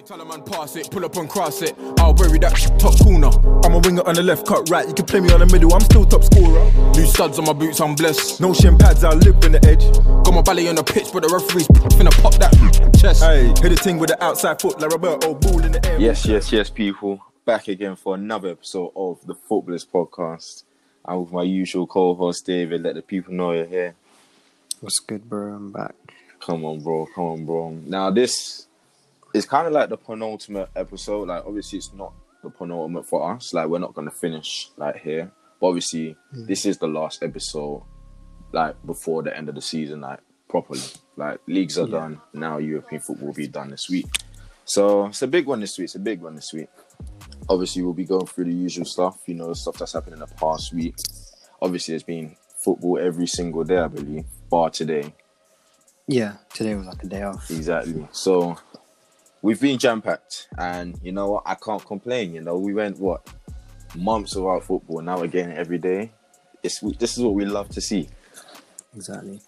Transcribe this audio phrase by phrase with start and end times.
[0.00, 1.74] Hey, tell a man pass it, pull up and cross it.
[1.98, 3.28] I'll bury that shit top corner.
[3.62, 4.88] I'm a winger on the left, cut right.
[4.88, 6.64] You can play me on the middle, I'm still top scorer.
[6.96, 8.40] New studs on my boots, I'm blessed.
[8.40, 9.84] No shin pads, I live in the edge.
[10.24, 12.50] Got my belly on the pitch, but the referee's finna pop that
[12.98, 13.22] chest.
[13.22, 16.00] Hey, hit the ting with the outside foot, like Roberto, ball in the air.
[16.00, 17.20] Yes, yes, yes, people.
[17.44, 20.62] Back again for another episode of the Footballist Podcast.
[21.04, 22.84] I'm with my usual co-host David.
[22.84, 23.94] Let the people know you're here.
[24.80, 25.52] What's good, bro?
[25.52, 25.94] I'm back.
[26.40, 27.06] Come on, bro.
[27.14, 27.70] Come on, bro.
[27.84, 28.66] Now this
[29.34, 31.28] is kind of like the penultimate episode.
[31.28, 32.12] Like, obviously, it's not
[32.42, 33.52] the penultimate for us.
[33.54, 35.30] Like, we're not gonna finish like here.
[35.60, 36.46] But obviously, mm.
[36.46, 37.82] this is the last episode.
[38.52, 40.80] Like before the end of the season, like properly.
[41.16, 42.00] Like leagues are Yeah.
[42.00, 42.58] done now.
[42.58, 44.06] European football will be done this week.
[44.64, 45.84] So it's a big one this week.
[45.84, 46.68] It's a big one this week.
[47.48, 49.18] Obviously, we'll be going through the usual stuff.
[49.26, 50.96] You know, stuff that's happened in the past week.
[51.62, 55.12] Obviously, there's been football every single day, I believe, bar today.
[56.08, 57.50] Yeah, today was like a day off.
[57.50, 58.08] Exactly.
[58.12, 58.58] So
[59.42, 61.42] we've been jam packed, and you know what?
[61.46, 62.34] I can't complain.
[62.34, 63.26] You know, we went what
[63.96, 65.00] months without football.
[65.00, 66.12] Now we're getting every day.
[66.62, 68.08] It's this is what we love to see.
[68.94, 69.40] Exactly.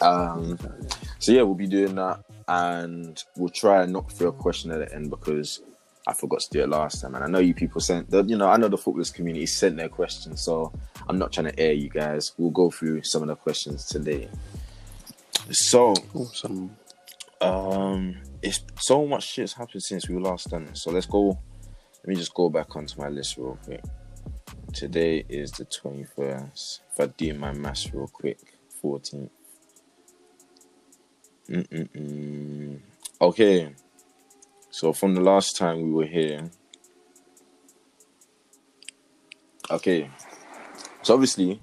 [0.00, 0.88] Um, exactly.
[1.18, 4.78] so yeah, we'll be doing that, and we'll try and knock through a question at
[4.78, 5.60] the end because
[6.06, 8.10] I forgot to do it last time, and I know you people sent.
[8.10, 10.72] The, you know, I know the footballist community sent their questions, so
[11.08, 12.32] I'm not trying to air you guys.
[12.36, 14.28] We'll go through some of the questions today.
[15.50, 16.76] So Awesome.
[17.40, 20.76] um, it's so much shit's happened since we last done it.
[20.76, 21.28] So let's go.
[21.28, 23.82] Let me just go back onto my list real quick.
[24.74, 26.82] Today is the twenty first.
[26.92, 28.38] If I do my maths real quick,
[28.82, 29.30] fourteenth.
[31.48, 32.80] Mm-mm-mm.
[33.20, 33.74] Okay.
[34.70, 36.50] So from the last time we were here.
[39.70, 40.10] Okay.
[41.02, 41.60] So obviously,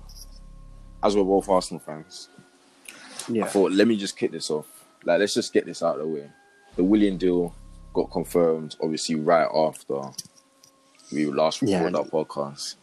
[1.03, 2.29] as we're both Arsenal fans,
[3.27, 3.45] yeah.
[3.45, 4.67] I thought, let me just kick this off.
[5.03, 6.29] Like, let's just get this out of the way.
[6.75, 7.53] The Willian deal
[7.93, 10.01] got confirmed, obviously, right after
[11.11, 11.83] we last Yeah.
[11.83, 12.75] recorded our podcast.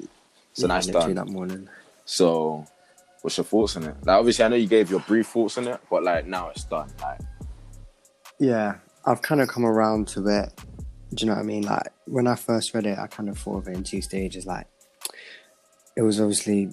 [0.53, 1.15] So yeah, nice done.
[1.15, 1.69] that morning.
[2.05, 2.67] So,
[3.23, 3.97] what's your thoughts on it?
[4.05, 6.65] Like, obviously, I know you gave your brief thoughts on it, but like now it's
[6.65, 6.91] done.
[7.01, 7.21] Like,
[8.39, 10.53] Yeah, I've kind of come around to it.
[11.15, 11.63] Do you know what I mean?
[11.63, 14.45] Like when I first read it, I kind of thought of it in two stages.
[14.47, 14.67] Like
[15.97, 16.71] it was obviously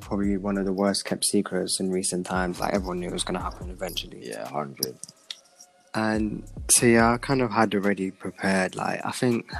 [0.00, 2.58] probably one of the worst kept secrets in recent times.
[2.58, 4.26] Like everyone knew it was going to happen eventually.
[4.26, 4.96] yeah, hundred.
[5.96, 8.76] And so yeah, I kind of had already prepared.
[8.76, 9.50] Like I think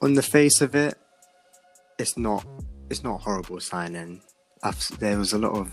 [0.00, 0.94] on the face of it,
[1.98, 2.46] it's not
[2.88, 4.22] it's not horrible signing.
[4.62, 5.70] I've, there was a lot of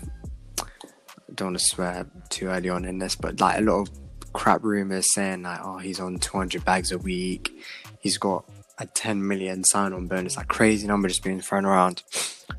[0.60, 3.90] I don't want to swear too early on in this, but like a lot of
[4.34, 7.64] crap rumors saying like, oh, he's on 200 bags a week.
[8.02, 8.44] He's got
[8.78, 12.04] a 10 million sign-on bonus, like crazy number just being thrown around.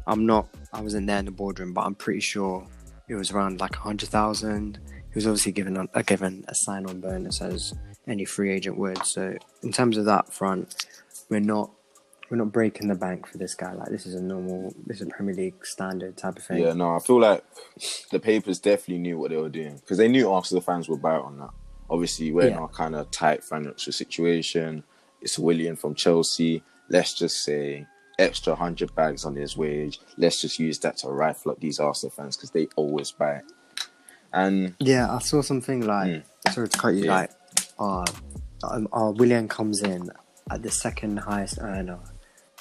[0.07, 0.49] I'm not.
[0.73, 2.67] I wasn't there in the boardroom, but I'm pretty sure
[3.07, 4.79] it was around like a hundred thousand.
[5.11, 7.75] He was obviously given a, uh, given a sign-on bonus as
[8.07, 9.05] any free agent would.
[9.07, 10.75] So in terms of that front,
[11.29, 11.71] we're not
[12.31, 13.73] we're not breaking the bank for this guy.
[13.73, 16.59] Like this is a normal, this is a Premier League standard type of thing.
[16.59, 17.43] Yeah, no, I feel like
[18.11, 21.15] the papers definitely knew what they were doing because they knew Arsenal fans would buy
[21.17, 21.51] on that.
[21.89, 22.59] Obviously, we're in Yeah.
[22.61, 24.85] our kind of tight financial situation.
[25.23, 26.63] It's Willian from Chelsea.
[26.91, 27.87] Let's just say
[28.19, 29.99] extra hundred bags on his wage.
[30.19, 33.45] Let's just use that to rifle up these Arsenal fans because they always buy it.
[34.33, 37.15] And Yeah, I saw something like sorry to cut you Yeah.
[37.15, 37.31] like
[37.79, 38.05] uh,
[38.65, 40.11] um, uh Willian comes in
[40.51, 41.99] at the second highest earner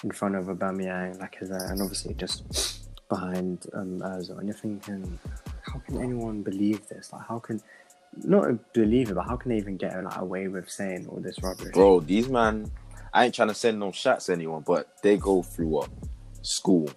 [0.03, 4.37] in front of Aubameyang, like as a, and obviously just behind um Ozil.
[4.37, 5.19] And you're thinking,
[5.61, 7.11] how can anyone believe this?
[7.11, 7.61] Like, how can
[8.23, 11.41] not believe it, but how can they even get like away with saying all this
[11.43, 11.73] rubbish?
[11.73, 12.71] bro, these man,
[13.13, 15.89] I ain't trying to send no shots to anyone, but they go through what
[16.41, 16.89] school,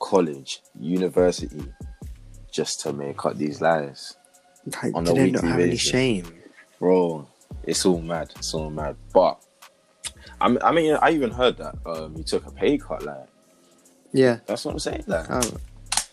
[0.00, 1.72] college, university,
[2.52, 4.16] just to make up these lies.
[4.82, 6.32] Like, on do a they not weekly have any shame?
[6.78, 7.26] bro.
[7.64, 8.32] It's all mad.
[8.36, 8.96] It's all mad.
[9.12, 9.42] But
[10.40, 13.02] I mean, I mean, I even heard that um, he took a pay cut.
[13.02, 13.26] Like
[14.12, 15.04] Yeah, that's what I'm saying.
[15.06, 15.40] Like I,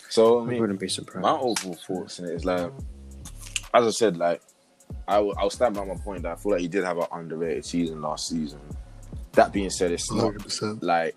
[0.09, 1.23] so, I I mean, wouldn't be surprised.
[1.23, 2.71] my overall thoughts in it is like,
[3.73, 4.41] as I said, like
[5.07, 7.07] I will, I'll stand by my point that I feel like he did have an
[7.11, 8.59] underrated season last season.
[9.33, 10.79] That being said, it's not 100%.
[10.81, 11.15] like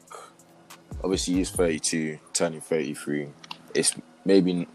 [1.03, 3.29] obviously he's 32, turning 33.
[3.75, 3.95] It's
[4.25, 4.67] maybe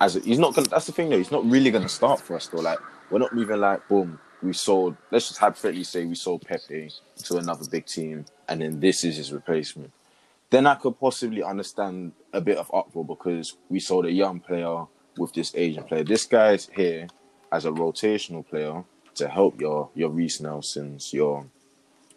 [0.00, 0.68] as a, he's not gonna.
[0.68, 1.18] That's the thing though.
[1.18, 2.60] He's not really gonna start for us though.
[2.60, 2.78] Like
[3.10, 4.18] we're not moving like boom.
[4.42, 4.96] We sold.
[5.10, 6.90] Let's just hypothetically say we sold Pepe
[7.24, 9.92] to another big team, and then this is his replacement.
[10.50, 14.84] Then I could possibly understand a bit of uproar because we sold a young player
[15.16, 16.04] with this Asian player.
[16.04, 17.08] This guy's here
[17.50, 21.46] as a rotational player to help your your Reiss Nelsons, your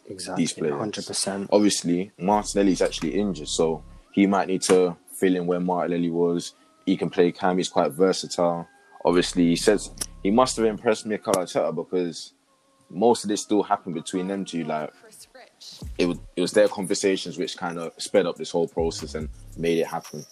[0.10, 0.76] Exactly, these players.
[0.76, 1.50] hundred percent.
[1.52, 6.54] obviously Martinelli's actually injured, so he might need to fill in where Martinelli was.
[6.88, 7.58] He can play cam.
[7.58, 8.68] He's quite versatile.
[9.06, 9.92] Obviously, he says
[10.24, 12.34] he must have impressed Mikel Arteta because
[12.90, 14.64] most of this still happened between them two.
[14.64, 14.92] Like
[15.98, 19.28] it was, it was their conversations which kind of sped up this whole process and
[19.58, 20.26] made it happen.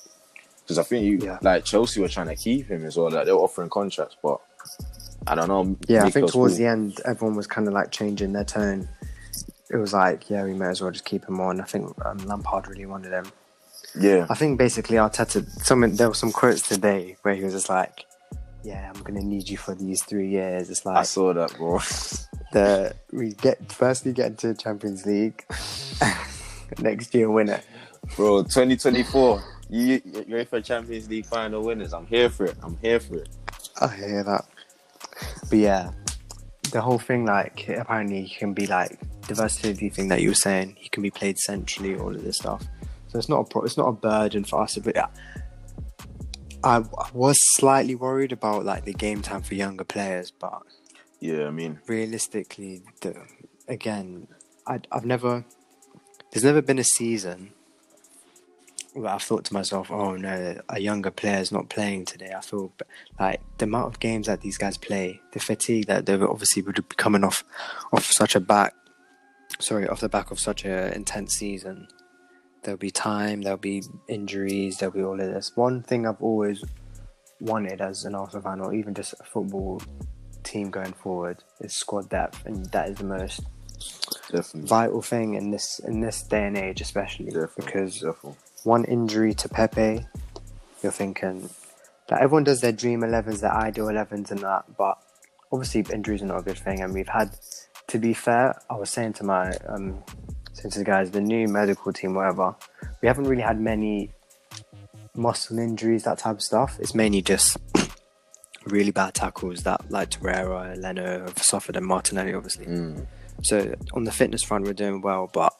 [0.61, 1.37] Because I think you Yeah.
[1.41, 3.11] like Chelsea were trying to keep him as well.
[3.11, 4.39] Like they were offering contracts, but
[5.27, 5.75] I don't know.
[5.89, 6.59] Yeah, I think towards cool.
[6.59, 8.87] the end, everyone was kind of like changing their tone.
[9.69, 11.59] It was like, yeah, we may as well just keep him on.
[11.59, 13.25] I think um, Lampard really wanted him.
[13.99, 15.47] Yeah, I think basically Arteta.
[15.63, 18.05] Some there were some quotes today where he was just like,
[18.63, 20.97] "Yeah, I'm gonna need you for these three years." It's like.
[20.97, 21.79] I saw that, bro.
[22.51, 25.45] the we get firstly get into Champions League,
[26.79, 27.65] next year win it.
[28.15, 29.43] bro, 2024.
[29.69, 31.93] You you ready for Champions League final winners?
[31.93, 32.55] I'm here for it.
[32.61, 33.29] I'm here for it.
[33.81, 34.45] I hear that.
[35.49, 35.91] But yeah,
[36.71, 40.35] the whole thing, like, apparently he can be like the versatility thing that you were
[40.35, 40.75] saying.
[40.77, 42.63] He can be played centrally, all of this stuff.
[43.15, 44.77] So it's not a pro- it's not a burden for us.
[44.77, 45.07] But yeah,
[46.65, 46.83] I,
[47.13, 50.63] was slightly worried about like the game time for younger players, but
[51.21, 53.15] Yeah, I mean, realistically, the,
[53.69, 54.27] again,
[54.67, 55.45] I, I've never.
[56.31, 57.53] There's never been a season
[58.91, 62.73] where I've thought to myself, "Oh no, a younger player's not playing today." I feel
[63.17, 66.75] like the amount of games that these guys play, the fatigue that they obviously would
[66.75, 67.45] be coming off,
[67.93, 68.73] off such a back,
[69.59, 71.87] sorry, off the back of such an intense season.
[72.65, 75.51] There'll be time, there'll be injuries, there'll be all of this.
[75.53, 76.63] One thing I've always
[77.39, 79.83] wanted as an Arsenal fan, or even just a football
[80.43, 83.41] team going forward, is squad depth, and that is the most
[84.31, 84.67] definitely.
[84.67, 88.33] vital thing in this in this day and age, especially Definitely, because definitely.
[88.63, 90.03] one injury to Pepe,
[90.81, 91.47] you're thinking
[92.07, 94.63] that everyone does their dream 11s, their ideal 11s, and that.
[94.75, 94.97] But
[95.51, 96.81] obviously, injuries are not a good thing.
[96.81, 97.37] And we've had,
[97.89, 100.03] to be fair, I was saying to my um,
[100.55, 102.55] saying to the guys, the new medical team, whatever,
[103.01, 104.11] we haven't really had many
[105.15, 106.77] muscle injuries, that type of stuff.
[106.79, 107.57] It's mainly just
[108.65, 112.65] really bad tackles that like Torreira, Leno have suffered, and Martinelli, obviously.
[112.65, 113.05] Mm.
[113.43, 115.53] So on the fitness front, we're doing well, but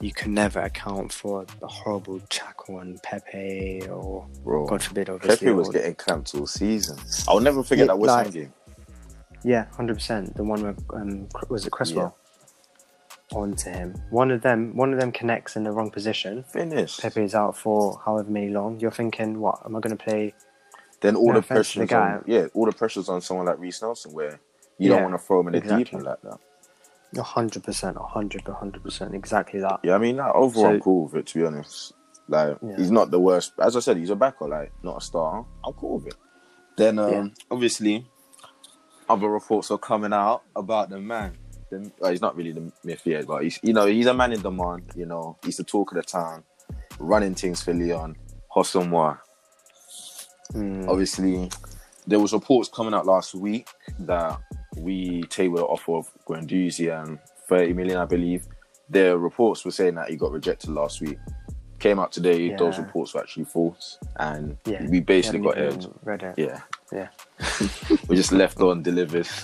[0.00, 5.46] you can never account for the horrible tackle on Pepe or Bro, God forbid, obviously.
[5.46, 6.96] Pepe was or- getting clamped all season.
[7.28, 8.52] I'll never forget Yeah, that West Ham like- game.
[9.42, 10.36] Yeah, hundred percent.
[10.36, 12.14] The one where um, Cr- was it Cresswell
[13.34, 13.94] onto him.
[14.10, 16.42] One of them, one of them connects in the wrong position.
[16.44, 16.98] Finish.
[16.98, 18.80] Pepe is out for however many long.
[18.80, 20.34] You're thinking, what am I going to play?
[21.00, 23.80] Then all the to the pressures on, yeah, all the pressures on someone like Reiss
[23.82, 24.38] Nelson where
[24.78, 25.96] you don't want to throw him in the deep exactly.
[25.96, 26.38] end like that.
[27.18, 29.80] A hundred percent, a hundred, a hundred percent, exactly that.
[29.82, 31.26] Yeah, I mean, like, overall, I'm So- cool with it.
[31.28, 31.92] To be honest,
[32.28, 32.76] like Yeah.
[32.76, 33.52] he's not the worst.
[33.58, 35.44] As I said, he's a backer, like not a star.
[35.64, 36.14] I'm cool with it.
[36.76, 37.26] Then, um, Yeah.
[37.50, 38.06] obviously,
[39.08, 41.36] other reports are coming out about the man.
[41.70, 44.32] The, well, he's not really the myth yet, but he's you know he's a man
[44.32, 44.90] in demand.
[44.96, 46.42] You know, he's the talk of the town,
[46.98, 48.16] running things for Lyon,
[48.54, 49.18] Hossamwa.
[50.52, 51.50] Mm, Obviously,
[52.06, 53.68] there was reports coming out last week
[54.00, 54.40] that
[54.76, 57.18] we tabled an offer of Guendouzi and
[57.48, 58.46] 30 million, I believe.
[58.88, 61.18] The reports were saying that he got rejected last week.
[61.78, 65.86] Came out today, those reports were actually false, and yeah, we basically got aired.
[66.02, 66.34] Read it.
[66.36, 66.60] Yeah,
[66.92, 67.08] Yeah.
[68.08, 69.28] we just left on delivered.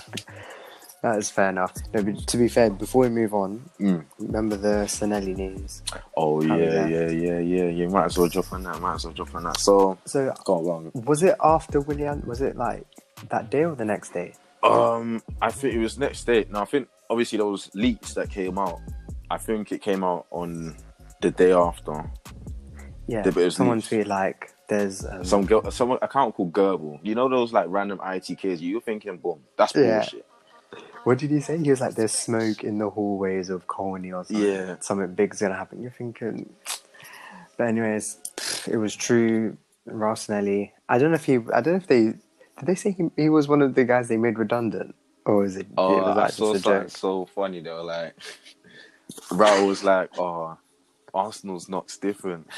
[1.02, 1.72] That is fair enough.
[1.94, 4.04] No, but to be fair, before we move on, Mm.
[4.18, 5.82] remember the Sanllehi news.
[6.16, 7.64] Oh How yeah, yeah, yeah, yeah.
[7.68, 8.80] You might as well drop on that.
[8.80, 9.58] Might as well drop on that.
[9.58, 12.22] So So go on, was it after Willian?
[12.26, 12.86] Was it like
[13.28, 14.32] that day or the next day?
[14.62, 16.46] Um, I think it was next day.
[16.50, 18.80] No, I think obviously those leaks that came out.
[19.30, 20.76] I think it came out on
[21.20, 22.10] the day after.
[23.06, 26.98] Yeah, Yeah, was someone tweeted like there's um, Some girl, some account called Gerbil.
[27.02, 28.60] You know those like random IT kids.
[28.60, 30.04] You're thinking, boom, that's Yeah.
[31.06, 31.56] What did he say?
[31.56, 34.44] He was like there's smoke in the hallways of Colney or something.
[34.44, 34.74] Yeah.
[34.80, 35.80] something big's gonna happen.
[35.80, 36.52] You're thinking,
[37.56, 38.18] but anyways,
[38.66, 39.56] it was true.
[39.88, 40.72] Rossinelli.
[40.88, 41.36] I don't know if he.
[41.54, 42.14] I don't know if they
[42.58, 45.56] did they say he, he was one of the guys they made redundant, or is
[45.56, 45.68] it?
[45.78, 47.84] Oh, it was I like saw something so funny though.
[47.84, 48.14] Like,
[49.30, 50.58] Raul was like, "Oh,
[51.14, 52.48] Arsenal's knock's different.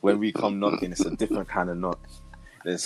[0.00, 2.00] When we come knocking, it's a different kind of knock."
[2.64, 2.78] Then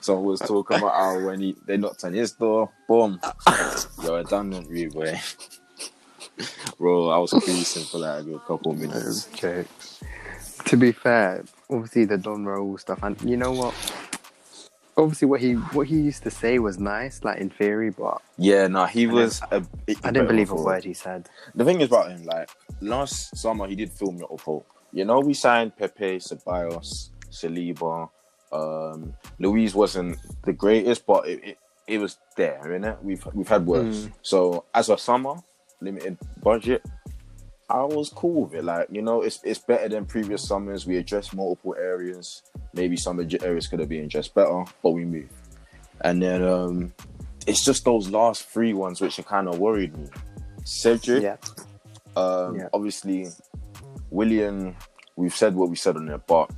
[0.00, 3.20] someone, was talking about how when he, they knocked on his door, boom,
[4.02, 5.20] you're redundant, rude boy.
[6.78, 9.26] Bro, I was creasing for like a good couple of minutes.
[9.34, 9.66] joke.
[10.66, 13.74] To be fair, obviously the Don Raul stuff, and you know what?
[14.98, 18.66] Obviously, what he what he used to say was nice, like in theory, but Yeah,
[18.66, 19.42] no, he I was.
[19.50, 19.60] I
[20.10, 21.28] didn't believe a word he said.
[21.54, 22.50] The thing is about him, like
[22.80, 24.64] last summer, he did film your Oppo.
[24.92, 28.08] You know, we signed Pepe, Ceballos, Saliba.
[28.52, 33.02] Um, Luiz wasn't the greatest, but it, it, it was there, innit?
[33.02, 34.06] We've we've had worse.
[34.06, 34.12] Mm.
[34.22, 35.34] So as a summer,
[35.80, 36.84] limited budget,
[37.68, 38.64] I was cool with it.
[38.64, 40.86] Like you know, it's it's better than previous summers.
[40.86, 42.42] We addressed multiple areas.
[42.72, 45.32] Maybe some areas could have been addressed better, but we moved.
[46.02, 46.92] And then um,
[47.46, 50.08] it's just those last three ones which have kind of worried me.
[50.64, 51.36] Cedric, Yeah,
[52.16, 52.68] um, Yeah.
[52.72, 53.28] obviously,
[54.10, 54.76] Willian.
[55.18, 56.50] We've said what we said on it, but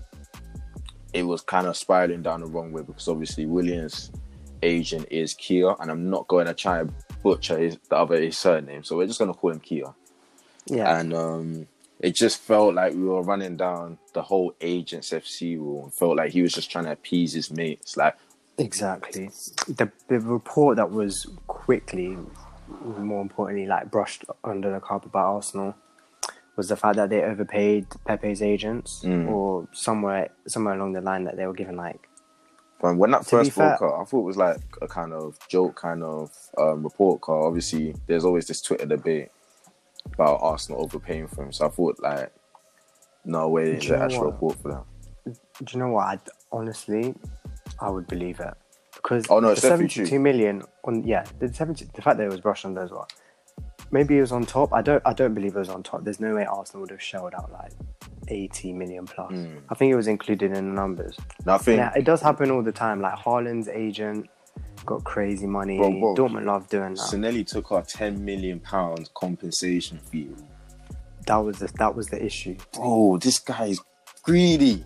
[1.12, 4.10] it was kind of spiraling down the wrong way because obviously Willian's
[4.62, 8.36] agent is Kia, and I'm not going to try and butcher his, the other his
[8.36, 9.94] surname, so we're just going to call him Kia.
[10.66, 11.66] yeah, And um,
[12.00, 16.16] it just felt like we were running down the whole agents FC rule, and felt
[16.16, 17.96] like he was just trying to appease his mates.
[17.96, 18.16] Like,
[18.58, 19.30] exactly.
[19.66, 22.16] The the report that was quickly,
[22.68, 25.74] more importantly, like brushed under the carpet by Arsenal
[26.58, 29.30] was the fact that they overpaid Pepe's agents, Mm.
[29.30, 32.02] or somewhere somewhere along the line that they were given like
[32.80, 36.02] When that first broke out, I thought it was like a kind of joke kind
[36.02, 37.44] of um, report card.
[37.46, 39.30] Obviously, there's always this Twitter debate
[40.14, 41.52] about Arsenal overpaying for him.
[41.52, 42.32] So I thought like,
[43.24, 44.32] no way, is you actual what?
[44.32, 44.84] report for that.
[45.64, 46.04] Do you know what?
[46.06, 46.18] I,
[46.52, 47.14] honestly,
[47.80, 48.54] I would believe it
[48.94, 50.06] because Oh, no, it's the definitely true.
[50.06, 53.06] seventy-two million on yeah the seventy the fact that it was brushed under as well.
[53.90, 54.72] Maybe it was on top.
[54.72, 55.02] I don't.
[55.06, 56.04] I don't believe it was on top.
[56.04, 57.72] There's no way Arsenal would have shelled out like
[58.28, 59.32] eighty million plus.
[59.32, 59.60] Mm.
[59.70, 61.16] I think it was included in the numbers.
[61.46, 61.78] Nothing.
[61.78, 63.00] Yeah, it does happen all the time.
[63.00, 64.28] Like Haaland's agent
[64.84, 65.78] got crazy money.
[65.78, 66.14] Bro, bro.
[66.14, 67.00] Dortmund love doing that.
[67.00, 70.30] Sanllehi took our 10 million pounds compensation fee.
[71.26, 72.56] that was the that was the issue.
[72.74, 73.80] Bro, this guy is
[74.22, 74.84] greedy.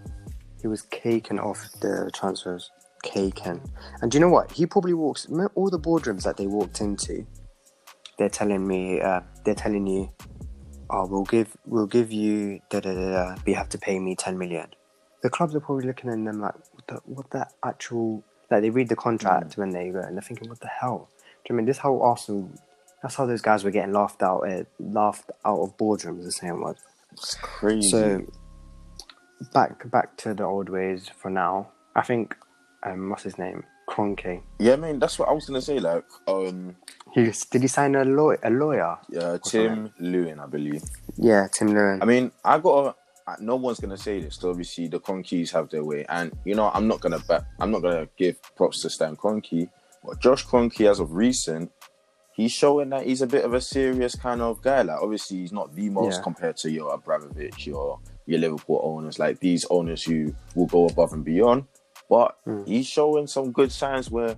[0.60, 2.70] He was caking off the transfers,
[3.02, 3.60] caking.
[4.00, 4.52] And do you know what?
[4.52, 7.26] He probably walks all the boardrooms that they walked into.
[8.22, 10.08] They're telling me, uh, they're telling you,
[10.90, 13.98] oh, we'll give, we'll give you, da da da da, but you have to pay
[13.98, 14.68] me ten million.
[15.24, 18.70] The clubs are probably looking at them like, what the, what the actual, like they
[18.70, 21.08] read the contract when they go and they're thinking, what the hell?
[21.18, 21.78] Do you know I mean this?
[21.78, 22.48] is How Arsenal,
[23.02, 26.22] that's how those guys were getting laughed out, uh, laughed out of boardrooms.
[26.22, 26.76] The same word.
[27.10, 27.88] It's crazy.
[27.88, 28.24] So
[29.52, 31.72] back back to the old ways for now.
[31.96, 32.36] I think
[32.84, 33.64] um, what's his name?
[33.88, 34.42] Kroenke.
[34.60, 35.80] yeah, man, that's what I was gonna say.
[35.80, 36.76] Like, um,
[37.14, 38.38] He did he sign a lawyer?
[38.42, 38.96] A lawyer?
[39.20, 40.82] uh, Tim Lewis, I believe.
[41.16, 41.98] Yeah, Tim Lewis.
[42.00, 42.96] I mean, I got.
[43.36, 44.36] to No one's gonna say this.
[44.36, 47.44] So obviously, the Kroenkes have their way, and you know, I'm not gonna bet.
[47.60, 49.68] I'm not gonna give props to Stan Kroenke,
[50.04, 51.70] but Josh Kroenke, as of recent,
[52.34, 54.82] he's showing that he's a bit of a serious kind of guy.
[54.82, 56.22] Like, obviously, he's not the most Yeah.
[56.22, 61.12] compared to your Abramovich, your your Liverpool owners, like these owners who will go above
[61.12, 61.64] and beyond.
[62.08, 62.66] But Mm.
[62.66, 64.36] he's showing some good signs where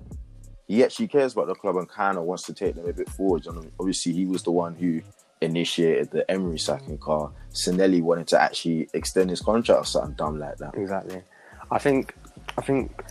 [0.67, 3.09] he actually cares about the club and kind of wants to take them a bit
[3.11, 3.47] forward.
[3.47, 5.03] And obviously, he was the one who
[5.41, 7.31] initiated the Emery sacking car.
[7.53, 10.75] Sanllehi wanted to actually extend his contract or something dumb like that.
[10.75, 11.23] exactly.
[11.71, 12.15] I think
[12.57, 13.03] I think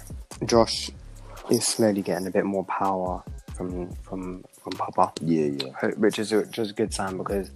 [0.45, 0.89] Josh
[1.51, 3.23] is slowly getting a bit more power
[3.55, 5.89] from from from Papa, Yeah, yeah.
[5.97, 7.51] which is a, which is a good sign because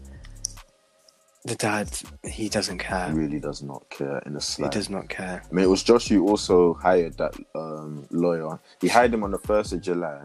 [1.47, 1.89] the dad
[2.23, 3.07] he doesn't care.
[3.09, 5.41] He really does not care in the He does not care.
[5.49, 8.59] I mean, it was Josh who also hired that um, lawyer.
[8.81, 10.21] He hired him on the 1st of July.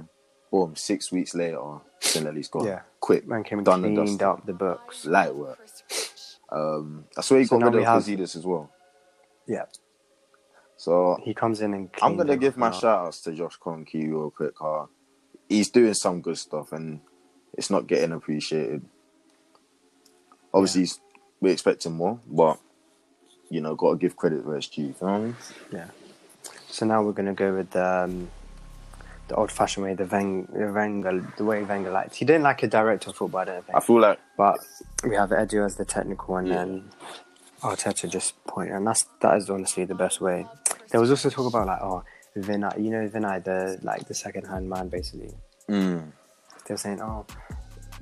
[0.51, 2.67] Boom, six weeks later, Sanllehi's gone.
[2.67, 2.81] Yeah.
[3.01, 3.27] Quick.
[3.27, 4.23] Man came and done and cleaned dusted.
[4.41, 5.07] up the books.
[5.07, 5.59] Light work.
[6.51, 8.71] Um, that's where he So got rid of have- as well.
[9.47, 9.65] Yeah,
[10.77, 11.91] So he comes in and.
[12.03, 14.55] I'm gonna give my everything shout outs to Josh Kroenke real quick.
[14.61, 14.87] Uh,
[15.49, 17.01] he's doing some good stuff and
[17.55, 18.85] it's not getting appreciated.
[20.55, 21.01] Obviously, he's,
[21.43, 22.59] we're expecting more, but
[23.51, 24.83] you know, got to give credit where it's due.
[24.83, 25.37] You know what I mean?
[25.71, 25.89] Yeah.
[26.71, 28.31] So now we're gonna go with the um,
[29.29, 32.17] the old-fashioned way, the Veng, the Wenger, the way Wenger likes.
[32.17, 33.77] He didn't like a director of football, I don't think.
[33.77, 34.59] I feel like But
[35.07, 36.55] we have Edu as the technical, and Yeah.
[36.57, 36.91] then
[37.63, 40.47] Arteta just point, and that's that is honestly the best way.
[40.91, 42.03] There was also talk about like, oh,
[42.37, 45.35] Vinai, you know, Vinai, the like the second-hand man, basically.
[45.69, 46.03] mm,
[46.67, 47.27] They were saying, oh,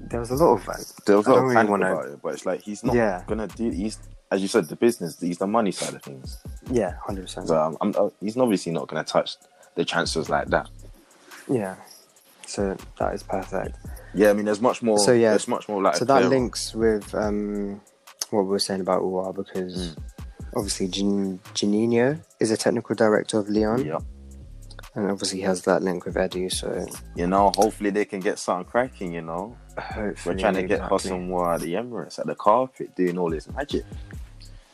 [0.00, 2.22] there was a lot of like, there was a lot of really wanna- about it,
[2.22, 3.22] but it's like he's not Yeah.
[3.26, 3.70] gonna do.
[3.70, 3.98] He's
[4.32, 5.18] as you said, the business.
[5.20, 6.38] He's the money side of things.
[6.70, 7.48] yeah, hundred percent.
[7.48, 9.36] So um, I'm, uh, he's obviously not gonna touch
[9.74, 10.68] the transfers like that.
[11.48, 11.74] Yeah.
[12.46, 13.76] So that is perfect.
[14.14, 14.98] Yeah, I mean, there's much more.
[14.98, 15.30] So, yeah.
[15.30, 15.96] there's much more like.
[15.96, 17.80] so that links with um,
[18.30, 19.94] what we were saying about Aouar because
[20.56, 23.98] obviously Gin- Juninho is a technical director of Lyon, Yeah.
[24.96, 28.38] and obviously he has that link with Edu, So You know, hopefully they can get
[28.38, 29.12] something cracking.
[29.12, 30.98] You know, hopefully we're trying to get exactly.
[30.98, 33.84] Houssem Aouar at the Emirates at the carpet doing all this magic.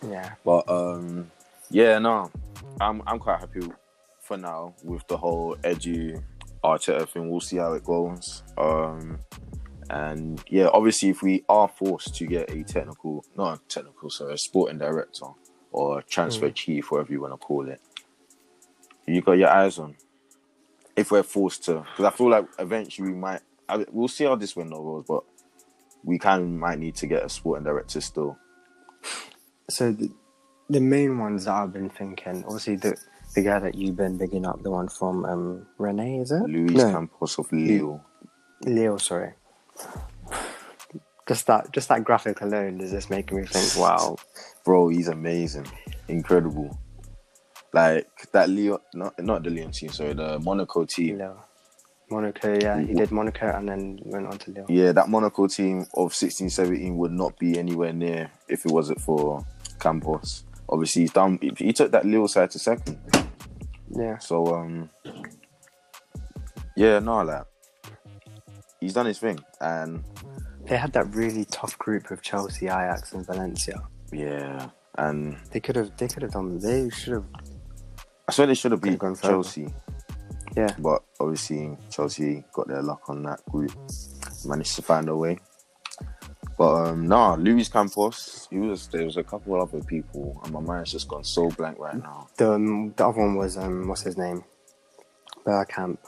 [0.07, 1.31] Yeah, But um,
[1.71, 2.31] yeah, no,
[2.81, 3.69] I'm I'm quite happy
[4.21, 6.23] for now with the whole Edu
[6.63, 7.31] Arteta thing.
[7.31, 8.43] We'll see how it goes.
[8.59, 9.19] Um,
[9.89, 14.35] and yeah, obviously, if we are forced to get a technical, not a technical, sorry,
[14.35, 15.27] a sporting director
[15.73, 17.81] or transfer chief, whatever you want to call it,
[19.07, 19.97] you got your eyes on.
[20.97, 23.43] If we're forced to, because I feel like eventually we might.
[23.69, 25.25] I, we'll see how this window goes, but
[26.05, 28.39] we kind of might need to get a sporting director still.
[29.69, 30.11] So the,
[30.69, 32.97] the main ones that I've been thinking, obviously the
[33.35, 36.43] The guy that you've been bigging up, the one from um, Rene, is it?
[36.45, 38.03] Luis no, Campos of Lille.
[38.65, 39.35] Lille, sorry.
[41.29, 44.17] Just that, just that graphic alone is just making me think, wow.
[44.65, 45.67] Bro, he's amazing.
[46.09, 46.79] Incredible.
[47.73, 51.19] Like that Lille not not the Lyon team, sorry, the Monaco team.
[52.11, 54.67] Monaco, yeah, he did Monaco and then went on to Lille.
[54.69, 59.01] Yeah, that Monaco team of 16 17 would not be anywhere near if it wasn't
[59.01, 59.45] for
[59.81, 60.45] Campos.
[60.69, 61.39] Obviously, he's done.
[61.59, 62.99] He, took that Lille side to second.
[63.91, 64.91] Yeah, So um,
[66.77, 67.45] yeah, no, like
[68.81, 70.05] he's done his thing, and
[70.65, 73.83] they had that really tough group of Chelsea, Ajax, and Valencia.
[74.13, 76.59] yeah, and They could have, they could have done.
[76.59, 77.25] They should have.
[78.29, 79.71] I swear they should have beat Could've further.
[80.57, 83.73] Yeah, but obviously Chelsea got their luck on that group,
[84.45, 85.39] managed to find a way.
[86.57, 90.61] But um, nah, Luis Campos, he was there was a couple other people, and my
[90.61, 92.29] mind's just gone so blank right now.
[92.39, 94.43] the um, the other one was um, what's his name?
[95.47, 95.99] Bergkamp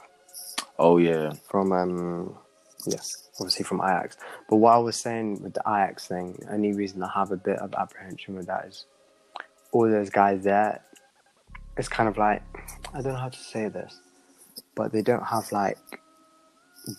[0.78, 2.38] Oh yeah, from um,
[2.86, 4.16] yes, obviously from Ajax.
[4.48, 7.58] But what I was saying with the Ajax thing, only reason I have a bit
[7.58, 8.86] of apprehension with that is
[9.72, 10.80] all those guys there.
[11.76, 12.42] It's kind of like
[12.94, 14.00] I don't know how to say this,
[14.78, 15.76] but they don't have like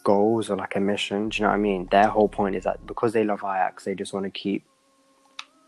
[0.04, 1.30] goals or like a mission.
[1.30, 1.88] Do you know what I mean?
[1.90, 4.66] Their whole point is that because they love Ajax, they just want to keep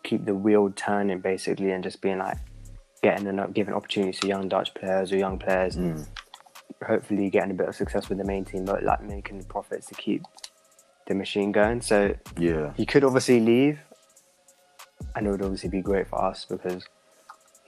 [0.04, 2.38] keep the wheel turning basically, and just being like
[3.02, 5.78] getting and giving opportunities to young Dutch players or young players.
[5.78, 6.06] Mm.
[6.86, 9.88] Hopefully, getting a bit of success with the main team, but like making the profits
[9.88, 10.24] to keep
[11.08, 11.80] the machine going.
[11.80, 13.80] So yeah, he could obviously leave,
[15.16, 16.84] and it would obviously be great for us because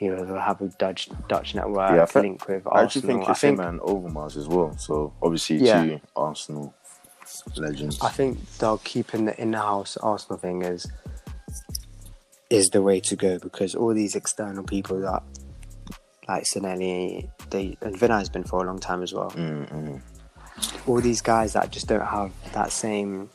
[0.04, 3.28] he will have a Dutch Dutch network Yeah, I thi- link with I actually think
[3.30, 4.76] it's him and Overmars as well.
[4.78, 5.84] So obviously Yeah.
[5.84, 6.74] two Arsenal
[7.58, 8.00] legends.
[8.02, 10.86] I think they'll keep in the in-house Arsenal thing is
[12.50, 15.24] is the way to go because all these external people that
[16.28, 19.32] like Sanllehi, they and Vinai has been for a long time as well.
[19.32, 20.02] Mm, mm.
[20.88, 23.30] All these guys that just don't have that same.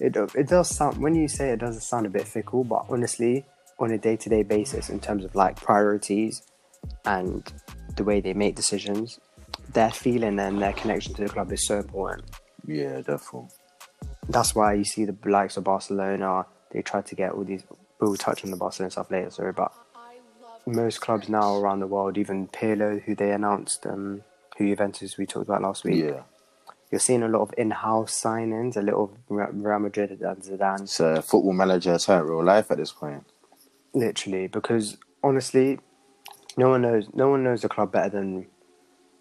[0.00, 3.46] It it does sound when you say it does sound a bit fickle, but honestly,
[3.78, 6.42] on a day-to-day basis, in terms of like priorities
[7.04, 7.52] and
[7.96, 9.20] the way they make decisions,
[9.72, 12.24] their feeling and their connection to the club is so important.
[12.66, 13.48] Yeah, definitely.
[14.28, 16.46] that's why you see the likes of Barcelona.
[16.72, 17.64] They try to get all these.
[18.00, 19.72] We'll touch on the Barcelona stuff later, sorry, but
[20.66, 24.22] most clubs now around the world, even Pirlo, who they announced, um,
[24.58, 26.04] who Juventus we talked about last week.
[26.04, 26.22] Yeah,
[26.90, 31.00] You're seeing a lot of in-house signings, a little Re- Real Madrid and Zidane, it's
[31.00, 33.24] a football manager turned real life at this point.
[33.96, 35.80] Literally, because honestly,
[36.56, 37.08] no one knows.
[37.14, 38.46] No one knows the club better than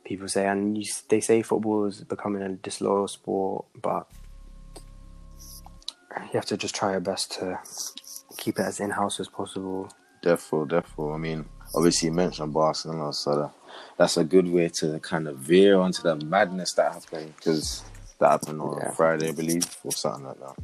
[0.04, 4.08] people say, and you, they say football is becoming a disloyal sport, but
[6.22, 7.60] you have to just try your best to
[8.38, 9.90] keep it as in-house as possible.
[10.24, 11.14] Defo, defo.
[11.14, 13.52] I mean, obviously you mentioned Barcelona, so that,
[13.98, 17.84] that's a good way to kind of veer onto the madness that happened because
[18.20, 18.92] that happened on Yeah.
[18.92, 20.56] Friday, I believe, or something like that.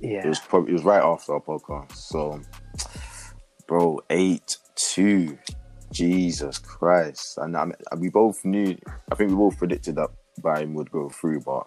[0.00, 1.94] Yeah, It was probably it was right after our podcast.
[1.96, 2.40] So,
[3.72, 5.38] bro, eight two,
[5.90, 7.38] Jesus Christ!
[7.38, 8.76] And I mean, we both knew.
[9.10, 10.10] I think we both predicted that
[10.42, 11.66] Bayern would go through, but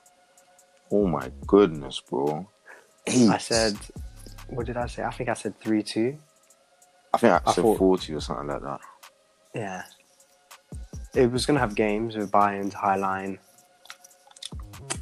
[0.92, 2.48] oh my goodness, bro!
[3.08, 3.28] Eight.
[3.28, 3.76] I said,
[4.50, 5.02] what did I say?
[5.02, 6.16] I think I said three-two.
[7.12, 8.82] I think I, I said thought- forty or something like that.
[9.56, 9.82] Yeah,
[11.16, 13.40] it was gonna have games with Bayern's high line.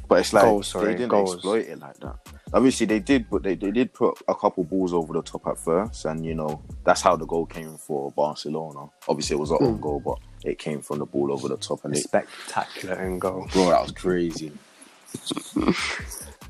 [0.08, 1.34] But it's like Goals, sorry, they didn't goals.
[1.34, 2.16] exploit it like that.
[2.54, 5.58] Obviously, they did, but they, they did put a couple balls over the top at
[5.58, 8.88] first, and you know that's how the goal came for Barcelona.
[9.08, 9.64] Obviously, it was an Hmm.
[9.64, 10.18] own goal, but
[10.50, 13.48] it came from the ball over the top, and A it, spectacular own goal.
[13.52, 14.52] bro, that was crazy.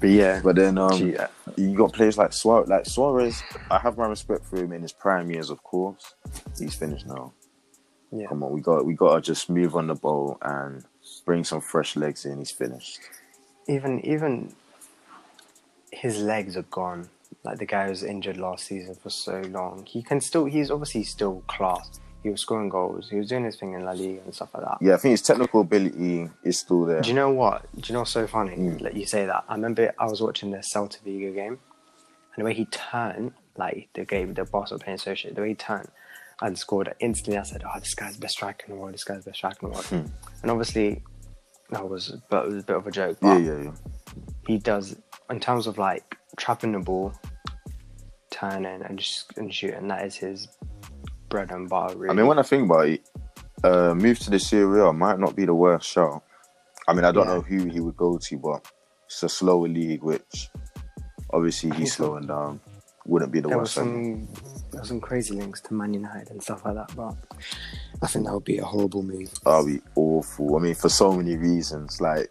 [0.01, 2.69] But yeah, But then um, gee, uh, you got players like Suarez.
[2.69, 6.15] Like Suarez, I have my respect for him in his prime years, of course.
[6.59, 7.35] He's finished now.
[8.13, 8.29] yeah.
[8.29, 10.85] Come on, we got we got to just move on the ball and
[11.27, 12.39] bring some fresh legs in.
[12.39, 13.01] He's finished.
[13.69, 14.55] even even
[15.95, 17.09] his legs are gone.
[17.45, 19.85] Like the guy was injured last season for so long.
[19.87, 20.47] He can still.
[20.47, 22.01] He's obviously still class.
[22.23, 23.11] He was scoring goals.
[23.11, 24.79] He was doing his thing in La Liga and stuff like that.
[24.81, 27.03] Yeah, I think his technical ability is still there.
[27.03, 27.67] Do you know what?
[27.75, 28.57] Do you know what's so funny?
[28.57, 28.81] Mm.
[28.81, 29.45] Like you say that.
[29.47, 31.59] I remember I was watching the Celta Vigo game,
[32.35, 35.43] and the way he turned, like the game, the boss of playing so shit, the
[35.43, 35.89] way he turned
[36.41, 38.95] and scored instantly, I said, "Oh, this guy's best striker in the world.
[38.95, 40.07] This guy's best striker in the world." Hmm.
[40.41, 41.03] And obviously,
[41.71, 43.19] that was, but it was a bit of a joke.
[43.23, 43.73] Yeah, yeah, yeah.
[44.47, 44.97] he does
[45.31, 47.13] in terms of like trapping the ball,
[48.31, 49.89] turning and just and shooting.
[49.89, 50.49] That is his
[51.29, 51.97] bread and butter.
[51.97, 52.13] Really.
[52.13, 53.09] I mean, when I think about it,
[53.63, 56.23] uh, move to the Serie A might not be the worst shot.
[56.87, 57.35] I mean, I don't Yeah.
[57.37, 58.71] know who he would go to, but
[59.07, 60.51] it's a slower league, which
[61.33, 62.61] obviously he's slowing down.
[63.07, 63.87] Wouldn't be the there was worst.
[63.89, 64.29] thing.
[64.35, 66.91] some there's some crazy links to Man United and stuff like that.
[66.97, 67.15] But
[68.03, 69.31] I think that would be a horrible move.
[69.45, 70.57] That'll be awful.
[70.57, 72.01] I mean, for so many reasons.
[72.01, 72.31] Like,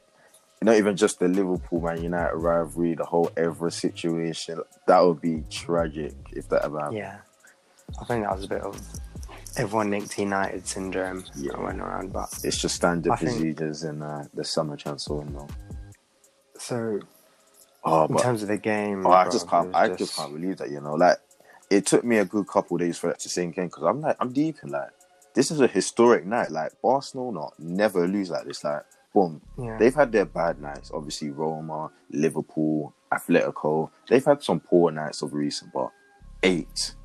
[0.63, 4.59] not even just the Liverpool Man United rivalry, the whole Evra situation.
[4.87, 6.97] That would be tragic if that ever happened.
[6.97, 7.17] Yeah,
[8.01, 8.79] I think that was a bit of
[9.57, 11.51] everyone linked to United syndrome Yeah.
[11.53, 12.11] that went around.
[12.13, 15.47] But It's just standard I think- procedures in uh, the summer transfer window.
[16.57, 16.99] so
[17.85, 19.75] Oh, in but terms of the game, oh, I bro, just can't.
[19.75, 20.69] I just can't believe that.
[20.71, 21.17] You know, like
[21.69, 24.15] it took me a good couple days for that to sink in because I'm like,
[24.21, 24.91] I'm deep in like
[25.33, 26.49] this is a historic night.
[26.49, 28.63] Like Arsenal, not never lose like this.
[28.63, 29.77] Like boom, Yeah.
[29.77, 30.91] they've had their bad nights.
[30.93, 33.89] Obviously, Roma, Liverpool, Atletico.
[34.09, 35.89] They've had some poor nights of recent, but
[36.41, 36.95] eight.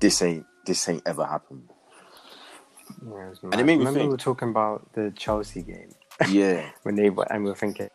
[0.00, 1.68] This ain't this ain't ever happened.
[3.06, 3.56] Yeah, it was it mad.
[3.58, 5.90] made me Remember think- we were talking about the Chelsea game
[6.28, 7.88] Yeah, when they were, and we were thinking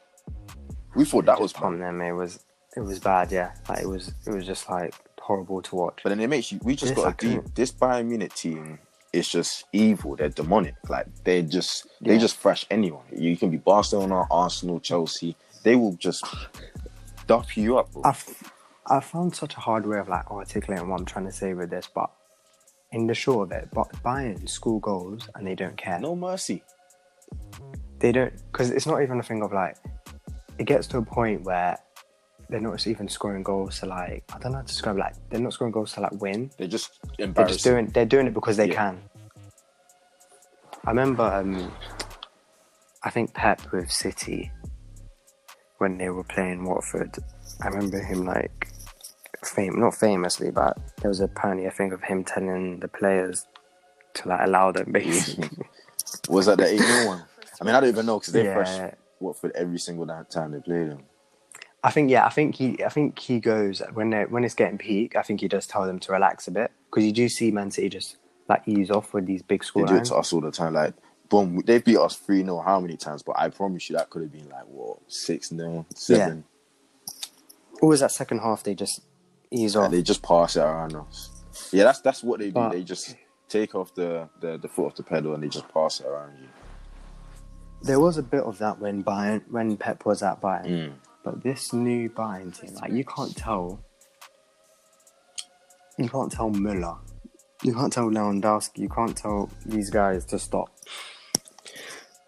[0.95, 1.87] we thought that was from bad.
[1.87, 2.01] them.
[2.01, 2.43] It was
[2.75, 3.31] it was bad.
[3.31, 5.99] Yeah, like it was it was just like horrible to watch.
[6.03, 6.59] But then it makes you.
[6.63, 7.43] We just Yes, I got a deep.
[7.43, 7.51] can.
[7.55, 8.79] This Bayern Munich team
[9.13, 10.15] is just evil.
[10.15, 10.75] They're demonic.
[10.87, 13.03] Like they just they just thrash anyone.
[13.15, 15.35] You can be Barcelona, Arsenal, Chelsea.
[15.63, 16.23] They will just
[17.27, 17.91] duff you up.
[17.91, 18.03] Bro.
[18.05, 18.51] I've
[18.87, 21.69] I found such a hard way of like articulating what I'm trying to say with
[21.69, 22.09] this, but
[22.91, 25.99] in the short of it, but Bayern score goals and they don't care.
[25.99, 26.63] No mercy.
[27.99, 29.77] They don't because it's not even a thing of like
[30.57, 31.77] it gets to a point where
[32.49, 35.15] they're not even scoring goals to like I don't know how to describe it, like
[35.29, 36.51] they're not scoring goals to like win.
[36.57, 38.75] They're just They're just doing they're doing it because they Yeah.
[38.75, 39.01] can.
[40.85, 41.71] I remember um
[43.03, 44.51] I think Pep with City
[45.77, 47.17] when they were playing Watford,
[47.63, 48.67] I remember him like
[49.43, 53.47] fame not famously, but there was apparently a thing of him telling the players
[54.15, 55.49] to like allow them basically.
[56.27, 57.23] Was that the eight 0 one?
[57.61, 58.53] I mean, I don't even know because they Yeah.
[58.53, 61.03] fresh Watford every single time they play them.
[61.83, 64.77] I think yeah, I think he I think he goes when they when it's getting
[64.77, 66.71] peak, I think he does tell them to relax a bit.
[66.89, 68.17] Because you do see Man City just
[68.49, 69.83] like ease off with these big scores.
[69.89, 70.73] They score do it to us all the time.
[70.73, 70.93] Like,
[71.29, 73.23] boom, they beat us 3 0 how many times?
[73.23, 76.43] But I promise you that could have been like, what, 6 0, 7.
[77.81, 79.01] Or was that second half they just
[79.51, 79.91] ease Like, off?
[79.91, 81.29] they just pass it around us.
[81.71, 82.51] Yeah, that's that's what they do.
[82.53, 83.15] But- they just
[83.47, 86.37] take off the, the, the foot off the pedal and they just pass it around
[86.41, 86.47] you.
[87.81, 90.67] There was a bit of that when Bayern when Pep was at Bayern.
[90.67, 90.93] Mm.
[91.23, 93.83] But this new Bayern team, like you can't tell
[95.97, 96.97] you can't tell Müller.
[97.61, 100.69] You can't tell Lewandowski, you can't tell these guys to stop.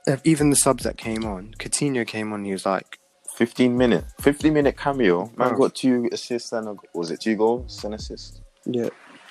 [0.05, 2.99] If even the subs that came on, Coutinho came on, he was like
[3.37, 5.31] 15 minute, 15 minute cameo.
[5.37, 5.57] Man Oh.
[5.57, 8.41] got two assists and a, was it two goals and assist?
[8.65, 8.89] Yeah,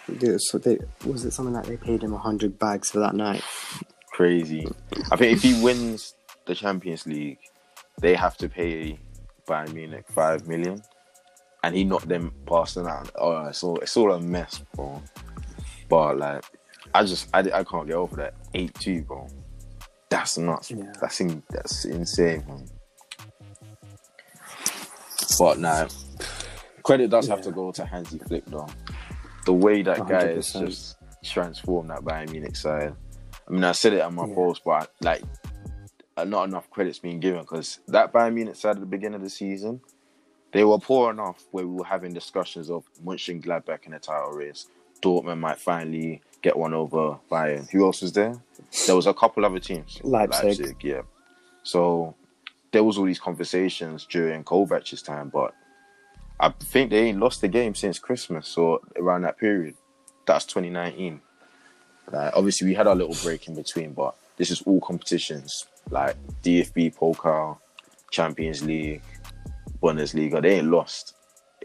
[0.09, 3.43] they, so they, was it something like they paid him hundred bags for that night?
[4.13, 4.67] Crazy.
[5.13, 6.15] I think if he wins
[6.47, 7.39] the Champions League,
[8.01, 8.99] they have to pay
[9.51, 10.81] Bayern Munich five million,
[11.65, 13.11] and he knocked them past them out.
[13.17, 15.03] Oh, it's all it's all a mess, bro.
[15.89, 16.45] But like,
[16.95, 19.27] I just I, I can't get over that eight two, bro.
[20.09, 20.71] That's nuts.
[20.71, 20.93] Yeah.
[21.01, 22.67] That's in, that's insane, man.
[25.39, 25.89] But now,
[26.83, 28.69] credit does have to go to Hansi Flick though.
[29.47, 32.95] The way that guy has just transformed that Bayern Munich side.
[33.49, 34.35] I mean, I said it on my Yeah.
[34.35, 35.23] post, but like,
[36.21, 39.23] Uh, not enough credit's being given because that Bayern Munich side at the beginning of
[39.23, 39.81] the season,
[40.53, 44.67] they were poor enough where we were having discussions of Mönchengladbach in the title race.
[45.01, 47.71] Dortmund might finally get one over Bayern.
[47.71, 48.35] Who else was there?
[48.87, 49.99] There was a couple other teams.
[50.03, 50.77] Leipzig.
[50.83, 51.03] yeah.
[51.63, 52.15] So
[52.71, 55.55] there was all these conversations during Kovac's time, but
[56.39, 59.75] I think they ain't lost the game since Christmas or around that period.
[60.27, 61.21] That's 2019.
[62.13, 66.17] Like, obviously, we had our little break in between, but this is all competitions like
[66.43, 67.59] DFB Pokal,
[68.11, 69.03] Champions League,
[69.83, 70.43] Bundesliga.
[70.43, 71.15] They ain't lost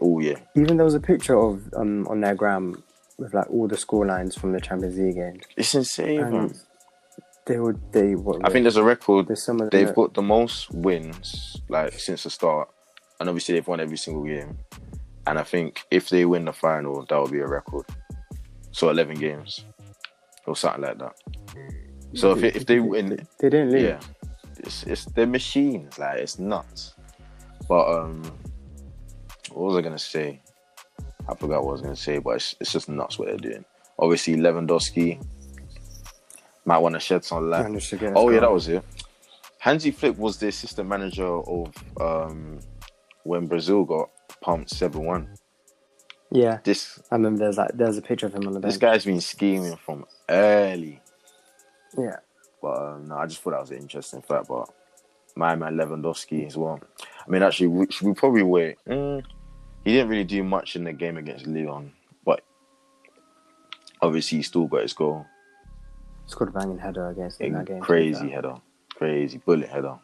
[0.00, 0.36] all year.
[0.56, 2.82] Even there was a picture of um on their gram
[3.18, 5.42] with like all the score lines from the Champions League games.
[5.56, 6.20] It's insane.
[6.20, 6.34] man.
[6.34, 6.60] And
[7.46, 9.28] they would they what I think there's a record.
[9.28, 12.68] there's some of They've the- got the most wins like since the start,
[13.20, 14.58] and obviously they've won every single game.
[15.28, 17.84] And I think if they win the final, that will be a record.
[18.70, 19.64] So 11 games
[20.46, 21.14] or something like that.
[22.14, 23.82] So if if they win, they didn't lose.
[23.82, 24.00] yeah,
[24.58, 25.98] it's it's they're machines.
[25.98, 26.94] Like it's nuts.
[27.68, 28.22] But um,
[29.52, 30.40] what was I gonna say?
[31.28, 33.64] I forgot what I was gonna say, but it's, it's just nuts what they're doing.
[33.98, 35.24] Obviously, Lewandowski
[36.64, 37.66] might want to shed some light.
[38.14, 38.84] Oh yeah, that was it.
[39.58, 42.60] Hansi Flick was the assistant manager of um,
[43.24, 45.28] when Brazil got pumped seven one.
[46.30, 48.72] Yeah, This I remember there's like there's a picture of him on the bench.
[48.72, 51.00] this guy's been scheming from early.
[51.98, 52.16] Yeah,
[52.62, 54.48] But um, no, I just thought that was an interesting fact.
[54.48, 54.68] But
[55.34, 56.80] my man Lewandowski as well.
[57.26, 58.76] I mean, actually, we, should we probably wait.
[58.88, 59.24] Mm,
[59.84, 61.92] he didn't really do much in the game against Lyon,
[62.24, 62.42] but
[64.02, 65.26] Obviously, he still got his goal.
[66.26, 67.80] Scored a banging header against in that game.
[67.80, 68.56] crazy header,
[68.94, 69.98] crazy bullet header.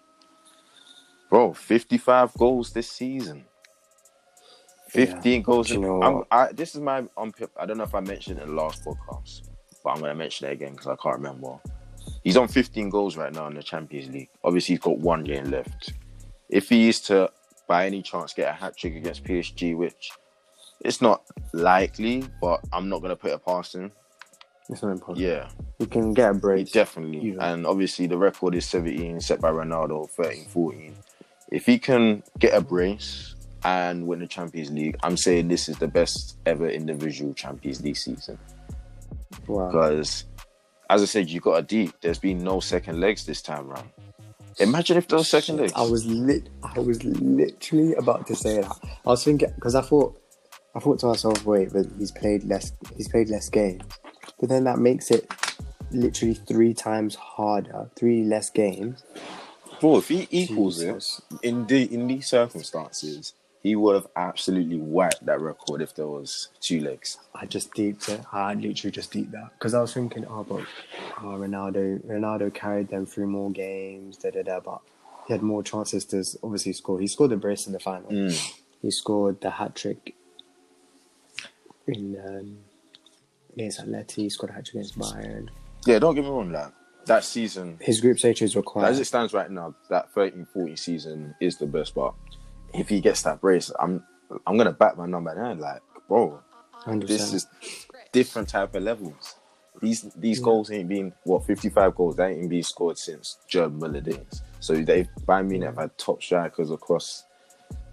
[1.28, 3.44] Bro, fifty-five goals this season.
[4.88, 5.68] Fifteen goals.
[5.68, 6.26] Do you know?
[6.30, 7.32] I, this is my on.
[7.58, 9.48] I don't know if I mentioned it in the last podcast,
[9.82, 11.58] but I'm gonna mention it again because I can't remember.
[12.24, 14.28] He's on 15 goals right now in the Champions League.
[14.44, 15.92] Obviously, he's got one game left.
[16.48, 17.30] If he is to,
[17.66, 20.10] by any chance, get a hat trick against PSG, which
[20.80, 23.92] it's not likely, but I'm not gonna put it past him.
[24.68, 25.20] It's not impossible.
[25.20, 26.70] Yeah, You can get a brace.
[26.70, 27.36] Definitely.
[27.40, 30.94] And obviously, the record is 17, set by Ronaldo, 13, 14.
[31.50, 33.34] If he can get a brace
[33.64, 37.96] and win the Champions League, I'm saying this is the best ever individual Champions League
[37.96, 38.38] season.
[39.46, 39.66] Wow.
[39.66, 40.24] Because,
[40.92, 41.94] as I said, you got a deep.
[42.02, 43.88] There's been no second legs this time round.
[44.58, 45.72] Imagine if there was second legs.
[45.74, 46.50] I was lit.
[46.62, 48.76] I was literally about to say that.
[49.06, 50.20] I was thinking because I thought,
[50.74, 52.72] I thought to myself, wait, but he's played less.
[52.94, 53.82] He's played less games,
[54.38, 55.32] but then that makes it
[55.90, 59.02] literally three times harder, three less games.
[59.80, 61.22] Bro, if he equals Jesus.
[61.40, 66.08] it in the in these circumstances, he would have absolutely wiped that record if there
[66.08, 67.18] was two legs.
[67.34, 68.20] I just deeped it.
[68.32, 70.62] I literally just deeped that because I was thinking, oh, but
[71.18, 74.60] oh, Ronaldo, Ronaldo carried them through more games, da da da.
[74.60, 74.80] But
[75.26, 76.98] he had more chances to obviously score.
[76.98, 78.10] He scored the brace in the final.
[78.10, 78.58] Mm.
[78.80, 80.16] He scored the hat trick
[81.86, 82.58] in um,
[83.54, 84.22] against Atleti.
[84.22, 85.48] He scored a hat trick against Bayern.
[85.86, 86.72] Yeah, don't get me wrong, that
[87.06, 91.34] that season His group stages were As it stands right now, that 13 14 season
[91.40, 91.94] is the best.
[91.94, 92.14] But
[92.74, 94.02] if he gets that brace, I'm
[94.46, 95.58] I'm gonna back my number nine.
[95.58, 96.40] Like, bro,
[96.86, 97.06] 100%.
[97.06, 97.46] this is
[98.12, 99.36] different type of levels.
[99.80, 102.16] These these goals ain't been what 55 goals.
[102.16, 104.42] They ain't been scored since German Muller days.
[104.60, 107.24] So they by me have had top strikers across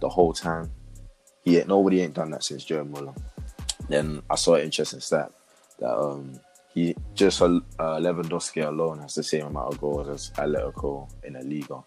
[0.00, 0.70] the whole time.
[1.42, 3.14] He ain't, nobody ain't done that since German Muller.
[3.88, 5.32] Then I saw an interesting stat
[5.78, 6.38] that um
[6.72, 11.42] he just uh, Lewandowski alone has the same amount of goals as Atletico in a
[11.42, 11.82] Liga.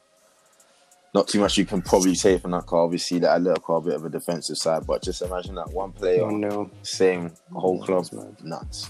[1.14, 2.80] Not too much you can probably say from that car.
[2.82, 5.92] Obviously, that Atletico are a bit of a defensive side, but just imagine that one
[5.92, 6.72] player, One nil.
[6.82, 8.08] same whole club,
[8.42, 8.90] nuts.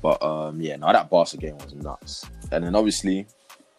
[0.00, 2.24] But um, yeah, no, that Barca game was nuts.
[2.52, 3.26] And then obviously,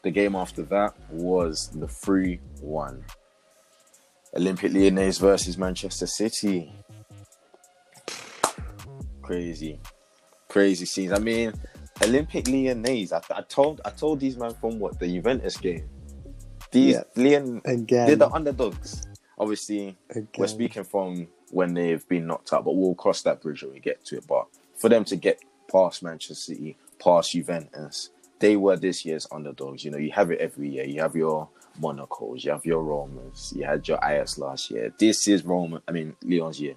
[0.03, 3.03] the game after that was the three-one.
[4.35, 6.71] Olympique Lyonnais versus Manchester City.
[9.23, 9.79] Crazy,
[10.47, 11.11] crazy scenes.
[11.11, 11.53] I mean,
[12.01, 13.11] Olympique Lyonnais.
[13.11, 15.89] I, I told I told these men from what the Juventus game.
[16.71, 17.03] These Yeah.
[17.15, 18.07] Lyon, Again.
[18.07, 19.07] they're the underdogs.
[19.37, 20.27] Obviously, Again.
[20.37, 23.79] we're speaking from when they've been knocked out, but we'll cross that bridge when we
[23.79, 24.25] get to it.
[24.27, 25.39] But for them to get
[25.71, 29.83] past Manchester City, past Juventus, they were this year's underdogs.
[29.85, 30.85] You know, you have it every year.
[30.85, 31.49] You have your
[31.81, 34.91] Monacos, you have your Romans, you had your IS last year.
[34.97, 35.81] This is Roma.
[35.87, 36.75] I mean, Lyon's year.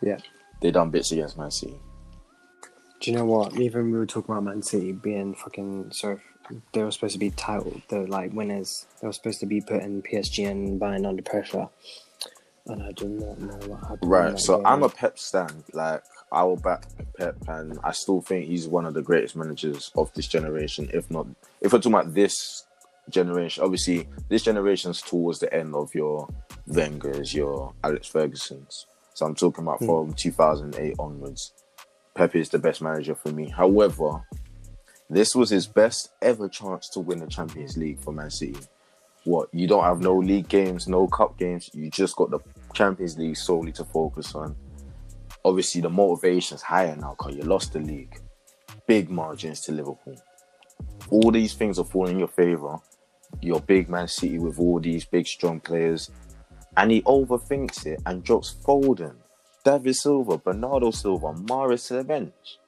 [0.00, 0.18] Yeah.
[0.60, 1.78] They done bits against Man City.
[3.00, 3.58] Do you know what?
[3.58, 6.18] Even we were talking about Man City being fucking so
[6.72, 8.86] they were supposed to be titled the like winners.
[9.00, 11.68] They were supposed to be putting PSG and Bayern under pressure.
[12.66, 14.10] And I do not know what happened.
[14.10, 14.38] Right.
[14.38, 14.66] So game.
[14.66, 15.64] I'm a Pep stan.
[15.72, 19.90] Like I will back Pep, and I still think he's one of the greatest managers
[19.96, 20.90] of this generation.
[20.92, 21.26] If not,
[21.60, 22.64] if we're talking about this
[23.08, 26.28] generation, obviously this generation's towards the end of your
[26.66, 28.86] Wenger's, your Alex Ferguson's.
[29.14, 29.86] So I'm talking about hmm.
[29.86, 31.52] from 2008 onwards.
[32.14, 33.48] Pep is the best manager for me.
[33.48, 34.24] However,
[35.08, 38.58] this was his best ever chance to win the Champions League for Man City.
[39.24, 41.70] What you don't have no league games, no cup games.
[41.72, 42.40] You just got the
[42.74, 44.56] Champions League solely to focus on.
[45.44, 48.20] Obviously, the motivation's higher now because you lost the league.
[48.86, 50.20] Big margins to Liverpool.
[51.10, 52.78] All these things are falling in your favour.
[53.40, 56.10] You're big Man City with all these big strong players,
[56.76, 59.16] and he overthinks it and drops Foden,
[59.64, 62.58] David Silva, Bernardo Silva, Mahrez to the bench.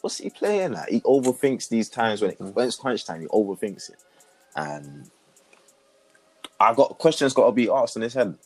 [0.00, 0.88] What's he playing at?
[0.90, 3.20] He overthinks these times when, it, when it's crunch time.
[3.20, 3.96] He overthinks it,
[4.54, 5.10] and
[6.60, 8.36] I got questions got to be asked in his head.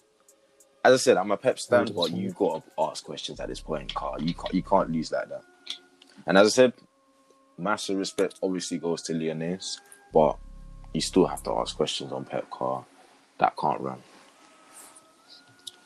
[0.85, 2.17] As I said, I'm a Pep stan, but 100%.
[2.17, 4.21] you got to ask questions at this point, Carl.
[4.21, 5.43] You can't, you can't lose like that.
[6.27, 6.73] And as I said,
[7.57, 9.79] massive respect obviously goes to Lyonnais,
[10.13, 10.37] but
[10.93, 12.85] you still have to ask questions on Pep Car.
[13.39, 13.99] That can't run.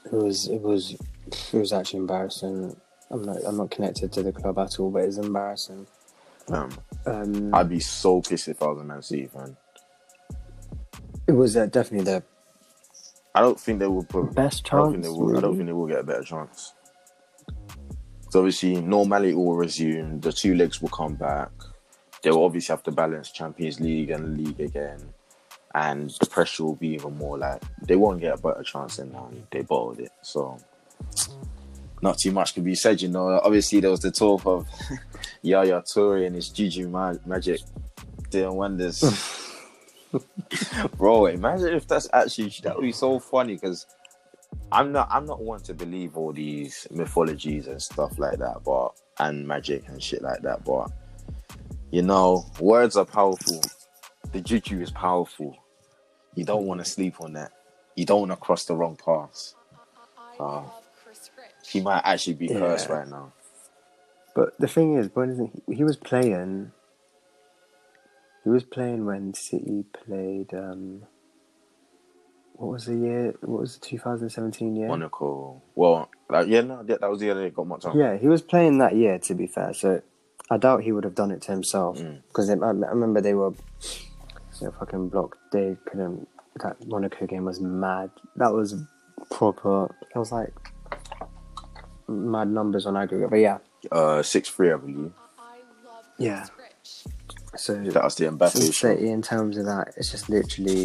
[0.07, 2.77] It was it was it was actually embarrassing.
[3.11, 5.87] I'm not I'm not connected to the club at all, but it's embarrassing.
[6.49, 6.71] Um,
[7.07, 9.57] Um, I'd be so pissed if I was a Man City fan.
[11.27, 12.23] it was uh, definitely the
[13.35, 15.37] I don't think they will put Best I don't chance, will.
[15.37, 16.73] I don't think they will get a better chance.
[18.31, 20.21] So obviously, normality will resume.
[20.21, 21.51] The two legs will come back.
[22.23, 25.01] They will obviously have to balance Champions League and League again,
[25.75, 27.39] and the pressure will be even more.
[27.39, 29.31] Like they won't get a better chance than now.
[29.51, 30.13] They bottled it.
[30.23, 30.59] So
[32.07, 33.03] not too much could be said.
[33.03, 34.69] You know, obviously there was the talk of
[35.43, 37.61] Yaya Toure and his Juju ma- magic
[38.31, 39.03] doing wonders.
[40.97, 43.87] Bro, imagine if that's actually that would be so funny because
[44.71, 48.91] I'm not I'm not one to believe all these mythologies and stuff like that, but
[49.19, 50.65] and magic and shit like that.
[50.65, 50.93] But
[51.91, 53.61] you know, words are powerful.
[54.33, 55.57] The juju is powerful.
[56.37, 57.51] You don't want to sleep on that.
[57.97, 59.57] You don't want to cross the wrong paths.
[60.39, 60.63] Uh,
[61.69, 62.59] he might actually be Yeah.
[62.59, 63.33] cursed right now.
[64.35, 66.73] But the thing is, when he, he was playing,
[68.45, 70.53] he was playing when City played.
[70.55, 71.03] Um,
[72.55, 73.35] what was the year?
[73.41, 74.89] What was the 2017 year?
[74.89, 75.63] Monaco.
[75.75, 77.99] Well, like, yeah, no, that, that was the year they got much on.
[77.99, 79.19] Yeah, he was playing that year.
[79.19, 80.01] To be fair, so
[80.51, 82.23] I doubt he would have done it to himself Mm.
[82.29, 83.51] because I, I remember they were
[84.61, 85.39] you know, fucking blocked.
[85.53, 86.29] They couldn't.
[86.63, 88.11] That Monaco game was mad.
[88.37, 88.75] That was
[89.31, 89.95] proper.
[90.15, 90.55] It was like
[92.09, 93.31] mad numbers on aggregate.
[93.31, 93.59] But yeah,
[93.91, 95.13] Uh, six three, I believe.
[96.19, 96.47] Yeah.
[97.57, 98.51] so That was the Mbappe.
[98.51, 98.95] Sin show.
[98.95, 100.85] City in terms of that, it's just literally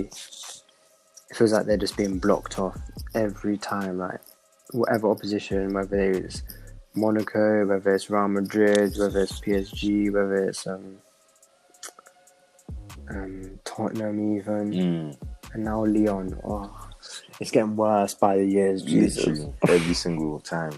[1.29, 2.77] it feels like they're just being blocked off
[3.15, 3.97] every time.
[3.97, 4.19] Like
[4.71, 6.43] whatever opposition, whether it's
[6.95, 10.97] Monaco, whether it's Real Madrid, whether it's PSG, whether it's um,
[13.09, 15.17] um, Tottenham, even, Mm,
[15.53, 16.37] and now Lyon.
[16.43, 16.89] Oh,
[17.39, 18.83] it's getting worse by the years.
[18.83, 19.25] Jesus.
[19.25, 20.73] literally every single time.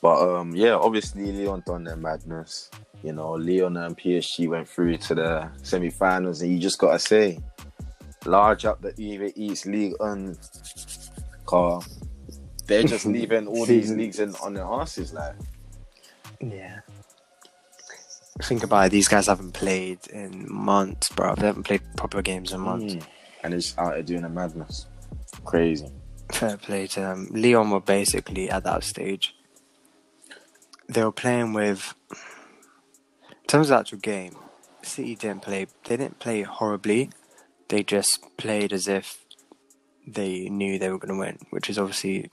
[0.00, 2.70] But um, yeah, obviously Lyon done their madness.
[3.02, 7.38] You know, Lyon and PSG went through to the semi-finals, and you just gotta say,
[8.26, 10.36] large up the Uber Eats League on
[11.46, 11.80] car.
[12.66, 15.34] They're just leaving all these leagues in, on their asses, like.
[16.40, 16.80] Yeah.
[18.42, 18.92] Think about it.
[18.92, 21.34] These guys haven't played in months, bro.
[21.34, 22.94] They haven't played proper games in months.
[22.94, 23.06] Mm.
[23.44, 24.86] And they're out there doing a madness.
[25.44, 25.88] Crazy.
[26.32, 27.28] Fair play to them.
[27.30, 29.34] Lyon were basically at that stage.
[30.88, 31.94] They were playing with.
[32.10, 34.36] In terms of actual game,
[34.82, 35.66] City didn't play.
[35.84, 37.10] They didn't play horribly.
[37.68, 39.24] They just played as if
[40.06, 42.30] they knew they were going to win, which is obviously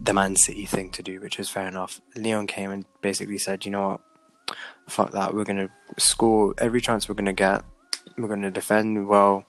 [0.00, 2.00] the Man City thing to do, which is fair enough.
[2.14, 4.00] Lyon came and basically said, "You know what?
[4.88, 5.34] Fuck that.
[5.34, 7.64] We're going to score every chance we're going to get.
[8.16, 9.46] We're going to defend well."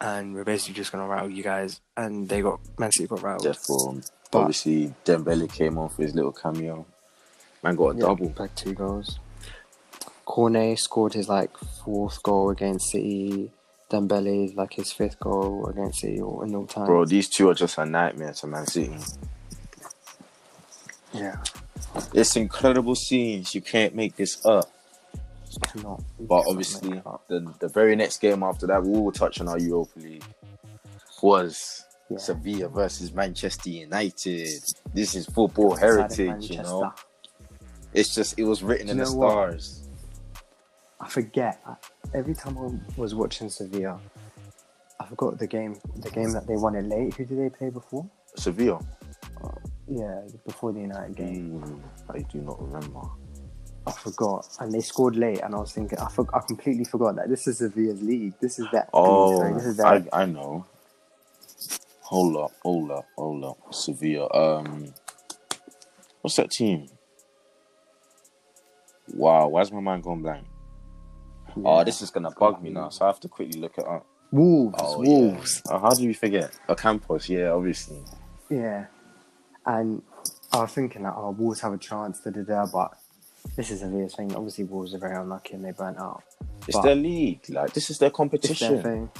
[0.00, 3.44] And we're basically just gonna rattle you guys, and they got Man City got rattled.
[3.44, 3.96] Therefore,
[4.30, 6.86] But- obviously, Dembele came on for his little cameo.
[7.62, 8.32] Man got a Yeah, double.
[8.38, 9.18] like two goals.
[10.24, 11.50] Cornet scored his like
[11.84, 13.52] fourth goal against City.
[13.90, 16.22] Dembele like his fifth goal against City in
[16.54, 16.86] all time.
[16.86, 18.96] Bro, these two are just a nightmare to Man City.
[21.12, 21.36] yeah,
[22.14, 23.54] It's incredible scenes.
[23.54, 24.70] You can't make this up.
[25.58, 26.02] Cannot.
[26.18, 29.98] But obviously, the, the very next game after that, we will touch on our Europa
[29.98, 30.24] League,
[31.22, 32.18] was Yeah.
[32.18, 34.62] Sevilla versus Manchester United.
[34.94, 36.92] This is football heritage, you know.
[37.92, 39.30] It's just, it was written in the know what?
[39.30, 39.88] stars.
[41.00, 41.60] I forget
[42.14, 43.98] every time I was watching Sevilla.
[45.00, 47.14] I forgot the game, the game that they won it late.
[47.14, 48.06] Who did they play before?
[48.36, 48.80] Sevilla.
[49.88, 51.60] Yeah, before the United game.
[51.60, 53.00] Mm, I do not remember.
[53.90, 55.40] I forgot, and they scored late.
[55.40, 58.34] And I was thinking, I, for, I completely forgot that this is Sevilla's league.
[58.40, 58.88] This is that.
[58.92, 60.66] Oh, sorry, this is their I, I know.
[62.02, 63.74] Hold up, hold up, hold up.
[63.74, 64.28] Sevilla.
[64.32, 64.92] Um,
[66.20, 66.88] what's that team?
[69.12, 70.46] Wow, why's my mind going blank?
[71.64, 74.06] Oh, this is gonna bug me now, so I have to quickly look it up.
[74.30, 74.76] Wolves.
[74.78, 75.62] Oh, Wolves.
[75.66, 75.72] Yeah.
[75.74, 76.56] Oh, how do we forget?
[76.68, 78.02] Ocampos, yeah, obviously.
[78.48, 78.86] Yeah.
[79.66, 80.02] And
[80.52, 82.92] I was thinking that oh, Wolves have a chance to do that, but
[83.56, 84.34] this is a weird thing.
[84.34, 86.22] Obviously, Wolves are very unlucky and they burnt out.
[86.68, 87.40] It's their league.
[87.48, 88.74] Like this is their It's competition.
[88.74, 89.10] their thing.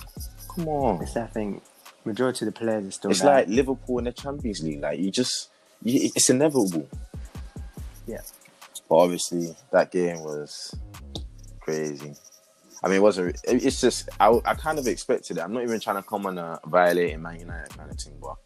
[0.54, 1.02] Come on.
[1.02, 1.60] It's their thing.
[2.04, 3.34] Majority of the players are still It's there.
[3.36, 4.80] like Liverpool in the Champions League.
[4.80, 5.50] Like you just,
[5.82, 6.88] you, it's inevitable.
[8.06, 8.20] Yeah.
[8.88, 10.74] But obviously, that game was
[11.60, 12.14] crazy.
[12.82, 13.36] I mean, it wasn't.
[13.44, 15.40] It's just I, I kind of expected it.
[15.42, 18.36] I'm not even trying to come on a violating Man United kind of thing, but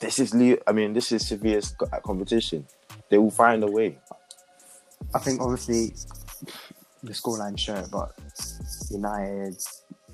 [0.00, 0.34] this is
[0.66, 1.60] I mean, this is severe
[2.04, 2.66] competition.
[3.08, 3.98] They will find a way.
[5.14, 5.94] I think obviously
[7.02, 8.12] the scoreline show, but
[8.90, 9.56] United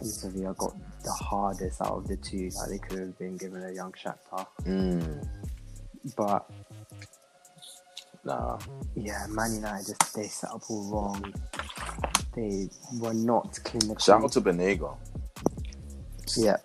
[0.01, 2.51] and Sevilla got the hardest out of the two.
[2.57, 5.27] Like they could have been given a young Shakhtar, Mm,
[6.17, 6.49] but
[8.25, 8.59] nah,
[8.95, 11.35] yeah, Man United just they set up all wrong.
[12.37, 13.99] They were not clinical.
[13.99, 14.97] shout out to Banega.
[16.37, 16.57] yeah,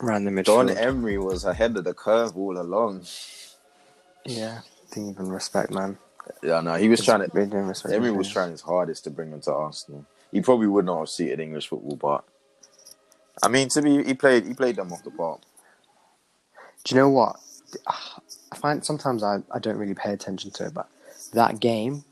[0.00, 0.76] ran the Don midfield.
[0.76, 3.04] Emery was ahead of the curve all along.
[4.24, 4.60] Yeah,
[4.92, 5.98] didn't even respect man.
[6.42, 7.28] Yeah, no, he was trying to.
[7.28, 10.06] Didn't Emery was trying his hardest to bring him to Arsenal.
[10.32, 12.24] He probably would not have suited English football, but
[13.42, 15.40] I mean, to be he played he played them off the park.
[16.84, 17.36] Do you know what?
[18.52, 20.88] I find sometimes I, I don't really pay attention to it, but
[21.32, 22.04] that game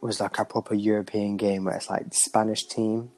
[0.00, 3.10] was like a proper European game where it's like the Spanish team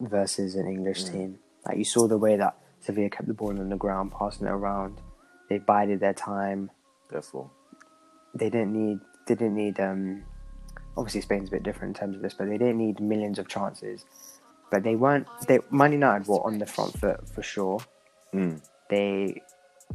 [0.00, 1.12] versus an English mm.
[1.12, 1.38] team.
[1.66, 4.50] Like you saw the way that Sevilla kept the ball on the ground, passing it
[4.50, 5.00] around.
[5.48, 6.70] They bided their time.
[7.10, 7.50] Therefore,
[8.34, 10.24] They didn't need they didn't need um
[10.96, 13.48] obviously Spain's a bit different in terms of this, but they didn't need millions of
[13.48, 14.04] chances.
[14.70, 17.80] But they weren't they Man United were on the front foot for sure.
[18.32, 18.60] Mm.
[18.88, 19.42] They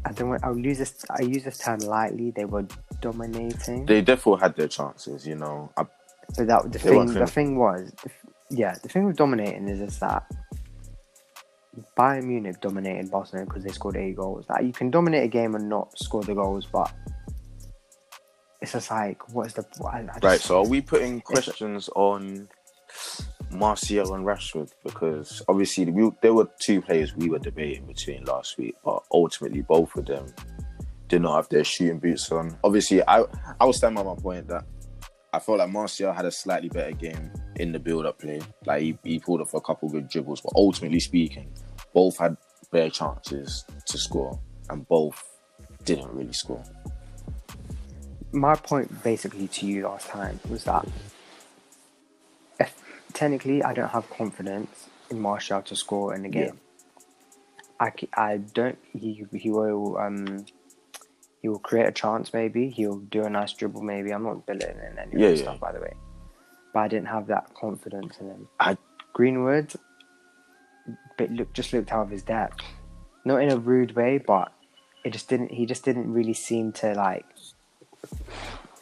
[0.06, 2.66] I don't want I'll use this I use this term lightly, they were
[3.02, 3.86] dominating.
[3.86, 5.28] they definitely had their chances.
[5.28, 5.86] You know, I,
[6.38, 8.12] But that the thing, the thing was, the
[8.52, 10.24] yeah, the thing with dominating is is that
[11.98, 14.46] Bayern Munich dominated Barcelona because they scored eight goals.
[14.50, 16.92] Like you can dominate a game and not score the goals, but
[18.62, 20.40] it's just like what is the I, I just, right.
[20.40, 22.50] So, are we putting questions on
[23.52, 24.72] Martial and Rashford?
[24.84, 29.62] Because obviously, we, there were two players we were debating between last week, but ultimately,
[29.62, 30.26] both of them
[31.08, 32.58] did not have their shooting boots on.
[32.64, 33.24] Obviously, I
[33.60, 34.66] I will stand by my point that
[35.32, 38.42] I felt like Martial had a slightly better game in the build-up play.
[38.66, 41.52] Like he, he pulled off a couple good dribbles, but ultimately speaking,
[41.94, 42.36] both had
[42.72, 44.40] bare chances to score,
[44.70, 45.24] and both
[45.86, 46.64] didn't really score.
[48.32, 50.88] My point basically to you last time was that
[52.60, 52.76] if,
[53.14, 56.46] technically I don't have confidence in Martial to score in the Yeah.
[56.46, 56.60] game.
[58.16, 60.46] I don't he he will um
[61.42, 64.98] he will create a chance maybe he'll do a nice dribble maybe I'm not belittling
[65.00, 65.36] any of Yeah, yeah.
[65.44, 65.94] stuff by the way
[66.74, 68.78] but I didn't have that confidence in him I
[69.14, 69.74] Greenwood
[71.18, 72.64] but look just looked out of his depth
[73.24, 74.52] not in a rude way but
[75.06, 77.26] it just didn't he just didn't really seem to like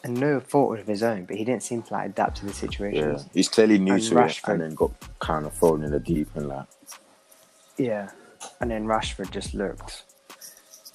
[0.04, 2.52] and no fault of his own but he didn't seem to like adapt to the
[2.52, 3.10] situation.
[3.10, 5.90] Yeah, he's clearly new And to it Rashford- and then got kind of thrown in
[5.90, 6.48] the deep end.
[6.48, 6.66] Like,
[7.76, 8.10] yeah
[8.60, 10.04] and then Rashford just looked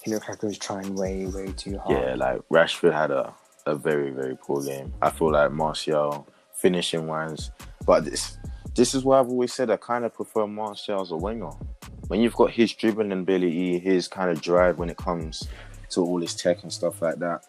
[0.02, 3.32] he looked like he was trying way way too hard yeah, like Rashford had a,
[3.66, 4.92] a very very poor game.
[5.00, 7.50] I feel like Martial finishing wise,
[7.86, 8.38] but this
[8.74, 11.50] this is why I've always said I kind of prefer Martial as a winger.
[12.08, 15.46] When you've got his dribbling ability, his kind of drive when it comes
[15.90, 17.44] to all his tech and stuff like that.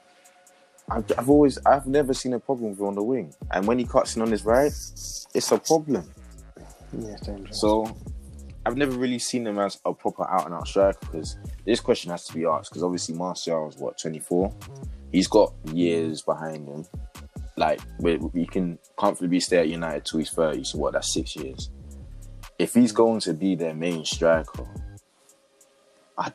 [0.90, 3.80] I've, I've always, I've never seen a problem with him on the wing, and when
[3.80, 6.10] he cuts in on his right, it's a problem.
[6.98, 7.18] yeah.
[7.52, 7.96] So
[8.66, 12.12] I've never really seen him as a proper out and out striker because this question
[12.12, 14.54] has to be asked because obviously Martial is what 24.
[15.12, 16.86] He's got years behind him.
[17.58, 20.64] Like we, we can comfortably stay at United till he's 30.
[20.64, 20.94] So what?
[20.94, 21.70] That's six years.
[22.58, 24.68] If he's going to be their main striker,
[26.18, 26.32] I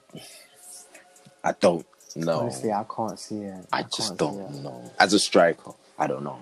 [1.43, 1.87] I don't
[2.17, 2.41] know.
[2.41, 4.91] honestly I can't see it I can't just don't know.
[4.99, 6.39] As a striker, I don't know.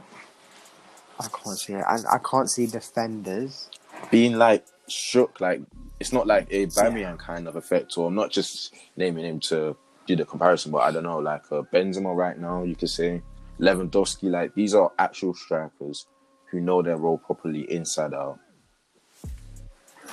[1.21, 3.69] I can't see it and I can't see defenders
[4.11, 5.61] being like shook, like
[6.01, 9.77] it's not like a Bamian kind of effect, or I'm not just naming him to
[10.07, 13.23] do the comparison, but I don't know, like uh, Benzema right now, you could say
[13.61, 16.07] Lewandowski, like these are actual strikers
[16.51, 18.39] who know their role properly inside out.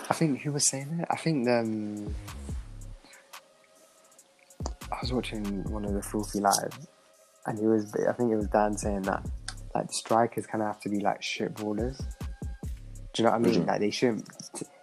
[0.10, 1.08] I think who was saying it?
[1.10, 2.14] I think um,
[4.92, 6.78] I was watching one of the Filthy Live,
[7.46, 7.94] and he was.
[8.08, 9.26] I think it was Dan saying that
[9.74, 11.98] like the strikers kind of have to be like shit ballers.
[13.14, 13.64] Do you know what I mean?
[13.64, 13.68] Mhm.
[13.68, 14.28] Like they shouldn't.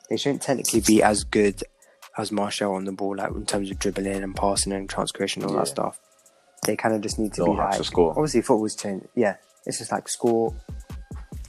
[0.09, 1.63] They shouldn't technically be as good
[2.19, 5.43] as Martial on the ball, like in terms of dribbling and passing and chance creation
[5.43, 5.63] and all Yeah.
[5.65, 5.99] that stuff.
[6.67, 7.85] They kind of just need to Know be how to like.
[7.87, 8.11] score.
[8.11, 9.07] Obviously, football's changed.
[9.15, 9.37] Yeah,
[9.67, 10.55] it's just like score.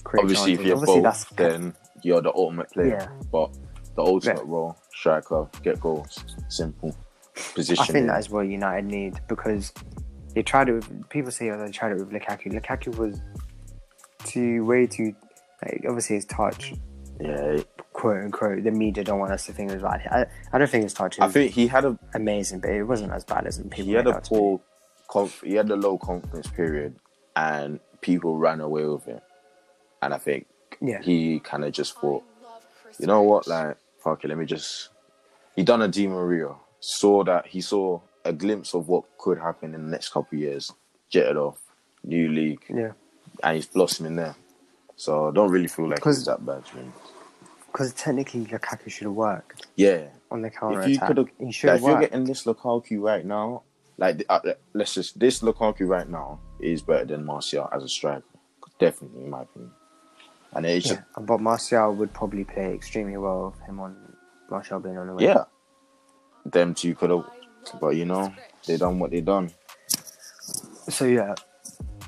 [0.04, 1.74] create Obviously, if you're Obviously, both, that's then
[2.04, 2.98] you're the ultimate player.
[3.00, 3.08] Yeah.
[3.32, 3.52] But
[3.96, 4.44] the ultimate Yeah.
[4.46, 6.18] role, striker, get goals,
[6.50, 6.94] simple.
[7.56, 7.84] Position.
[7.84, 9.74] I think that is what United need because
[10.36, 12.52] they tried it with people say oh, they tried it with Lukaku.
[12.54, 13.22] Lukaku was
[14.26, 15.16] too way too
[15.64, 16.74] like obviously his touch,
[17.20, 17.58] yeah.
[17.94, 20.02] quote unquote, the media don't want us to think it was bad.
[20.12, 20.26] I,
[20.56, 23.24] I don't think his touch I think he had a amazing, but it wasn't as
[23.24, 24.36] bad as people he had a out to be.
[24.38, 24.62] poor
[25.10, 26.96] conf- he had a low confidence period
[27.36, 29.24] and people ran away with it
[30.02, 30.46] and i think
[30.82, 31.02] Yeah.
[31.02, 32.24] he kind of just thought
[33.00, 34.90] you know what like fuck it let me just
[35.56, 36.50] he done a Di Maria
[36.86, 40.40] saw that he saw a glimpse of what could happen in the next couple of
[40.40, 40.72] years
[41.10, 41.58] jetted off
[42.04, 42.92] new league Yeah.
[43.42, 44.36] and he's blossoming there
[44.98, 46.84] so I don't really feel like it's that bad to me.
[47.72, 51.08] Because technically Lukaku should have worked yeah on the counter if you attack.
[51.08, 53.64] could have, He should like, if you're getting this Lukaku right now,
[53.98, 54.40] like uh,
[54.74, 58.24] let's just this Lukaku right now is better than Martial as a striker,
[58.80, 59.72] definitely in my opinion.
[60.54, 61.02] And it's Yeah.
[61.20, 63.96] But Martial would probably play extremely well with him on
[64.52, 65.26] Martial being on the wing.
[65.26, 65.44] yeah,
[66.54, 67.26] them two could have,
[67.82, 68.34] but you know
[68.68, 69.52] they done what they done.
[70.90, 71.34] So yeah,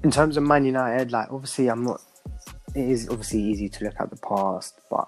[0.03, 2.01] in terms of Man United, like obviously I'm not.
[2.75, 5.07] It is obviously easy to look at the past, but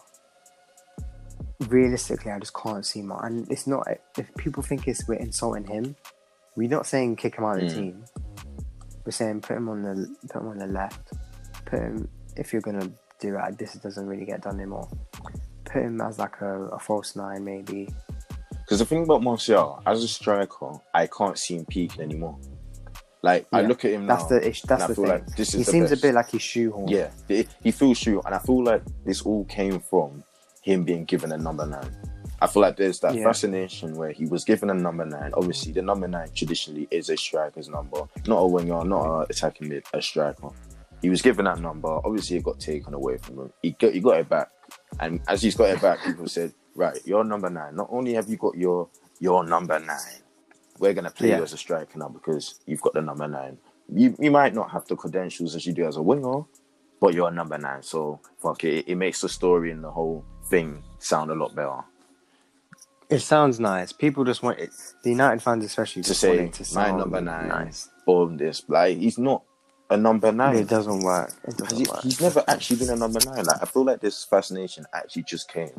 [1.68, 3.20] realistically, I just can't see much.
[3.24, 3.86] And it's not.
[4.18, 5.96] If people think it's we're insulting him,
[6.56, 7.76] we're not saying kick him out of the Mm.
[7.76, 8.06] team.
[9.06, 11.14] we're saying put him on the put him on the left.
[11.66, 13.58] Put him if you're gonna do that.
[13.58, 14.88] This doesn't really get done anymore.
[15.66, 17.88] Put him as like a, a false nine maybe.
[18.68, 22.38] Because the thing about Martial, as a striker, I can't see him peaking anymore.
[23.24, 24.62] Like I look at him That's now, the ish.
[24.64, 25.08] That's the thing.
[25.08, 26.04] like this is he seems best.
[26.04, 26.90] a bit like he's shoehorned.
[26.90, 30.22] Yeah, he- he feels true, and I feel like this all came from
[30.62, 31.96] him being given a number nine.
[32.42, 33.24] I feel like there's that Yeah.
[33.24, 35.32] fascination where he was given a number nine.
[35.34, 39.70] Obviously, the number nine traditionally is a striker's number, not a winger, not a attacking
[39.70, 40.50] mid, a striker.
[41.02, 41.88] He was given that number.
[41.88, 43.54] Obviously, it got taken away from him.
[43.62, 44.50] He got, he got it back,
[45.00, 47.76] and as he's got it back, people said, "Right, you're number nine.
[47.76, 48.88] Not only have you got your
[49.20, 50.22] your number nine,
[50.80, 51.38] we're gonna play Yeah.
[51.38, 53.58] you as a striker now because you've got the number nine.
[53.90, 56.44] You you might not have the credentials as you do as a winger,
[57.02, 57.82] but you're a number nine.
[57.84, 61.84] So fuck it, it makes the story and the whole thing sound a lot better.
[63.10, 63.92] It sounds nice.
[63.94, 64.70] People just want it.
[65.04, 67.90] The United fans, especially, To just say to my number nine, Nice.
[68.06, 69.44] boom, this like he's not
[69.90, 70.58] a number nine.
[70.58, 71.32] It doesn't work.
[71.48, 72.02] It doesn't he- work.
[72.04, 73.46] he's never actually been a number nine.
[73.46, 75.72] Like I feel like this fascination actually just came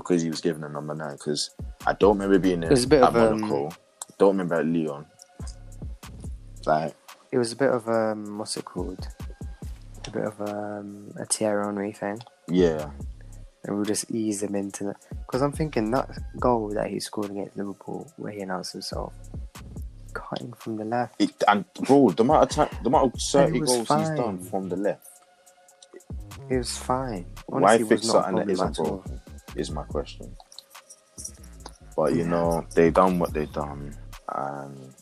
[0.00, 1.14] because he was given a number nine.
[1.14, 1.50] Because
[1.86, 3.70] I don't remember being there There's a bit at of, um, Monaco.
[4.18, 5.06] don't remember at Lyon.
[6.64, 6.94] Like
[7.32, 9.06] It was a bit of um, what's it called?
[10.06, 12.90] A bit of um, a Thierry Henry thing, yeah,
[13.64, 14.94] and we'll just ease him into the.
[15.26, 19.12] Because I'm thinking that goal that he scored against Liverpool, where he announced himself,
[20.12, 21.20] cutting from the left.
[21.20, 24.16] it, and bro, the amount of time, the amount of certain was goals he's fine.
[24.16, 25.08] done from the left.
[26.48, 27.26] It was fine.
[27.46, 29.04] Why Honestly, it fix not something that isn't all.
[29.56, 30.36] Is my question.
[31.96, 32.28] But you Yeah.
[32.28, 33.96] know, they done what they done,
[34.28, 34.94] and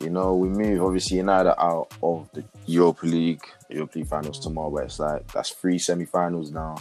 [0.00, 4.68] you know, we move obviously United out of the Europa League, Europa League finals tomorrow.
[4.68, 6.76] Where it's like that's three semi-finals now.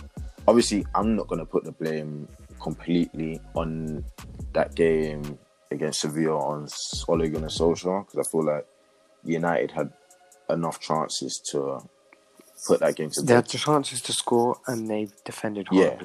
[0.47, 2.28] Obviously, I'm not gonna put the blame
[2.61, 4.03] completely on
[4.53, 5.39] that game
[5.72, 6.68] against Sevilla on
[7.07, 8.66] Ole Gunnar Solskjaer because I feel like
[9.24, 9.91] United had
[10.49, 11.82] enough chances to
[12.68, 13.36] put that game to They bed.
[13.36, 15.97] had the chances to score, and they defended Yeah.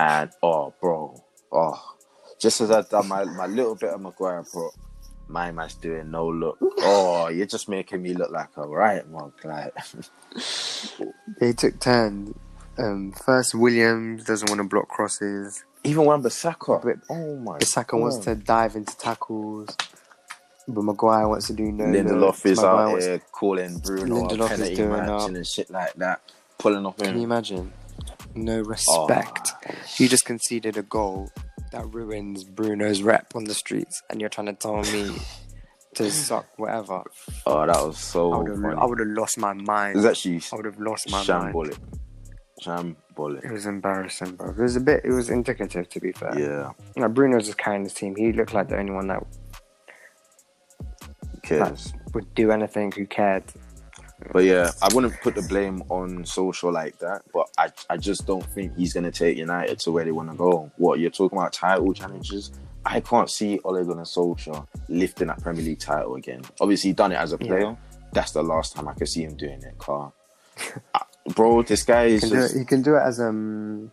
[0.00, 1.22] And oh, bro,
[1.52, 1.94] oh,
[2.38, 4.70] just as I've done my, my little bit of Maguire pro,
[5.28, 6.56] my man's doing no look.
[6.78, 9.34] Oh, you're just making me look like a right mug.
[9.44, 9.74] Like,
[11.38, 12.34] They took turns.
[12.78, 15.64] Um, first, Williams doesn't want to block crosses.
[15.84, 19.76] even when Bissaka, But oh my, Bissaka wants to dive into tackles,
[20.66, 21.84] but Maguire wants to do no.
[21.84, 25.68] Lindelof is Maguire out here calling Bruno Lindelof a is penalty doing match and shit
[25.70, 26.22] like that,
[26.56, 27.70] pulling off Can you imagine?
[28.34, 29.52] No respect.
[29.68, 29.74] Oh.
[29.98, 31.30] You just conceded a goal
[31.72, 35.10] that ruins Bruno's rep on the streets, and you're trying to tell me
[35.94, 37.02] to suck whatever.
[37.46, 38.78] Oh, that was so I would have.
[38.78, 39.94] I would have lost my mind.
[39.94, 41.54] It was actually I would have lost my mind.
[41.54, 41.78] shambolic,
[42.62, 43.44] shambolic.
[43.44, 44.50] It was embarrassing, bro.
[44.50, 45.00] It was a bit.
[45.04, 46.38] It was indicative, to be fair.
[46.38, 48.14] Yeah, Like Bruno's just carrying his team.
[48.16, 49.22] He looked like the only one that
[51.42, 51.92] cares.
[52.14, 52.92] would do anything.
[52.92, 53.44] Who cared?
[54.32, 57.22] But yeah, I wouldn't put the blame on Solskjaer like that.
[57.32, 60.36] But I, I just don't think he's gonna take United to where they want to
[60.36, 60.70] go.
[60.76, 62.50] What you're talking about title challenges?
[62.84, 66.42] I can't see Ole Gunnar Solskjaer lifting that Premier League title again.
[66.60, 67.46] Obviously, he done it as a Yeah.
[67.48, 67.76] player.
[68.12, 69.78] That's the last time I could see him doing it.
[69.78, 70.12] Car,
[70.94, 71.00] Uh,
[71.34, 73.92] bro, this guy He is can, do just it, he can do it as um.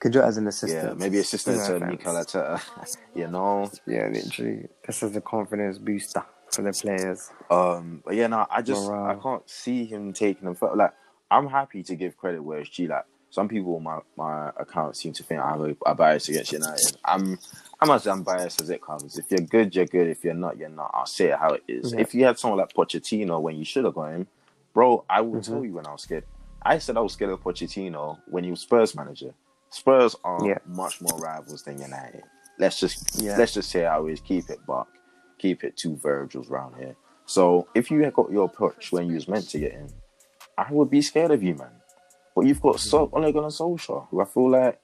[0.00, 0.84] Can do it as an assistant.
[0.84, 1.90] yeah, maybe assistant No to offense.
[1.98, 2.96] Mikel Arteta.
[3.14, 4.68] you know, Yeah, literally.
[4.86, 6.24] This is a confidence booster
[6.54, 7.30] for the players.
[7.50, 9.18] Um, but yeah, no, I just Morale.
[9.18, 10.56] I can't see him taking them.
[10.76, 10.92] Like,
[11.30, 12.88] I'm happy to give credit where it's due.
[12.88, 16.28] Like, some people on my my account seem to think I have a, a bias
[16.28, 16.96] against United.
[17.04, 17.38] I'm
[17.80, 19.18] I'm as unbiased as it comes.
[19.18, 20.06] If you're good, you're good.
[20.08, 20.92] If you're not, you're not.
[20.94, 21.92] I'll say it how it is.
[21.92, 22.00] Yeah.
[22.00, 24.28] If you had someone like Pochettino when you should have got him,
[24.72, 25.46] bro, I will Mhm.
[25.46, 26.24] tell you when I was scared.
[26.62, 29.34] I said I was scared of Pochettino when he was Spurs manager.
[29.70, 30.58] Spurs are Yeah.
[30.66, 32.22] much more rivals than United.
[32.60, 33.36] Let's just Yeah.
[33.36, 34.86] let's just say I always Keep it buck.
[35.44, 36.96] Keep it two Virgils round here.
[37.26, 39.90] So if you had got your approach when you was meant to get in,
[40.56, 41.68] I would be scared of you, man.
[42.34, 44.80] But you've got so Ole Gunnar Solskjaer, who I feel like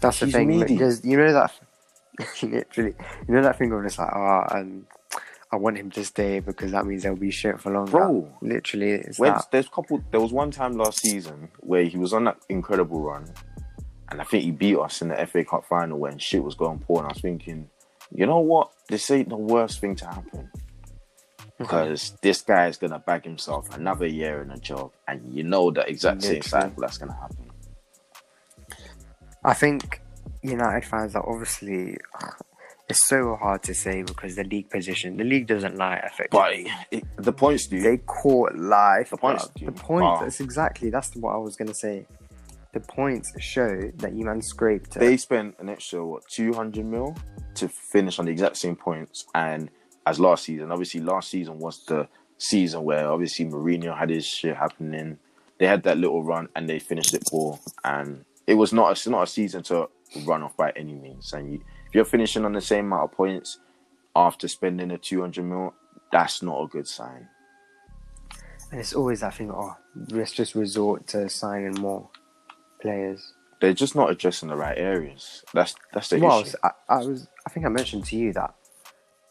[0.00, 0.58] That's the thing.
[0.58, 1.52] Because you know that
[2.42, 2.96] literally,
[3.28, 4.88] you know that thing of it's like, oh, um,
[5.52, 7.92] I want him to stay because that means there'll be shit for longer.
[7.92, 8.38] Bro.
[8.42, 9.52] literally, it's when that.
[9.52, 13.32] there's couple there was one time last season where he was on that incredible run
[14.10, 16.78] and I think he beat us in the FA Cup final when shit was going
[16.78, 17.68] poor and I was thinking,
[18.12, 18.70] you know what?
[18.88, 20.50] This ain't the worst thing to happen.
[21.58, 25.70] Because this guy is gonna bag himself another year in a job and you know
[25.72, 26.48] the exact same Literally.
[26.48, 27.50] cycle that's gonna happen.
[29.44, 30.00] I think
[30.42, 31.96] United fans are obviously.
[32.88, 36.70] It's so hard to say because the league position, the league doesn't lie effectively.
[36.90, 39.10] But it, the points do they caught life.
[39.10, 39.68] The points, dude.
[39.68, 40.02] The points.
[40.02, 40.20] Wow.
[40.22, 40.88] That's exactly.
[40.88, 42.06] That's what I was gonna say.
[42.72, 44.94] The points show that you man scraped.
[44.94, 47.16] they spent an extra what 200 mil
[47.54, 49.70] to finish on the exact same points and
[50.06, 52.06] as last season obviously last season was the
[52.38, 55.18] season where obviously Mourinho had his shit happening.
[55.58, 59.06] They had that little run and they finished it poor, and it was not it's
[59.06, 59.88] not a season to
[60.24, 61.32] run off by any means.
[61.32, 63.58] And you, if you're finishing on the same amount of points
[64.16, 65.74] after spending a 200 mil,
[66.10, 67.28] that's not a good sign.
[68.70, 69.50] And it's always that thing.
[69.50, 69.76] Oh,
[70.10, 72.08] let's just resort to signing more
[72.80, 73.32] players.
[73.60, 75.44] They're just not addressing the right areas.
[75.52, 76.56] That's that's the Well, issue.
[76.62, 77.26] I, I was.
[77.46, 78.54] I think I mentioned to you that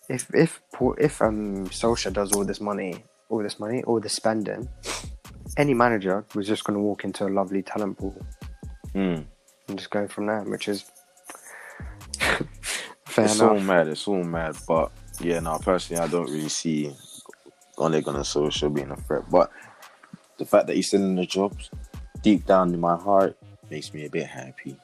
[0.09, 0.61] if if
[0.97, 4.67] if um Solskjaer does all this money, all this money, all this spending,
[5.57, 8.15] any manager was just going to walk into a lovely talent pool
[8.93, 9.25] Mm.
[9.67, 10.83] and just go from there, which is
[13.05, 13.63] fair It's all enough.
[13.65, 13.87] mad.
[13.87, 14.55] It's all mad.
[14.67, 16.93] But yeah, no, personally, I don't really see
[17.77, 19.23] Ole Gunnar Solskjaer being a threat.
[19.29, 19.51] But
[20.37, 21.57] the fact that he's still in the job,
[22.27, 23.37] deep down in my heart,
[23.69, 24.75] makes me a bit happy.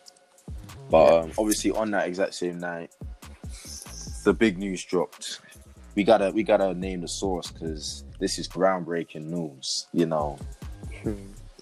[0.89, 2.95] But um, obviously, on that exact same night,
[4.23, 5.41] the big news dropped.
[5.93, 9.87] We gotta we gotta name the source because this is groundbreaking news.
[9.91, 10.39] You know.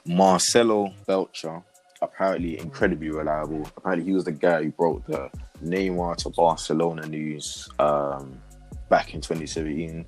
[0.05, 1.63] Marcelo Bechler,
[1.99, 3.67] apparently incredibly reliable.
[3.77, 5.31] Apparently, he was the guy who brought the
[5.63, 8.39] Neymar to Barcelona news um,
[8.87, 10.05] back in 2017.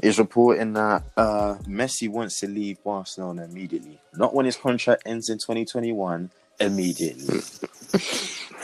[0.00, 5.28] Is reporting that uh, Messi wants to leave Barcelona immediately, not when his contract ends
[5.28, 6.30] in 2021.
[6.60, 7.40] Immediately.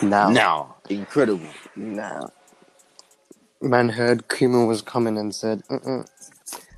[0.03, 1.47] Now, now, incredible.
[1.77, 2.31] now,
[3.63, 6.03] man heard Koeman was coming and said, uh-uh.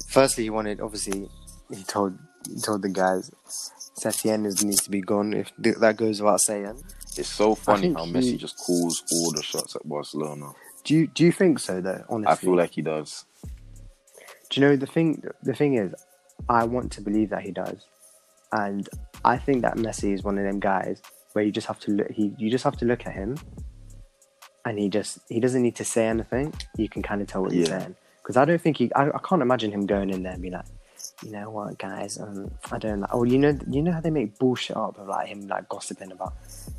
[0.06, 1.28] firstly he wanted, obviously,
[1.74, 3.30] he told he told the guys,
[3.98, 5.32] Setien needs to be gone.
[5.32, 6.84] If that goes without saying.
[7.16, 10.52] It's so funny how he- Messi just calls all the shots at Barcelona.
[10.84, 12.04] Do you do you think so though?
[12.08, 13.24] Honestly, I feel like he does.
[14.56, 15.22] Do you know the thing?
[15.42, 15.94] The thing is,
[16.48, 17.84] I want to believe that he does,
[18.52, 18.88] and
[19.22, 21.02] I think that Messi is one of them guys
[21.34, 22.10] where you just have to look.
[22.10, 23.36] He you just have to look at him,
[24.64, 26.54] and he just he doesn't need to say anything.
[26.78, 28.90] You can kind of tell what he's saying because I don't think he.
[28.94, 30.64] I, I can't imagine him going in there and be like,
[31.22, 33.10] you know what, guys, um, I don't like.
[33.12, 36.12] Oh, you know, you know how they make bullshit up of like him like gossiping
[36.12, 36.34] about.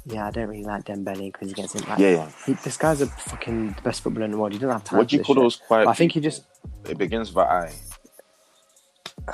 [0.05, 1.81] Yeah, I don't really like Dembele because he gets in.
[1.87, 2.31] Like, Yeah, yeah.
[2.45, 4.53] He, this guy's a fucking the best footballer in the world.
[4.53, 4.99] You don't have time.
[4.99, 5.43] What do you call shit.
[5.43, 5.85] those quiet?
[5.85, 6.43] But I think he just.
[6.89, 7.71] It begins with I.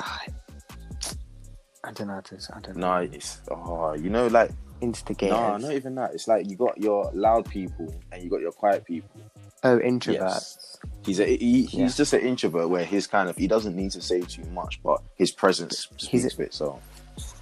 [1.84, 2.38] I don't know how to.
[2.54, 3.10] I don't No, know.
[3.12, 5.30] it's oh, you know, like Instigate.
[5.30, 6.12] no, not even that.
[6.14, 9.20] It's like you got your loud people and you got your quiet people.
[9.64, 10.14] Oh, introverts.
[10.14, 10.78] Yes.
[11.04, 11.88] He's a he, he's Yeah.
[11.88, 15.00] just an introvert where his kind of he doesn't need to say too much, but
[15.16, 16.54] his presence He's speaks a- for it.
[16.54, 16.78] So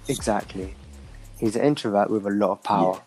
[0.07, 0.73] Exactly.
[1.39, 3.01] He's an introvert with a lot of power,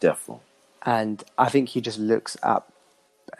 [0.00, 0.42] definitely,
[0.82, 2.64] and I think he just looks at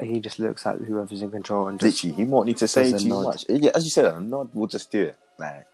[0.01, 2.93] he just looks at whoever's in control and just literally, he won't need to say
[2.97, 3.23] too nod.
[3.25, 3.45] much.
[3.49, 5.17] Yeah, as you said, a nod will just do it.
[5.39, 5.67] Like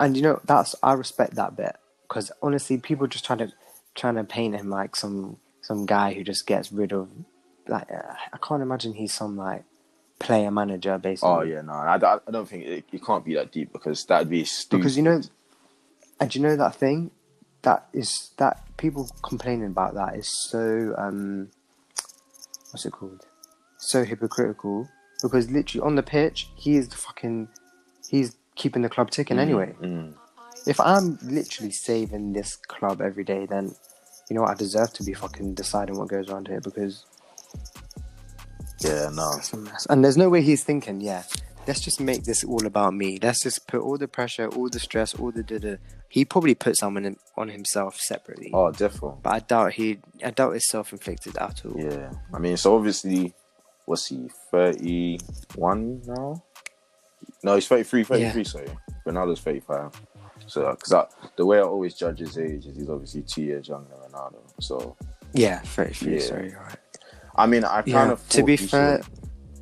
[0.00, 1.76] and you know that's I respect that bit
[2.08, 3.52] because honestly, people just trying to
[3.94, 7.08] trying to paint him like some some guy who just gets rid of
[7.68, 9.64] like uh, I can't imagine he's some like
[10.18, 11.30] player manager basically.
[11.30, 14.30] oh yeah, no, I, I don't think it, it can't be that deep because that'd
[14.30, 14.80] be stupid.
[14.80, 15.20] because you know,
[16.20, 17.10] and you know that thing
[17.62, 21.48] that is that people complaining about that is so um,
[22.70, 23.26] what's it called?
[23.78, 24.88] So hypocritical
[25.22, 27.48] because literally on the pitch he is the fucking
[28.08, 29.74] he's keeping the club ticking anyway.
[29.80, 30.14] Mm.
[30.66, 33.74] If I'm literally saving this club every day, then
[34.28, 37.04] you know what I deserve to be fucking deciding what goes around here because
[38.80, 39.86] yeah, no, it's a mess.
[39.88, 41.22] And there's no way he's thinking, yeah,
[41.66, 43.18] let's just make this all about me.
[43.22, 45.76] Let's just put all the pressure, all the stress, all the da da.
[46.08, 48.50] He probably put someone in, on himself separately.
[48.52, 49.18] oh, definitely.
[49.22, 51.74] But I doubt he, I doubt it's self-inflicted at all.
[51.80, 53.32] Yeah, I mean, so obviously,
[53.86, 56.42] what's he, 31 now?
[57.42, 58.48] No, he's 33, 33, Yeah.
[58.48, 58.68] sorry.
[59.06, 59.92] Ronaldo's 35.
[60.46, 63.88] So, because the way I always judge his age is he's obviously two years younger
[64.02, 64.40] than Ronaldo.
[64.60, 64.96] So,
[65.32, 66.14] Yeah, very free.
[66.16, 66.20] Yeah.
[66.20, 66.76] Sorry, right.
[67.36, 68.28] I mean, I kind Yeah, of.
[68.30, 69.02] to be fair-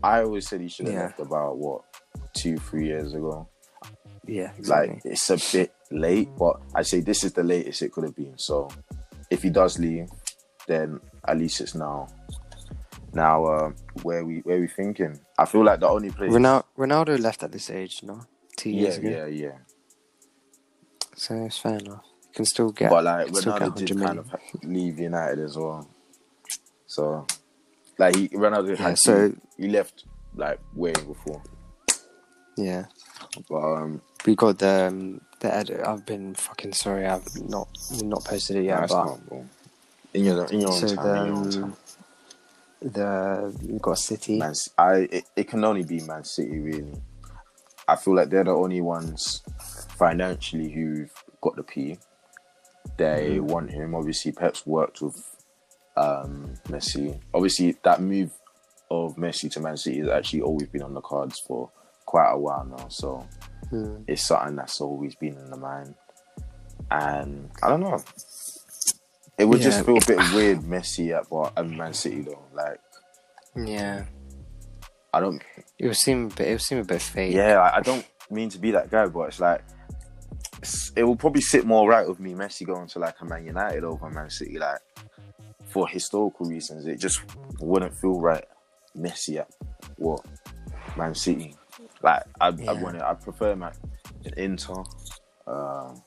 [0.02, 1.02] I always said he should have Yeah.
[1.02, 1.82] left about, what,
[2.34, 3.48] two, three years ago.
[4.26, 4.94] Yeah, exactly.
[4.94, 8.16] Like, it's a bit late, but I'd say this is the latest it could have
[8.16, 8.38] been.
[8.38, 8.68] So,
[9.30, 10.08] if he does leave,
[10.66, 12.08] then at least it's now.
[13.12, 15.18] Now, uh, where we where we thinking?
[15.36, 16.30] I feel like the only place.
[16.30, 18.20] Ronaldo, Ronaldo left at this age, no,
[18.56, 19.08] two yeah, years ago.
[19.08, 19.58] yeah, yeah.
[21.16, 22.04] So it's fair enough.
[22.28, 22.88] You can still get.
[22.90, 25.88] But like can still get Ronaldo did 100 kind of leave United as well.
[26.86, 27.26] So,
[28.00, 31.42] like he Ronaldo Yeah, had so- to, he left like way before.
[32.56, 32.84] Yeah,
[33.48, 35.80] But um, we got the um, the edit.
[35.86, 37.06] I've been fucking sorry.
[37.06, 37.68] I've not
[38.02, 39.18] not posted it yet, but.
[40.12, 41.76] In your in your own time, the in your own um, time.
[42.82, 44.38] the we got City.
[44.38, 47.00] Man, I it, it can only be Man City really.
[47.88, 49.42] I feel like they're the only ones
[49.96, 51.98] financially who've got the P.
[52.98, 53.46] They Mm-hmm.
[53.46, 53.94] want him.
[53.94, 55.16] Obviously, Pep's worked with
[55.96, 57.18] um, Messi.
[57.34, 58.30] Obviously, that move
[58.90, 61.70] of Messi to Man City has actually always been on the cards for
[62.06, 63.26] quite a while now, so
[63.70, 64.02] Hmm.
[64.08, 65.94] it's something that's always been in the mind.
[66.90, 68.02] And I don't know.
[69.38, 72.42] It would just feel a bit weird, Messi at Bar- at Man City though.
[72.52, 72.80] Like
[73.56, 74.04] Yeah,
[75.14, 75.40] I don't,
[75.78, 76.48] it would seem a bit.
[76.48, 77.32] It would seem a bit fake.
[77.34, 79.62] yeah, I I don't mean to be that guy, but it's like
[80.96, 83.84] it will probably sit more right with me, Messi going to like a Man United
[83.84, 84.80] over Man City, like
[85.70, 86.86] for historical reasons.
[86.86, 87.20] It just
[87.60, 88.44] wouldn't feel right,
[88.96, 89.48] Messi at
[89.96, 90.24] what
[90.96, 91.54] Man City.
[92.02, 92.72] Like I, I Yeah.
[92.82, 93.02] want it.
[93.02, 93.72] I prefer my
[94.36, 94.84] Inter.
[95.46, 96.02] Um,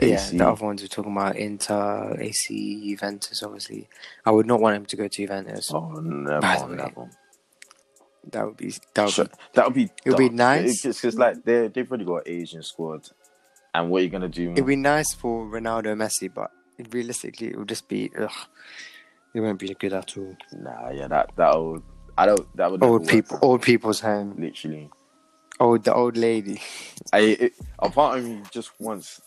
[0.00, 3.42] Yeah, the other ones we're talking about Inter, AC, Juventus.
[3.42, 3.88] Obviously,
[4.24, 5.70] I would not want him to go to Juventus.
[5.72, 7.10] Oh, never, By the way, never.
[8.30, 9.24] That would be that would Sure.
[9.26, 9.84] be That would be.
[10.04, 10.84] It would be nice.
[10.84, 13.08] It's because like they they've already got an Asian squad,
[13.74, 14.52] and what are you gonna do?
[14.52, 16.50] It'd be nice for Ronaldo, Messi, but
[16.90, 18.10] realistically, it would just be.
[18.18, 18.30] Ugh,
[19.34, 20.36] it won't be good at all.
[20.52, 21.82] Nah, yeah, that that would.
[22.18, 22.56] I don't.
[22.56, 22.82] That would.
[22.82, 24.34] Old work people, old people's home.
[24.38, 24.90] Literally,
[25.60, 26.60] Old the old lady.
[27.12, 27.18] I.
[27.20, 29.20] It, a part of me just once,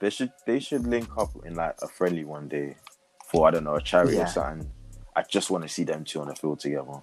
[0.00, 0.32] They should.
[0.46, 2.76] They should link up in like a friendly one day,
[3.30, 4.24] for I don't know a charity Yeah.
[4.24, 4.70] or something.
[5.14, 7.00] I just want to see them two on the field together.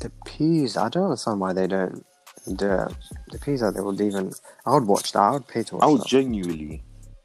[0.00, 0.76] The peas.
[0.78, 2.04] I don't understand why they don't
[2.56, 2.94] do it.
[3.30, 4.32] The peas they would even.
[4.64, 5.20] I would watch that.
[5.20, 6.06] I would pay to watch I would that.
[6.08, 6.82] genuinely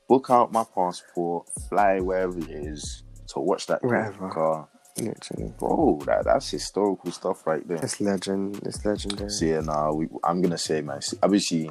[0.08, 3.84] book out my passport, fly wherever it is to watch that.
[3.84, 4.30] Wherever.
[4.30, 4.68] Car.
[5.00, 7.78] Literally, Bro, that that's historical stuff right there.
[7.78, 8.60] it's legend.
[8.66, 9.30] It's legendary.
[9.30, 11.02] So yeah, nah, we, I'm gonna say man.
[11.22, 11.70] Obviously,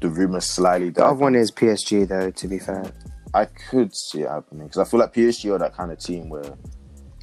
[0.00, 0.90] the rumors slightly.
[0.90, 2.30] The other one is PSG, though.
[2.30, 2.92] To be fair,
[3.32, 6.28] I could see it happening because I feel like PSG are that kind of team
[6.28, 6.56] where,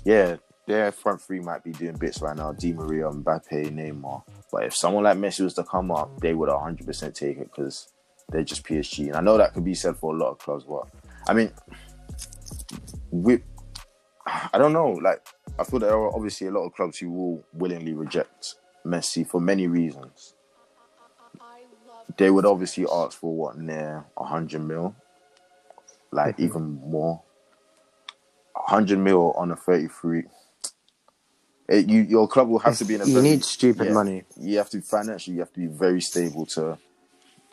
[0.04, 2.52] yeah, their front three might be doing bits right now.
[2.52, 4.24] Di Maria, Mbappe, Neymar.
[4.52, 7.52] But if someone like Messi was to come up, they would 100 percent take it
[7.56, 7.94] because
[8.30, 9.08] they're just PSG.
[9.08, 10.88] And I know that could be said for a lot of clubs, but
[11.28, 11.52] I mean,
[13.12, 13.42] with
[14.26, 14.92] I don't know.
[14.92, 15.26] Like
[15.60, 18.56] I feel there are obviously a lot of clubs who will willingly reject
[18.86, 20.34] Messi for many reasons.
[22.18, 24.96] They would obviously ask for what near 100 mil,
[26.12, 26.46] like mm-hmm.
[26.46, 27.22] even more.
[28.54, 30.24] 100 mil on a 33.
[31.68, 33.06] It, you, your club will have to be in a.
[33.06, 34.24] you very- need stupid yeah, money.
[34.40, 36.78] You have to financially, you have to be very stable to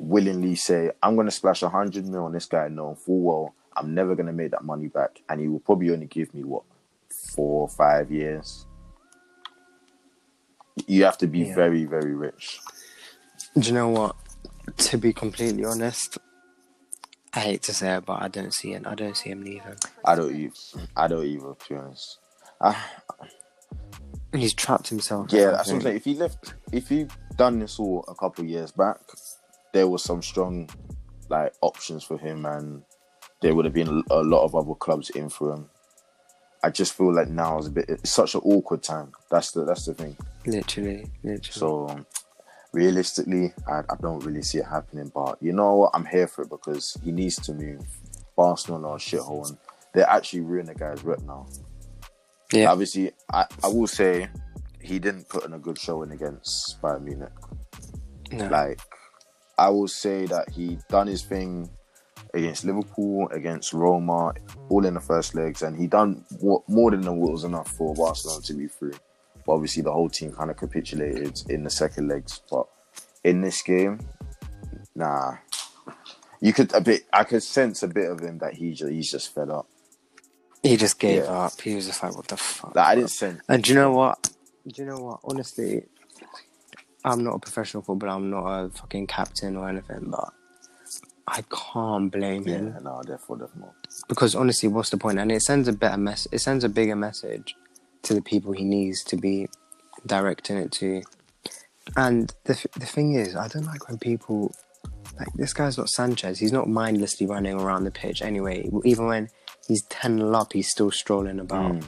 [0.03, 3.95] willingly say, "I'm going to splash 100 mil on this guy, knowing full well I'm
[3.95, 6.63] never going to make that money back, and he will probably only give me what
[7.35, 8.67] four or five years."
[10.87, 11.55] You have to be Yeah.
[11.55, 12.59] very, very rich.
[13.59, 14.17] Do you know what?
[14.79, 16.17] To be completely honest,
[17.35, 18.85] I hate to say it, but I don't see him.
[18.87, 19.77] I don't see him leaving.
[20.05, 20.53] I don't even.
[20.97, 21.55] I don't even.
[21.55, 22.19] To be honest.
[22.61, 22.77] I,
[24.35, 25.31] He's trapped himself.
[25.31, 25.97] Yeah, that's what I'm saying.
[25.97, 28.97] If he left, if he done this all a couple years back,
[29.73, 30.68] there was some strong
[31.29, 32.83] like options for him, and
[33.41, 35.68] there would have been a lot of other clubs in for him.
[36.64, 37.87] I just feel like now is a bit.
[37.89, 39.12] It's such an awkward time.
[39.31, 40.16] That's the that's the thing.
[40.47, 41.43] Literally, literally.
[41.51, 42.07] So um,
[42.73, 45.11] realistically, I, I don't really see it happening.
[45.14, 45.91] But you know what?
[45.95, 47.85] I'm here for it because he needs to move.
[48.37, 49.59] Barcelona are a shithole, and
[49.93, 51.47] they're actually ruining the guy's rep now.
[52.53, 54.29] yeah, Obviously, I, I will say
[54.81, 57.33] he didn't put in a good showing against Bayern Munich.
[58.33, 58.47] no.
[58.49, 58.81] Like,
[59.59, 61.71] I will say that he done his thing
[62.35, 64.33] against Liverpool, against Roma,
[64.69, 67.95] all in the first legs, and he done what, more than what was enough for
[67.95, 68.95] Barcelona to be through.
[69.45, 72.41] But obviously, the whole team kind of capitulated in the second legs.
[72.51, 72.67] But
[73.25, 74.01] in this game,
[74.95, 75.37] nah,
[76.41, 77.03] you could a bit.
[77.13, 79.67] I could sense a bit of him that he just, he's just fed up.
[80.63, 81.31] he just gave yeah.
[81.31, 81.61] up.
[81.61, 83.43] He was just like, "What the fuck?" Like I didn't sense.
[83.49, 84.31] And do you know what?
[84.67, 85.21] Do you know what?
[85.25, 85.85] Honestly,
[87.05, 88.13] I'm not a professional footballer.
[88.13, 90.33] I'm not a fucking captain or anything, but
[91.27, 91.43] I
[91.73, 93.73] can't blame Yeah, him no, therefore, therefore.
[94.09, 95.19] because honestly, what's the point?
[95.19, 96.27] And it sends a better mess.
[96.33, 97.55] It sends a bigger message
[98.03, 99.49] to the people he needs to be
[100.07, 101.03] directing it to.
[101.97, 104.55] And the th- the thing is, I don't like when people
[105.19, 106.39] like this guy's not Sanchez.
[106.39, 108.69] He's not mindlessly running around the pitch anyway.
[108.85, 109.29] Even when
[109.67, 111.73] he's ten 0 up, he's still strolling about.
[111.75, 111.85] Mm.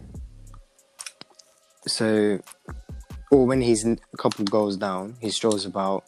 [1.86, 2.40] So,
[3.34, 6.04] or when he's a couple goals down, he strolls about.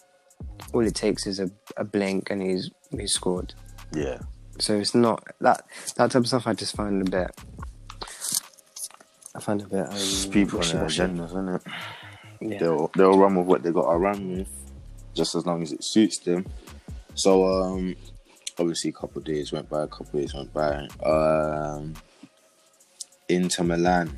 [0.73, 3.55] All it takes is a, a blink and he's he's scored.
[3.93, 4.19] Yeah.
[4.59, 5.63] So it's not that
[5.97, 6.47] that type of stuff.
[6.47, 7.31] I just find a bit.
[9.35, 9.87] I find a bit.
[9.91, 11.63] It's Um, people on their agendas, isn't it?
[12.41, 12.59] Yeah.
[12.61, 14.49] They'll they'll run with what they got to run with,
[15.15, 16.47] just as long as it suits them.
[17.15, 17.97] So um,
[18.59, 20.87] obviously a couple days went by, a couple days went by.
[21.05, 21.95] Um,
[23.29, 24.17] Inter Milan,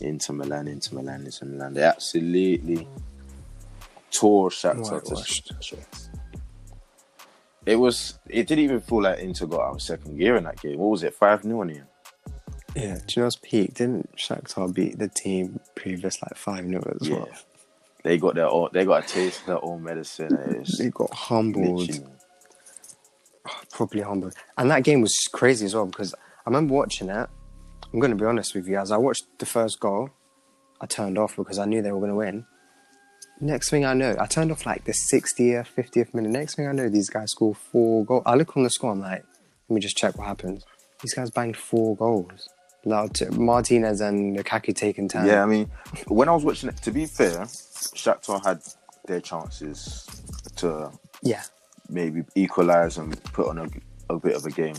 [0.00, 1.74] Inter Milan, Inter Milan, Inter Milan.
[1.74, 2.86] They absolutely
[4.10, 5.16] tore Shakhtar to
[5.62, 6.10] shreds.
[7.64, 8.18] It was.
[8.28, 10.78] It didn't even feel like Inter got out of second gear in that game.
[10.78, 11.14] What was it?
[11.14, 11.86] Five 0 in the end.
[12.76, 12.94] Yeah.
[13.06, 13.74] Do you know what's peak?
[13.74, 17.16] Didn't Shakhtar beat the team previous like five 0 as Yeah.
[17.16, 17.28] well?
[18.04, 20.32] they got their own, they got a taste of their own medicine.
[20.36, 20.60] Eh?
[20.60, 22.08] It's They got humbled, literally,
[23.48, 24.34] oh, properly humbled.
[24.56, 27.28] And that game was crazy as well because I remember watching it.
[27.96, 30.10] I'm going to be honest with you, as I watched the first goal,
[30.82, 32.44] I turned off because I knew they were going to win.
[33.40, 36.30] Next thing I know, I turned off like the 60th, 50th minute.
[36.30, 38.22] Next thing I know, these guys score four goals.
[38.26, 39.24] I look on the score, I'm like,
[39.70, 40.62] let me just check what happens.
[41.00, 42.50] These guys banged four goals.
[42.84, 45.28] Martinez and Lukaku taking turns.
[45.28, 45.42] yeah.
[45.42, 45.70] I mean,
[46.06, 48.60] when I was watching it, to be fair, Shakhtar had
[49.06, 50.06] their chances
[50.56, 50.92] to
[51.22, 51.44] Yeah.
[51.88, 53.68] maybe equalize and put on a,
[54.14, 54.76] a bit of a game,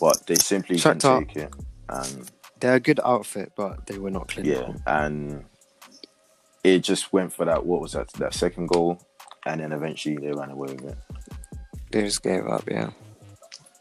[0.00, 1.54] but they simply didn't take it.
[1.88, 2.30] And
[2.60, 4.74] They're a good outfit, but they were not clinical.
[4.86, 5.44] yeah, and
[6.62, 7.64] it just went for that.
[7.66, 8.12] What was that?
[8.14, 9.00] That second goal,
[9.46, 10.98] and then eventually they ran away with it.
[11.90, 12.90] They just gave up, yeah.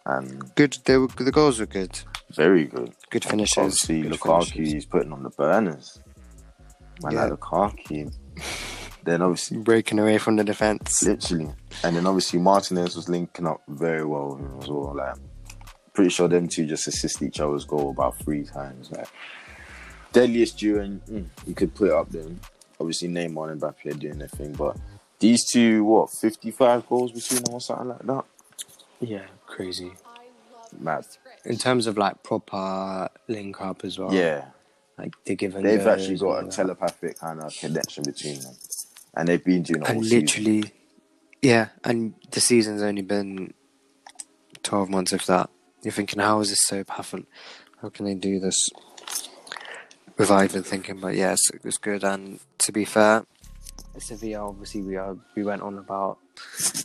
[0.06, 0.78] And Good.
[0.86, 2.00] They were, the goals were good.
[2.36, 2.94] very good.
[3.12, 3.58] Good finishes.
[3.58, 4.74] Obviously, good Lukaku finishes.
[4.74, 6.00] he's putting on the burners.
[7.04, 7.26] Man, Yeah.
[7.26, 8.14] like Lukaku.
[9.04, 11.04] then obviously, breaking away from the defense.
[11.04, 11.50] literally,
[11.84, 14.96] and then obviously Martinez was linking up very well with him as well.
[14.96, 15.16] Like,
[16.00, 18.90] pretty sure them two just assist each other's goal about three times.
[18.90, 19.10] Like,
[20.14, 22.24] deadliest duo, and mm, you could put up there.
[22.80, 24.78] Obviously, Neymar and Mbappe are doing their thing, but
[25.20, 28.24] these two, what, fifty-five goals between them or something like that?
[29.02, 29.92] Yeah, crazy.
[30.80, 31.06] Mad.
[31.44, 34.14] In terms of like proper link up as well.
[34.14, 34.46] Yeah,
[34.98, 36.54] like they give they've actually got a that.
[36.54, 38.56] telepathic kind of connection between them,
[39.16, 40.20] and they've been doing it all and season.
[40.22, 40.74] literally,
[41.42, 43.54] yeah, and the season's only been
[44.64, 45.50] twelve months, if that.
[45.84, 47.28] You're thinking, how is this so haven't?
[47.82, 48.70] How can they do this
[50.18, 51.00] without even thinking?
[51.00, 52.04] But yeah, it's, it's good.
[52.04, 53.26] And to be fair,
[53.98, 56.20] Sevilla obviously we are we went on about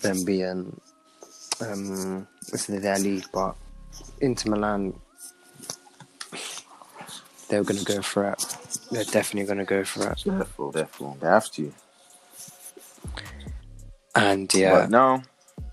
[0.03, 0.81] them being
[1.61, 3.57] um this is their league, but
[4.21, 4.95] Inter Milan
[7.49, 8.57] they were going to go for it.
[8.91, 10.23] They're definitely going to go for it.
[10.25, 11.73] Therefore, therefore, they have to.
[14.15, 15.23] And yeah, But now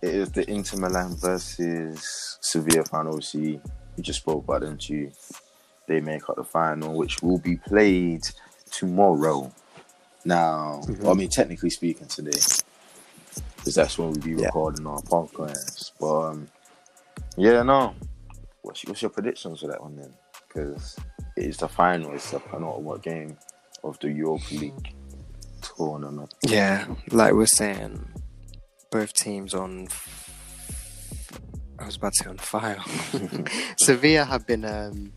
[0.01, 3.13] it is the Inter Milan versus Sevilla final.
[3.13, 3.61] Obviously,
[3.97, 5.11] we just spoke about them too.
[5.87, 8.27] They make up the final, which will be played
[8.71, 9.51] tomorrow.
[10.23, 10.99] Now, Mhm.
[10.99, 12.39] well, I mean, technically speaking, today,
[13.57, 14.45] because that's when we'll be Yeah.
[14.47, 15.91] recording our podcast.
[15.99, 16.47] But um,
[17.37, 17.93] yeah, no.
[18.61, 20.13] What's, what's your predictions for that one then?
[20.47, 20.95] Because
[21.35, 22.13] it is the final.
[22.13, 23.37] It's the penultimate game
[23.83, 24.93] of the Europa League
[25.61, 26.33] tournament.
[26.43, 28.05] Yeah, like we're saying,
[28.91, 29.87] both teams on.
[31.79, 32.77] I was about to say on fire.
[33.79, 35.13] Sevilla have been um,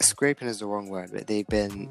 [0.00, 1.90] scraping is the wrong word, but they've been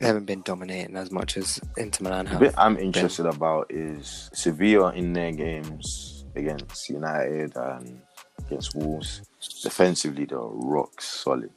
[0.00, 2.40] they haven't been dominating as much as Inter Milan The have.
[2.40, 8.02] bit I'm interested about is Sevilla in their games against United and
[8.46, 9.22] against Wolves.
[9.62, 11.52] Defensively, they're rock solid.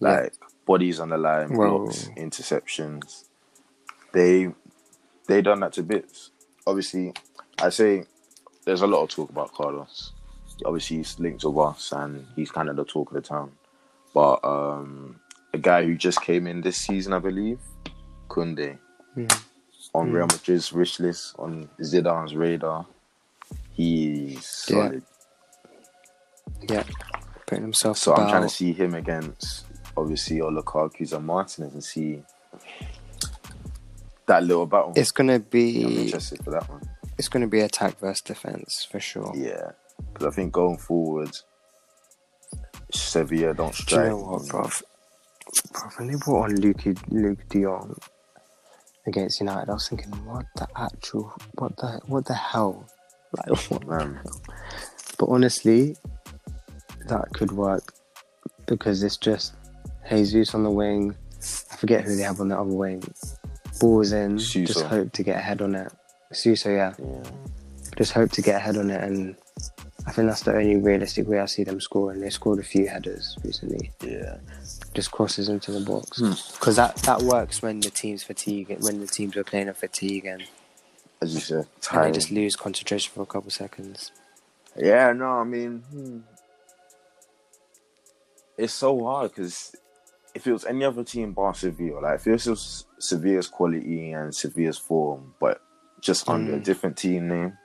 [0.00, 0.08] Yeah.
[0.22, 0.32] Like
[0.66, 3.24] bodies on the line, Well- blocks, interceptions.
[4.12, 4.48] They
[5.26, 6.30] they done that to bits.
[6.66, 7.12] Obviously,
[7.60, 8.04] I say
[8.64, 10.12] there's a lot of talk about Carlos.
[10.64, 13.52] Obviously, he's linked with us and he's kind of the talk of the town.
[14.14, 15.20] But um,
[15.52, 17.58] a guy who just came in this season, I believe,
[18.28, 18.78] Kounde
[19.14, 19.26] Hmm.
[19.94, 20.12] on Hmm.
[20.14, 22.86] Real Madrid's wish list, on Zidane's radar.
[23.72, 24.76] He's Yeah.
[24.76, 25.02] solid.
[26.68, 26.84] Yeah,
[27.46, 31.84] putting himself So I'm trying to see him against obviously or Lukaku's and Martinez and
[31.84, 32.22] see
[34.26, 34.92] that little battle.
[34.96, 36.82] It's gonna I'm be interested for that one.
[37.18, 39.32] it's gonna be attack versus defense for sure.
[39.34, 39.72] Yeah,
[40.12, 41.30] because I think going forward,
[42.92, 44.08] Sevilla don't Do you strike.
[44.08, 44.82] know what, bruv?
[45.72, 47.96] Bruv, when they brought on Luuk, Luuk De Jong
[49.06, 52.86] against United, I was thinking, what the actual, what the, what the hell?
[53.48, 53.84] Like, what?
[53.88, 54.20] Man,
[55.18, 55.96] But honestly,
[57.08, 57.92] that could work
[58.66, 59.54] because it's just
[60.08, 61.16] Jesus on the wing.
[61.72, 63.02] I forget who they have on the other wing.
[63.80, 64.72] Balls in, Suso.
[64.72, 65.92] just hope to get ahead on it.
[66.32, 66.94] Suso, yeah.
[66.98, 67.22] yeah,
[67.96, 69.36] Just hope to get ahead on it, and
[70.06, 72.20] I think that's the only realistic way I see them scoring.
[72.20, 73.92] They scored a few headers recently.
[74.02, 74.36] yeah.
[74.94, 76.32] just crosses into the box Hmm.
[76.58, 80.24] because that that works when the team's fatigue when the teams are playing a fatigue
[80.24, 80.44] and,
[81.20, 84.12] As you said, and they just lose concentration for a couple seconds.
[84.76, 86.18] Yeah, no, I mean, hmm.
[88.56, 89.74] it's so hard because
[90.34, 94.34] if it was any other team bar Sevilla, like if it was Sevilla's quality and
[94.34, 95.60] Sevilla's form, but
[96.00, 96.64] just under a Mm.
[96.64, 97.56] different team name,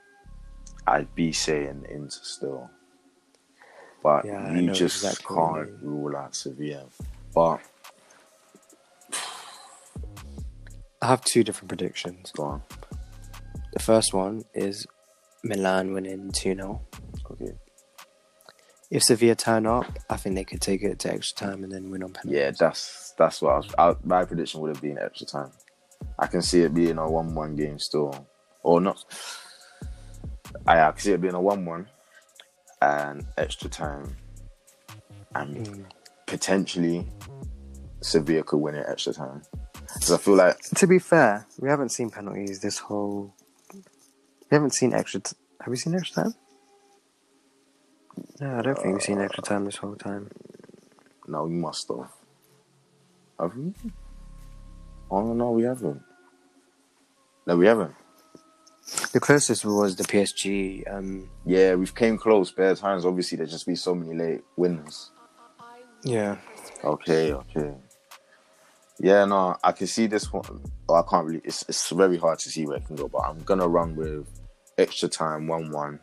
[0.86, 2.70] I'd be saying Inter still.
[4.02, 6.84] But Yeah, you just exactly can't rule out Sevilla.
[7.34, 7.60] But
[11.02, 12.30] I have two different predictions.
[12.32, 12.62] go on,
[13.72, 14.86] The first one is
[15.44, 16.80] Milan winning 2 0.
[18.90, 21.90] If Sevilla turn up, I think they could take it to extra time and then
[21.90, 22.40] win on penalties.
[22.40, 23.74] Yeah, that's that's what I was.
[23.78, 25.50] I, my prediction would have been extra time.
[26.18, 28.26] I can see it being a one-one game still,
[28.62, 29.04] or not.
[30.66, 31.86] I, I can see it being a one-one
[32.82, 34.16] and extra time,
[35.34, 35.84] and Mm.
[36.26, 37.06] potentially
[38.00, 39.42] Sevilla could win it extra time.
[39.94, 43.34] Because I feel like To be fair, we haven't seen penalties this whole.
[43.72, 45.20] We haven't seen extra.
[45.20, 46.34] T- have we seen extra time?
[48.40, 50.30] No, I don't think we've seen extra time this whole time.
[51.28, 52.10] no, we must have.
[53.38, 53.72] Have we?
[55.10, 56.02] Oh no, we haven't.
[57.46, 57.94] No, we haven't.
[59.12, 60.92] The closest was the PSG.
[60.92, 63.04] Um, Yeah, we've came close bare times.
[63.04, 65.10] Obviously, there's just been so many late winners.
[66.02, 66.36] yeah,
[66.84, 67.74] Okay, okay.
[68.98, 70.62] Yeah, no, I can see this one.
[70.88, 71.40] Oh, I can't really.
[71.44, 74.26] It's it's very hard to see where it can go, but I'm gonna run with
[74.76, 76.00] extra time one one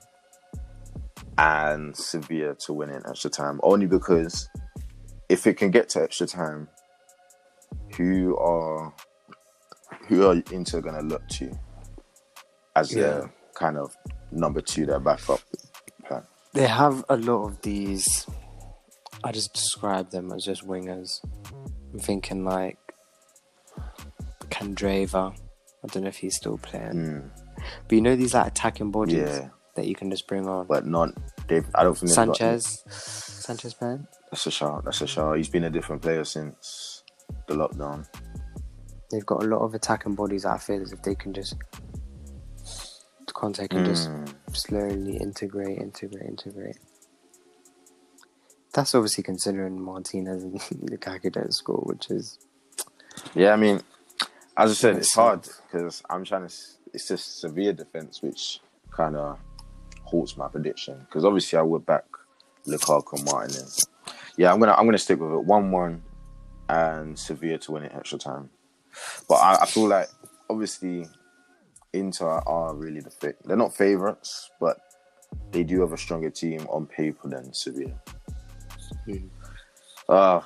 [1.38, 3.60] and Sevilla to win in extra time.
[3.64, 4.50] Only because
[5.30, 6.68] if it can get to extra time,
[7.96, 8.94] who are
[10.08, 11.52] who are Inter gonna look to
[12.76, 13.02] as Yeah.
[13.02, 13.96] their kind of
[14.32, 15.40] number two, their backup
[16.06, 16.24] plan?
[16.54, 18.26] they have a lot of these.
[19.24, 21.22] I just describe them as just wingers.
[21.94, 22.78] I'm thinking like
[24.50, 25.34] Candreva.
[25.84, 27.30] I don't know if he's still playing, Mm,
[27.88, 30.68] but you know these like attacking bodies yeah, that you can just bring on.
[30.68, 31.14] but not.
[31.48, 31.66] They've.
[31.74, 34.06] I don't think Sanchez, Sanchez playing.
[34.30, 34.84] That's a shout.
[34.84, 35.38] That's a shout.
[35.38, 37.04] He's been a different player since
[37.48, 38.06] the lockdown.
[39.10, 40.44] They've got a lot of attacking bodies.
[40.44, 41.56] that I feel as if they can just
[43.34, 44.34] Conte can just Mm.
[44.52, 46.78] slowly integrate, integrate, integrate.
[48.74, 50.60] That's obviously considering Martinez and
[50.90, 52.40] Lukaku don't score, which is
[53.36, 53.82] Yeah, I mean,
[54.58, 56.54] as I said, it's hard because I'm trying to.
[56.94, 58.60] It's just severe defense, which
[58.92, 59.38] kind of
[60.08, 61.00] halts my prediction.
[61.00, 62.06] Because obviously, I would back
[62.68, 63.88] Lukaku and Martinez.
[64.38, 65.44] Yeah, I'm gonna I'm gonna stick with it.
[65.44, 66.04] One one,
[66.70, 68.50] and Sevilla to win it extra time.
[69.28, 70.08] But I, I feel like
[70.50, 71.08] obviously
[71.94, 73.38] Inter are really the fit.
[73.46, 74.78] They're not favorites, but
[75.52, 78.00] they do have a stronger team on paper than Sevilla.
[79.06, 79.28] Hmm.
[80.08, 80.42] Uh,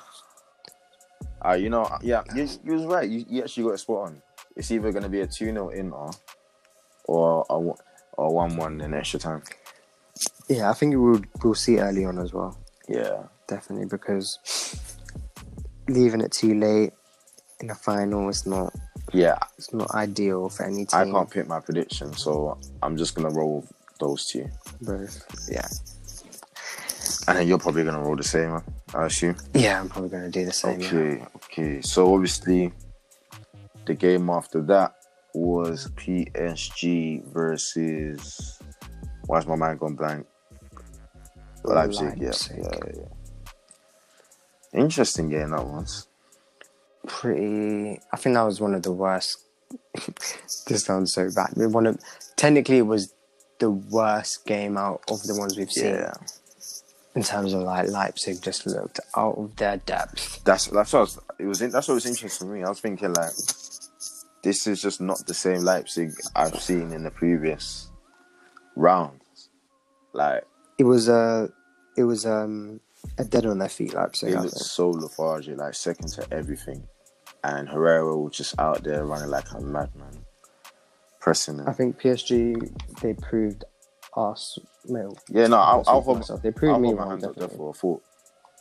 [1.44, 3.08] uh, you know, yeah, you, you was right.
[3.08, 4.22] You, you actually got a spot on.
[4.56, 6.10] It's either going to be a 2 0 Inter or
[7.04, 9.42] or a, or 1 1 in extra time.
[10.48, 10.70] yeah.
[10.70, 12.56] I think we'll we'll see early on as well,
[12.88, 13.24] Yeah.
[13.48, 14.38] definitely because
[15.88, 16.92] leaving it too late
[17.60, 18.72] in the final is not
[19.12, 21.00] Yeah, it's not ideal for any team.
[21.00, 23.64] I can't pick my prediction, so I'm just going to roll
[24.00, 24.48] those two.
[24.80, 25.24] Both.
[25.50, 25.66] Yeah.
[27.28, 28.60] And then you're probably going to roll the same,
[28.94, 29.36] I assume.
[29.54, 30.80] Yeah, I'm probably gonna do the same.
[30.80, 30.88] yeah.
[30.88, 31.80] Okay, okay.
[31.82, 32.72] So obviously,
[33.86, 34.94] the game after that
[35.34, 38.58] was PSG versus.
[39.26, 40.26] Why's my mind gone blank?
[41.64, 42.14] Leipzig.
[42.18, 42.58] Yeah, Leipzig.
[42.58, 42.92] yeah, yeah,
[44.74, 44.80] yeah.
[44.80, 46.06] Interesting game that was.
[47.06, 48.00] pretty.
[48.12, 49.38] I think that was one of the worst.
[50.66, 51.50] this sounds so bad.
[51.56, 51.98] One of
[52.36, 53.12] technically it was
[53.58, 56.12] the worst game out of the ones we've seen Yeah,
[57.14, 60.42] in terms of like Leipzig just looked out of their depth.
[60.44, 61.62] that's that's what I was, it was.
[61.62, 62.64] In, that's what was interesting to me.
[62.64, 63.30] I was thinking like,
[64.42, 67.90] this is just not the same Leipzig I've seen in the previous
[68.76, 69.48] rounds.
[70.12, 70.44] Like
[70.78, 71.50] It was a,
[71.96, 72.80] it was um
[73.18, 74.30] a dead on their feet Leipzig.
[74.30, 76.86] They I looked so lethargic, like second to everything.
[77.44, 80.24] And Herrera was just out there running like a madman,
[81.20, 83.64] pressing I think PSG they proved
[84.16, 84.58] us.
[84.84, 86.42] No, Yeah, no, I'll, I'll I'll speak for hold, myself.
[86.42, 87.70] They proved I'll me hold my wrong, hands up there for.
[87.74, 88.02] I thought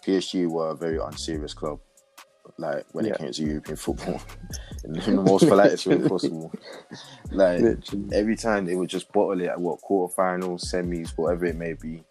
[0.06, 1.80] PSG were a very unserious club,
[2.58, 3.14] like when Yeah.
[3.14, 4.22] it came to European football,
[4.84, 6.52] in the most politest way possible.
[7.32, 8.10] Like Literally.
[8.14, 12.04] every time they would just bottle it at what quarterfinals, semis, whatever it may be.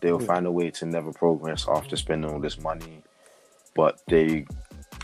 [0.00, 0.26] They'll Yeah.
[0.26, 3.02] find a way to never progress after spending all this money,
[3.76, 4.46] but they,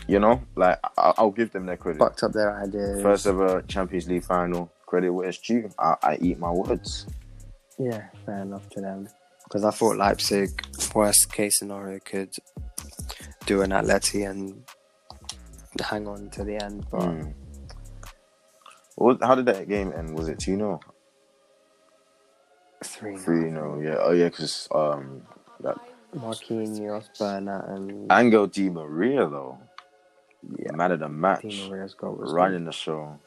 [0.07, 1.99] you know, like I- I'll give them their credit.
[1.99, 3.01] fucked up their ideas.
[3.01, 4.69] First ever Champions League final.
[4.85, 5.69] Credit where it's due.
[5.79, 7.05] I, I eat my words.
[7.77, 9.07] Yeah, fair enough to them.
[9.45, 10.61] Because I thought Leipzig,
[10.93, 12.35] worst case scenario, could
[13.49, 14.63] do an Atleti and
[15.81, 16.85] hang on to the end.
[16.91, 17.33] But Mm.
[18.95, 20.13] What, how did that game end?
[20.13, 20.79] Was it 2 0?
[22.83, 23.95] three, 3 0, yeah.
[23.99, 25.23] Oh, yeah, because um,
[25.61, 25.77] that
[26.15, 29.57] Marquinhos, Bernat, and Angel Di Maria, though.
[30.57, 30.71] Yeah.
[30.73, 31.41] Man of the match.
[31.43, 33.19] Di Maria's goal was Running the show.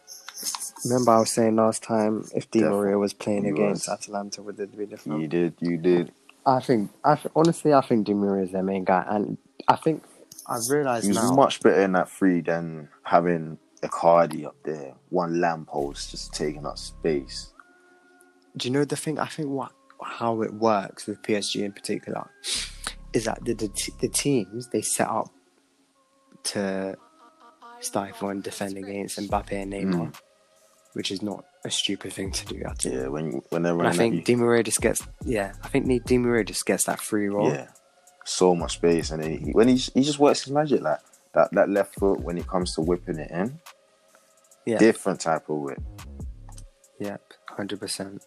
[0.84, 2.78] Remember, I was saying last time if Di Definitely.
[2.84, 3.98] Maria was playing He against was.
[3.98, 5.20] Atalanta, would it be different?
[5.20, 6.12] You did, you did.
[6.46, 9.76] I think, I th- honestly, I think Di Maria is their main guy, and I
[9.76, 10.02] think
[10.53, 11.36] I've realised He was now.
[11.36, 14.94] much better in that three than having Icardi up there.
[15.11, 17.53] One lamppost just taking up space.
[18.57, 19.18] do you know the thing?
[19.18, 19.72] I think what
[20.05, 22.28] how it works with PSG in particular
[23.12, 25.28] is that the the, the teams they set up
[26.44, 26.96] to
[27.80, 30.20] stifle and defend against Mbappe and Neymar, mm.
[30.94, 32.62] which is not a stupid thing to do.
[32.84, 35.53] Yeah, when when they're And I think you, Di Maria just gets yeah.
[35.62, 37.50] I think Di Maria just gets that free roll.
[37.53, 37.68] yeah,
[38.24, 41.00] so much space, and then he, when he he just works his magic like
[41.34, 41.50] that.
[41.52, 43.58] That left foot when it comes to whipping it in,
[44.66, 45.80] yeah, different type of whip.
[47.00, 48.24] Yep, hundred percent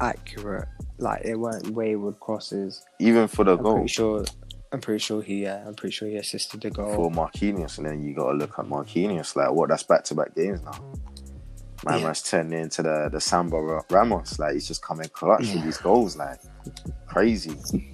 [0.00, 0.68] accurate.
[0.98, 2.82] Like it weren't wayward crosses.
[3.00, 4.24] Even for the I'm goal pretty sure.
[4.72, 5.42] I'm pretty sure he.
[5.42, 6.94] Yeah, I'm pretty sure he assisted the goal.
[6.94, 9.36] for Marquinhos, and then you got to look at Marquinhos.
[9.36, 9.68] Like what?
[9.68, 10.72] That's back to back games now.
[11.84, 12.04] Man, Yeah.
[12.06, 14.38] man's turning into the the Samba Ramos.
[14.38, 15.64] Like he's just coming clutch with Yeah.
[15.64, 16.16] these goals.
[16.16, 16.40] Like
[17.06, 17.56] crazy.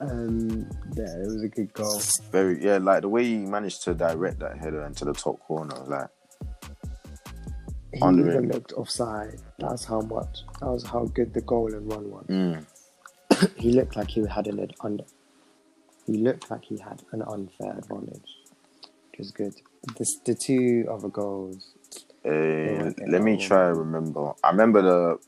[0.00, 2.00] Um, yeah, it was a good goal.
[2.30, 2.78] Very yeah.
[2.78, 5.74] Like the way he managed to direct that header into the top corner.
[5.86, 6.08] Like
[7.92, 9.40] He even looked offside.
[9.58, 10.44] That's how much.
[10.60, 12.26] That was how good the goal and run was.
[12.28, 12.64] mm,
[13.56, 15.04] He looked like he had an under.
[16.06, 18.36] He looked like he had an unfair advantage,
[19.10, 19.54] which is good.
[19.96, 21.74] The, the two other goals.
[22.24, 24.32] Uh, let me try to remember.
[24.42, 25.18] I remember the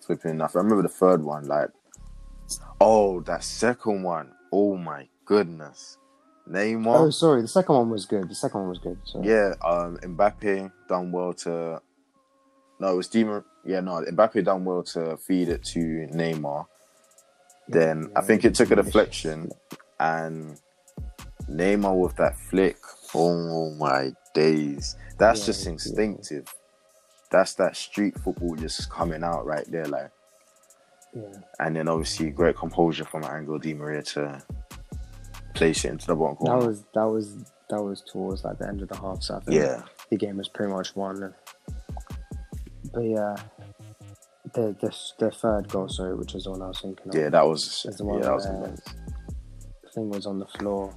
[0.00, 0.40] flipping.
[0.40, 1.46] I remember the third one.
[1.46, 1.68] Like,
[2.80, 4.32] oh, that second one.
[4.52, 5.98] Oh my goodness,
[6.48, 6.98] Neymar.
[6.98, 7.42] Oh, sorry.
[7.42, 8.28] The second one was good.
[8.28, 8.98] The second one was good.
[9.04, 9.28] Sorry.
[9.28, 11.80] yeah, um, Mbappe done well to.
[12.80, 15.78] No, it was Di Mar- Yeah, no, Mbappe done well to feed it to
[16.12, 16.66] Neymar.
[17.68, 19.50] Then I think it took a deflection,
[20.00, 20.58] and
[21.50, 22.78] Neymar with that flick.
[23.14, 25.72] Oh my days, that's Yeah, just yeah.
[25.72, 26.46] instinctive.
[27.30, 30.10] That's that street football just coming out right there, like.
[31.14, 31.22] Yeah.
[31.60, 34.42] And then obviously great composure from Angel Di Maria to
[35.54, 36.60] place it into the bottom corner.
[36.60, 39.22] That was that was that was towards like the end of the half.
[39.22, 41.34] So I think yeah, the game was pretty much won.
[42.92, 43.36] But yeah,
[44.54, 47.14] the the the third goal, sorry, which was the one I was thinking of.
[47.14, 48.84] yeah, that was the yeah, one that was immense.
[49.82, 50.94] the thing was on the floor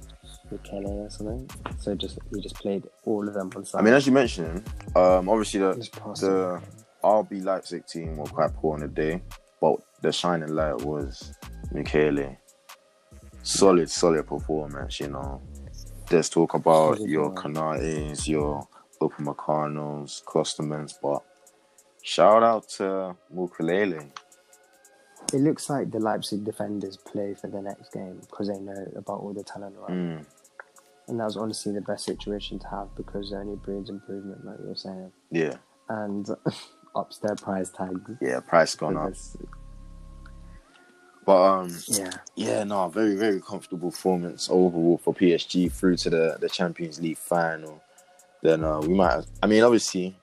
[0.50, 1.48] with Kelly or something.
[1.78, 3.80] So just we just played all of them on side.
[3.80, 4.62] I mean, as you mentioned,
[4.94, 5.74] um, obviously the
[6.20, 6.62] the.
[7.02, 9.20] RB Leipzig team were quite poor on the day,
[9.60, 11.32] but the shining light was
[11.72, 12.36] Michele.
[13.42, 15.00] Solid, solid performance.
[15.00, 15.40] You know,
[16.08, 17.34] there's talk about Solid your.
[17.34, 18.66] Konatés, your
[19.00, 21.22] Upamecanos, Klostermanns, but
[22.02, 24.10] shout out to Mukiele.
[25.32, 29.20] It looks like the Leipzig defenders play for the next game because they know about
[29.20, 30.18] all the talent around.
[30.20, 30.26] Mm,
[31.08, 34.58] And that was honestly the best situation to have because it only breeds improvement, like
[34.60, 35.10] you were saying.
[35.30, 35.54] yeah,
[35.88, 36.28] And
[36.94, 38.10] ups their prize tags.
[38.20, 39.12] yeah, price gone up.
[41.24, 42.10] But um, Yeah.
[42.34, 47.18] Yeah, no, very, very comfortable performance overall for PSG through to the, the Champions League
[47.18, 47.82] final.
[48.42, 50.16] Then uh, we might have, I mean, obviously,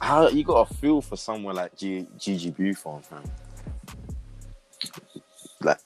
[0.00, 3.22] how you got a feel for someone like G, Gigi Buffon, fam.
[5.60, 5.78] Like,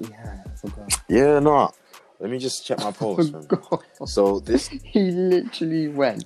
[0.00, 1.00] yeah, I forgot.
[1.08, 1.72] yeah, no,
[2.18, 3.32] let me just check my post.
[4.06, 6.24] So this, he literally went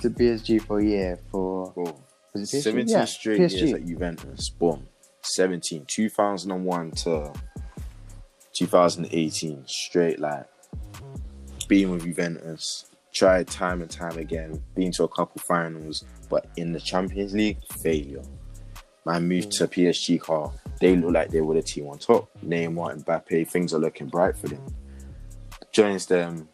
[0.00, 1.84] to PSG for a year for bro,
[2.32, 2.62] was it PSG?
[2.62, 3.50] 17 Yeah, straight PSG.
[3.52, 4.88] years at Juventus, boom,
[5.22, 7.32] 17, 2001 to
[8.52, 10.46] 2018, straight like
[11.68, 16.72] being with Juventus, tried time and time again, been to a couple finals, but in
[16.72, 18.22] the Champions League, failure.
[19.04, 20.52] My move to PSG car.
[20.80, 22.28] They look like they were the team on top.
[22.44, 24.64] Neymar, and Mbappe, things are looking bright for them.
[25.72, 26.48] Joins them,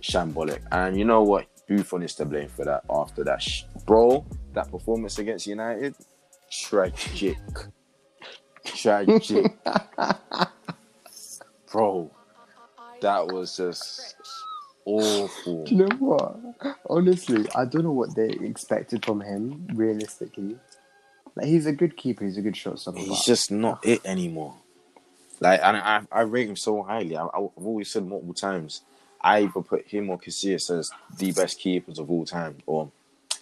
[0.00, 0.60] shambolic.
[0.70, 1.46] And you know what?
[1.68, 3.44] Buffon is to blame for that after that.
[3.86, 5.94] Bro, that performance against United,
[6.50, 7.38] tragic.
[8.64, 9.52] Tragic.
[11.72, 12.10] Bro,
[13.00, 14.14] that was just
[14.84, 15.64] awful.
[15.64, 16.36] Do you know what?
[16.88, 19.66] Honestly, I don't know what they expected from him.
[19.74, 20.56] Realistically,
[21.36, 22.24] like he's a good keeper.
[22.24, 22.98] He's a good shot stopper.
[22.98, 24.54] He's just not it anymore.
[25.40, 27.16] Like, and I, I rate him so highly.
[27.16, 28.82] I, I've always said multiple times,
[29.20, 32.90] I either put him or Casillas as the best keepers of all time, or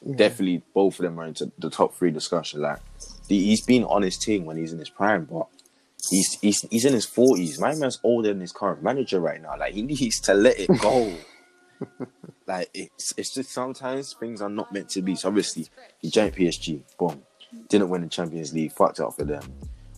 [0.05, 0.17] Yeah.
[0.17, 2.61] definitely both of them are into the top three discussion.
[2.61, 2.81] Like,
[3.29, 5.47] he's been on his team when he's in his prime, but
[6.11, 7.61] he's he's he's in his forties.
[7.61, 9.57] My man's older than his current manager right now.
[9.59, 11.13] Like, he needs to let it go.
[12.47, 15.15] like, it's it's just sometimes things are not meant to be.
[15.15, 15.69] So obviously,
[16.01, 17.23] he joined PSG, boom,
[17.69, 19.43] didn't win the Champions League, fucked up for them.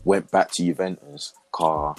[0.05, 1.95] Went back to Juventus, car,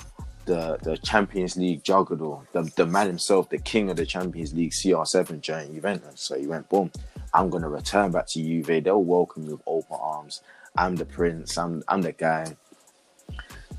[0.45, 4.71] the the Champions League juggernaut, the, the man himself, the king of the Champions League,
[4.71, 6.21] CR7 joined Juventus.
[6.21, 6.91] So he went, boom,
[7.33, 8.83] I'm gonna return back to Juve.
[8.83, 10.41] They'll welcome me with open arms.
[10.75, 11.57] I'm the prince.
[11.57, 12.55] I'm I'm the guy.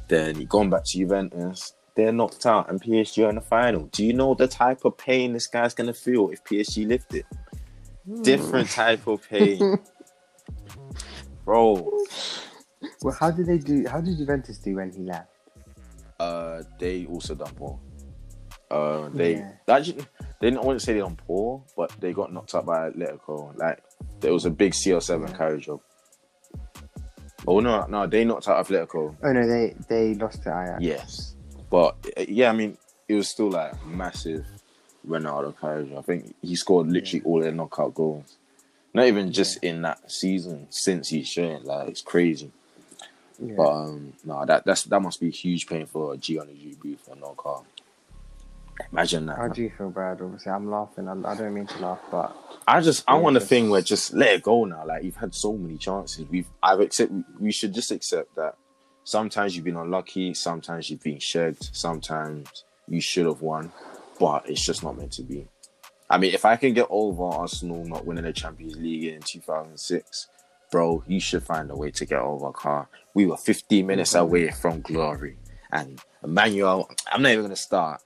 [0.08, 1.74] Then he gone back to Juventus.
[1.94, 3.86] They're knocked out, and PSG are in the final.
[3.86, 7.26] Do you know the type of pain this guy's gonna feel if PSG lift it?
[8.06, 8.22] Hmm.
[8.22, 9.78] Different type of pain,
[11.44, 12.04] bro.
[13.02, 13.86] Well, how did they do?
[13.88, 15.28] How did Juventus do when he left?
[16.20, 17.78] Uh, they also done poor.
[18.70, 19.52] Uh, they Yeah.
[19.68, 20.04] actually
[20.40, 23.56] they didn't want wouldn't say they're on poor, but they got knocked out by Atletico.
[23.56, 23.82] Like
[24.20, 25.36] there was a big CR7 Yeah.
[25.36, 25.80] carry job.
[27.46, 29.16] Oh no, no, they knocked out Atletico.
[29.22, 30.82] Oh no, they they lost to Ajax.
[30.82, 31.34] Yes,
[31.70, 31.96] but
[32.28, 32.76] yeah, I mean
[33.08, 34.46] it was still like massive
[35.08, 35.98] Ronaldo carry job.
[36.00, 38.36] I think he scored literally all their knockout goals.
[38.92, 41.64] Not even just in that season since he's joined.
[41.64, 42.52] Like it's crazy.
[43.42, 43.54] Yeah.
[43.56, 46.48] But um, no, that that's that must be a huge pain for a G on
[46.48, 47.62] the GB for no car.
[48.92, 49.36] Imagine that.
[49.36, 50.20] How do you feel, Brad?
[50.22, 51.06] Obviously, I'm laughing.
[51.08, 52.34] I, I don't mean to laugh, but
[52.66, 54.84] I just I want a just- thing where just let it go now.
[54.86, 56.24] Like you've had so many chances.
[56.28, 58.56] We've I've accept we should just accept that
[59.04, 63.72] sometimes you've been unlucky, sometimes you've been shagged, sometimes you should have won,
[64.18, 65.46] but it's just not meant to be.
[66.08, 70.26] I mean, if I can get over Arsenal not winning the Champions League in 2006,
[70.72, 72.88] bro, you should find a way to get over Car.
[73.14, 75.36] We were 15 minutes away from glory,
[75.72, 76.88] and Emmanuel.
[77.10, 78.02] I'm not even gonna start.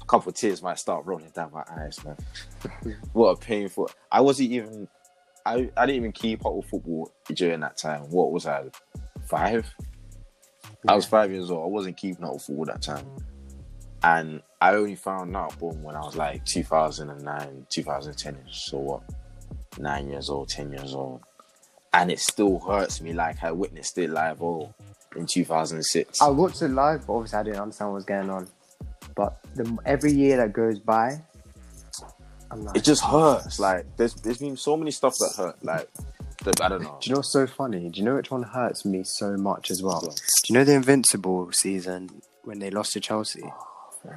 [0.00, 2.16] A couple of tears might start rolling down my eyes, man.
[3.12, 3.90] what a painful.
[4.10, 4.88] I wasn't even.
[5.46, 8.02] I, I didn't even keep up with football during that time.
[8.10, 8.64] What was I?
[9.26, 9.70] Five.
[10.88, 11.64] I was five years old.
[11.64, 13.06] I wasn't keeping up with football that time,
[14.02, 18.38] and I only found out boom when I was like 2009, 2010.
[18.50, 19.02] So what?
[19.78, 21.20] Nine years old, ten years old,
[21.94, 24.74] and it still hurts me like I witnessed it live all
[25.16, 26.20] in 2006.
[26.20, 27.06] I watched it live.
[27.06, 28.48] But obviously, I didn't understand what was going on.
[29.14, 31.22] But the, every year that goes by,
[32.50, 33.60] I'm like, it just hurts.
[33.60, 35.64] Like there's there's been so many stuff that hurt.
[35.64, 35.88] Like
[36.44, 36.98] that, I don't know.
[37.00, 37.88] Do you know what's so funny?
[37.88, 40.00] Do you know which one hurts me so much as well?
[40.00, 43.44] Do you know the Invincible season when they lost to Chelsea?
[43.44, 44.10] Oh,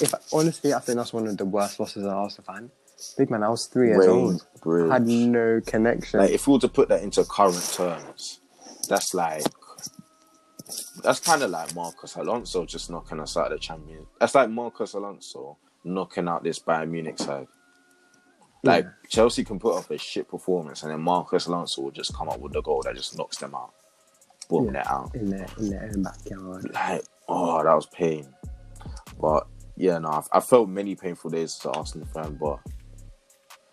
[0.00, 2.70] if honestly, I think that's one of the worst losses as an Arsenal fan.
[3.16, 4.46] Big man, I was three years old.
[4.62, 4.90] Bridge.
[4.92, 6.20] Had no connection.
[6.20, 8.40] Like if we were to put that into current terms,
[8.88, 9.42] that's like
[11.02, 14.06] that's kind of like Marcos Alonso just knocking us out of the Champions.
[14.20, 17.46] That's like Marcos Alonso knocking out this Bayern Munich side.
[18.62, 22.28] Like Chelsea can put up a shit performance, and then Marcos Alonso will just come
[22.28, 23.72] up with the goal that just knocks them out.
[24.50, 24.84] Boom, Yeah.
[24.86, 25.14] out.
[25.14, 26.70] in their in their own backyard.
[26.74, 28.28] Like, oh, that was pain.
[29.18, 29.46] But
[29.76, 32.58] yeah, no, I've, I felt many painful days as an Arsenal fan, but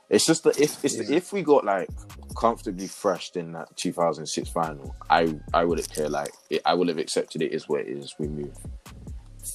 [0.09, 1.15] it's just that if it's Yeah.
[1.17, 1.89] if we got like
[2.37, 6.11] comfortably thrashed in that 2006 final, I I would have cared.
[6.11, 8.13] Like, it, I would have accepted it is what it is.
[8.19, 8.55] We move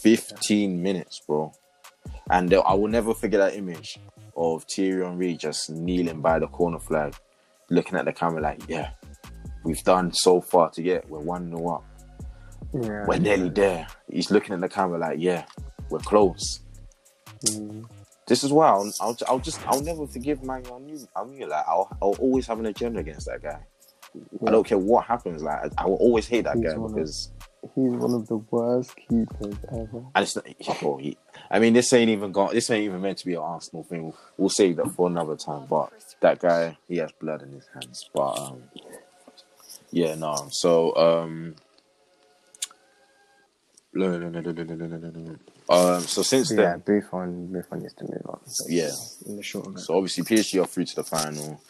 [0.03, 1.53] 15 minutes, bro,
[2.31, 3.99] and I will never forget that image
[4.37, 7.15] of Thierry Henry just kneeling by the corner flag,
[7.71, 8.91] looking at the camera like, yeah,
[9.65, 11.09] we've done so far to get.
[11.09, 11.85] We're one 0 up
[12.73, 13.05] Yeah.
[13.07, 13.87] we're nearly there.
[14.11, 15.45] He's looking at the camera like, yeah,
[15.91, 16.61] we're close.
[17.45, 17.85] Mm.
[18.27, 20.63] This is why I'll, I'll, I'll just, I'll never forgive man.
[20.73, 23.59] I knew, I knew, like, I'll, I'll always have an agenda against that guy.
[24.47, 25.43] I don't care what happens.
[25.43, 27.31] Like, I, I will always hate that He's guy one of- because,
[27.75, 30.05] He's one of the worst keepers ever.
[30.15, 30.47] and it's not,
[30.83, 31.17] oh, he,
[31.51, 32.53] I mean, this ain't even gone.
[32.53, 34.03] This ain't even meant to be an Arsenal thing.
[34.05, 35.67] We'll, we'll save that for another time.
[35.71, 38.09] But that guy, he has blood in his hands.
[38.13, 38.63] But um,
[39.91, 40.49] yeah, no.
[40.51, 41.55] So um.
[45.69, 48.41] Um, so since then, yeah, Buffon, Buffon needs to move on.
[48.47, 48.91] So yeah,
[49.27, 49.79] in the short run.
[49.79, 51.61] So obviously, PSG are through to the final,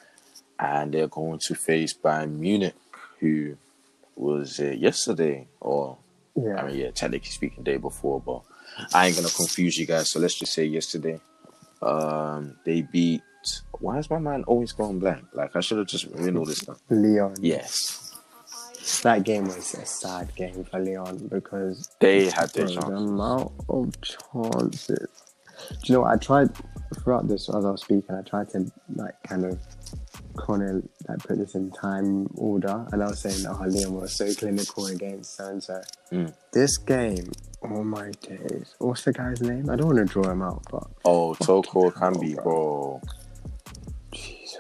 [0.59, 2.75] and they're going to face Bayern Munich,
[3.21, 3.57] who
[4.17, 5.99] was yesterday, or
[6.35, 6.57] yeah.
[6.57, 8.43] I mean, yeah, technically speaking, day before, but
[8.95, 10.11] I ain't gonna confuse you guys.
[10.11, 11.21] So let's just say yesterday,
[11.83, 13.23] um, they beat.
[13.81, 15.25] Why is my mind always going blank?
[15.33, 16.79] Like I should have just written all this stuff.
[16.89, 17.35] Lyon.
[17.41, 18.12] Yes,
[19.03, 22.91] that game was a sad game for Lyon because they had their Bro, the chance.
[22.91, 25.09] amount of chances.
[25.69, 26.13] Do you know what?
[26.13, 26.51] I tried
[27.03, 28.15] throughout this as I was speaking.
[28.15, 29.59] I tried to like kind of
[30.37, 34.13] kind of like put this in time order, and I was saying, "Oh, Lyon was
[34.15, 35.81] so clinical against so and so."
[36.11, 36.35] Mm.
[36.53, 37.31] This game,
[37.63, 38.75] oh my days!
[38.79, 39.71] What's the guy's name?
[39.71, 43.03] I don't want to draw him out, but Oh, Toko Ekambi, hell, bro.
[44.13, 44.59] Jesus,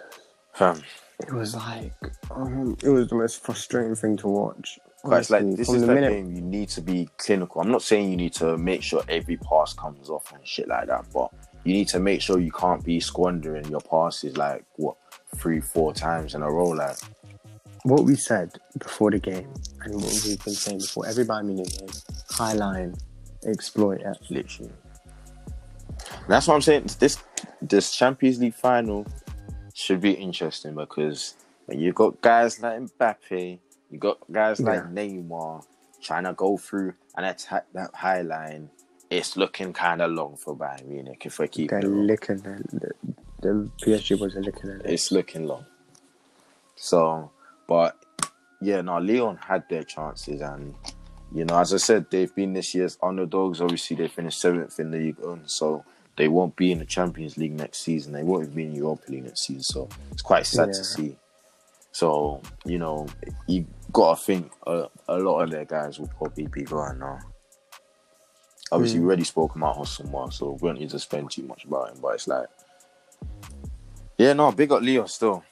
[0.55, 0.83] Fam,
[1.21, 1.93] it was like
[2.31, 4.79] um, it was the most frustrating thing to watch.
[5.05, 6.33] But it's like this is the that minute- game.
[6.35, 7.61] You need to be clinical.
[7.61, 10.87] I'm not saying you need to make sure every pass comes off and shit like
[10.87, 11.31] that, but
[11.65, 14.97] you need to make sure you can't be squandering your passes like what
[15.37, 16.69] three, four times in a row.
[16.69, 16.97] Like
[17.83, 19.53] what we said before the game
[19.83, 21.89] and what we've been saying before every Bayern Munich game,
[22.31, 22.95] high line,
[23.45, 24.17] exploit it.
[24.31, 24.71] literally.
[26.29, 26.91] That's what I'm saying.
[27.01, 27.19] This
[27.61, 29.05] this Champions League final
[29.83, 31.35] should be interesting because
[31.67, 33.59] when you got guys like Mbappe,
[33.91, 35.65] you got guys like Neymar
[36.01, 38.71] trying to go through and attack that high line.
[39.11, 41.87] It's looking kind of long for Bayern Munich if we keep They're it.
[41.87, 42.91] licking the,
[43.43, 44.83] the, PSG boys are licking it.
[44.87, 45.67] It's looking long.
[46.77, 47.31] So,
[47.69, 47.97] but
[48.63, 50.75] yeah, no, Lyon had their chances, and
[51.35, 53.61] You know, as I said, they've been this year's underdogs.
[53.61, 55.85] Obviously, they finished seventh in the league, so
[56.17, 58.13] they won't be in the Champions League next season.
[58.13, 59.63] They won't even be in Europa League next season.
[59.63, 60.75] So it's quite sad Yeah.
[60.75, 61.17] to see.
[61.93, 63.07] So you know,
[63.47, 67.19] you gotta think a, a lot of their guys will probably be going now.
[68.71, 69.09] Obviously, we hmm.
[69.09, 71.99] already spoke about Houssem Aouar, so we don't need to spend too much about him.
[72.01, 72.47] But it's like,
[74.17, 75.45] yeah, no, big up Leo still.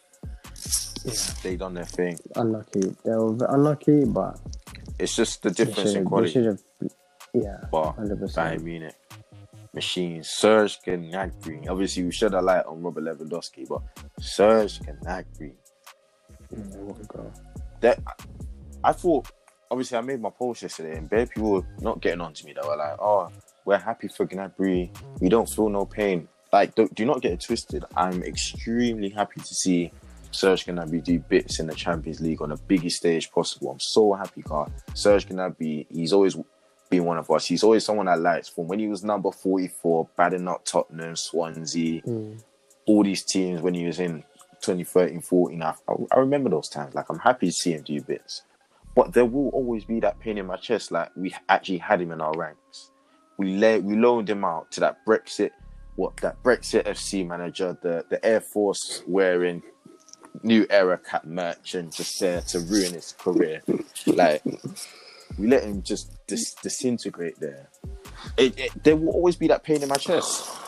[1.04, 1.12] Yeah.
[1.42, 2.18] They done their thing.
[2.36, 2.96] Unlucky.
[3.04, 4.38] They were unlucky, but
[4.98, 6.56] It's just the difference in quality.
[7.34, 8.64] Yeah, But hundred Bayern percent.
[8.64, 8.94] Munich
[9.74, 10.28] machines.
[10.28, 11.68] Serge Gnabry.
[11.68, 13.82] Obviously, we shed a light on Robert Lewandowski, but
[14.20, 15.52] Serge Gnabry.
[16.52, 17.30] A.
[17.80, 18.00] That
[18.82, 19.30] I thought.
[19.72, 22.52] Obviously, I made my post yesterday, and bare people were not getting on to me.
[22.52, 23.28] They were like, "Oh,
[23.64, 24.90] we're happy for Gnabry.
[25.20, 27.84] We don't feel no pain." Like, do, do not get it twisted.
[27.96, 29.92] I'm extremely happy to see
[30.32, 33.70] Serge Gnabry do bits in the Champions League on the biggest stage possible.
[33.70, 34.68] I'm so happy, car.
[34.94, 36.36] Serge Gnabry, he's always
[36.90, 37.46] been one of us.
[37.46, 42.02] He's always someone I liked from when he was number 44, batting out Tottenham, Swansea,
[42.02, 42.42] Mm.
[42.86, 44.24] all these teams when he was in
[44.60, 45.62] 2013, 14.
[45.62, 45.72] I,
[46.12, 46.94] I remember those times.
[46.94, 48.42] Like, I'm happy to see him do bits.
[48.94, 50.90] But there will always be that pain in my chest.
[50.90, 52.90] Like, we actually had him in our ranks.
[53.38, 55.50] We let, we loaned him out to that Brexit,
[55.96, 59.62] what that Brexit FC manager, the, the Air Force wearing
[60.42, 63.62] new era cap merchant just there to ruin his career.
[64.06, 64.42] Like,
[65.40, 67.68] we let him just dis- disintegrate there.
[68.36, 70.48] It, it, there will always be that pain in my chest.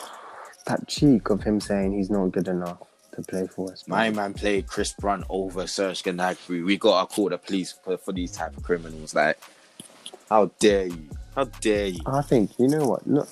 [0.65, 2.77] That cheek of him saying he's not good enough
[3.15, 3.85] to play for us.
[3.85, 6.63] My man played Chris Brunt over Serge Gnabry.
[6.65, 9.13] We gotta call the police for, for these type of criminals.
[9.13, 9.37] Like,
[10.29, 11.09] how dare you?
[11.35, 11.99] How dare you?
[12.05, 13.05] I think you know what.
[13.05, 13.27] Not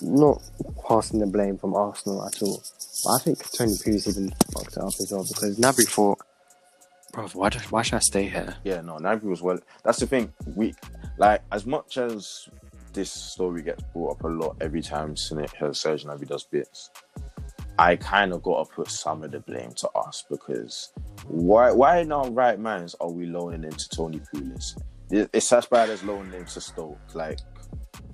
[0.00, 0.42] not
[0.88, 2.62] passing the blame from Arsenal at all.
[3.04, 6.20] But I think Tony Pulis even fucked it up as well because Gnabry thought,
[7.12, 8.56] bro, why, do, why should I stay here?
[8.64, 9.58] Yeah, no, Gnabry was well.
[9.84, 10.32] That's the thing.
[10.54, 10.74] We
[11.18, 12.48] like as much as
[12.92, 16.90] this story gets brought up a lot every time Senate uh, Serge Gnabry does bits.
[17.78, 20.92] I kind of got to put some of the blame to us because
[21.26, 21.72] why?
[21.72, 24.80] Why in our right minds are we loaning into Tony Pulis?
[25.10, 26.98] It's as bad as loaning him to Stoke.
[27.14, 27.38] Like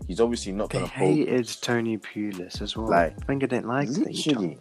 [0.06, 2.89] he's obviously not They going to hated Tony Pulis as well.
[2.89, 4.55] Like, Wenger didn't like other.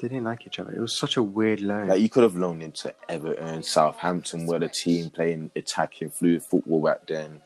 [0.00, 0.72] They didn't like each other.
[0.72, 1.88] It was such a weird loan.
[1.88, 6.42] like you could have loaned him to Everton, Southampton, where the team playing attacking fluid
[6.42, 7.42] football back then.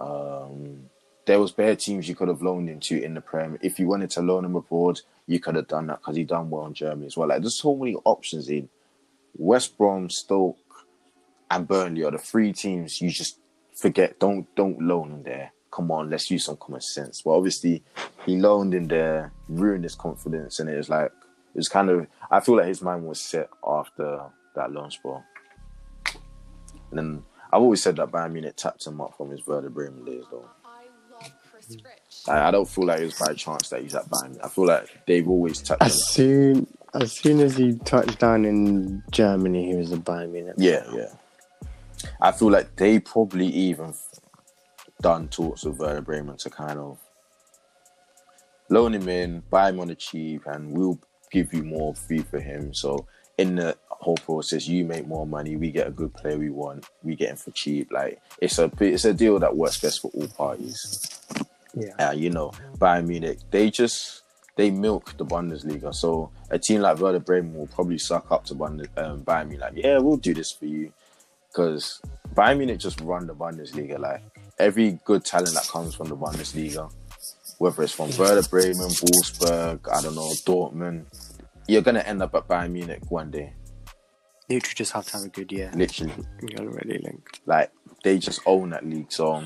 [0.00, 0.90] Um,
[1.26, 3.56] there was better teams you could have loaned him to in the Prem.
[3.62, 6.50] If you wanted to loan him abroad, you could have done that because he done
[6.50, 7.28] well in Germany as well.
[7.28, 8.68] Like there's so many options in
[9.36, 10.58] West Brom, Stoke,
[11.50, 13.38] and Burnley are the three teams you just
[13.76, 14.18] forget.
[14.18, 15.52] Don't don't loan him there.
[15.70, 17.22] Come on, let's use some common sense.
[17.22, 17.84] But obviously,
[18.26, 21.12] he loaned in there, ruined his confidence, and it was like
[21.54, 22.06] it was kind of.
[22.30, 24.22] I feel like his mind was set after
[24.54, 25.24] that loan spell.
[26.90, 30.04] And then I've always said that Bayern Munich tapped him up from his Werder Bremen
[30.04, 30.48] days, though.
[30.64, 32.28] I love Chris Rich.
[32.28, 34.38] I, don't feel like it was by chance that he's at Bayern.
[34.42, 35.86] I feel like they've always tapped him.
[35.86, 40.54] as soon as soon as he touched down in Germany, he was a Bayern Munich.
[40.58, 41.12] Yeah, yeah.
[42.20, 43.94] I feel like they probably even
[45.00, 46.98] done talks with Werder Bremen to kind of
[48.68, 50.98] loan him in, buy him on the cheap, and we'll
[51.32, 52.72] give you more fee for him.
[52.74, 53.06] So
[53.38, 56.86] in the whole process, you make more money, we get a good player we want,
[57.02, 57.90] we get him for cheap.
[57.90, 61.20] Like it's a it's a deal that works best for all parties.
[61.74, 61.94] Yeah.
[61.98, 64.22] Uh, you know, Bayern Munich, they just
[64.56, 65.94] they milk the Bundesliga.
[65.94, 69.60] So a team like Werder Bremen will probably suck up to Bundes, um, Bayern Munich.
[69.60, 70.92] Like, yeah, we'll do this for you,
[71.48, 72.02] because
[72.34, 73.98] Bayern Munich just run the Bundesliga.
[73.98, 74.20] Like
[74.58, 76.92] every good talent that comes from the Bundesliga,
[77.62, 81.04] whether it's from Werder Bremen, Wolfsburg, I don't know, Dortmund,
[81.68, 83.52] you're gonna end up at Bayern Munich one day.
[84.48, 85.70] You just have to have a good year.
[85.72, 86.12] Literally,
[86.42, 87.40] You're already linked.
[87.46, 87.70] like
[88.02, 89.12] they just own that league.
[89.12, 89.44] So,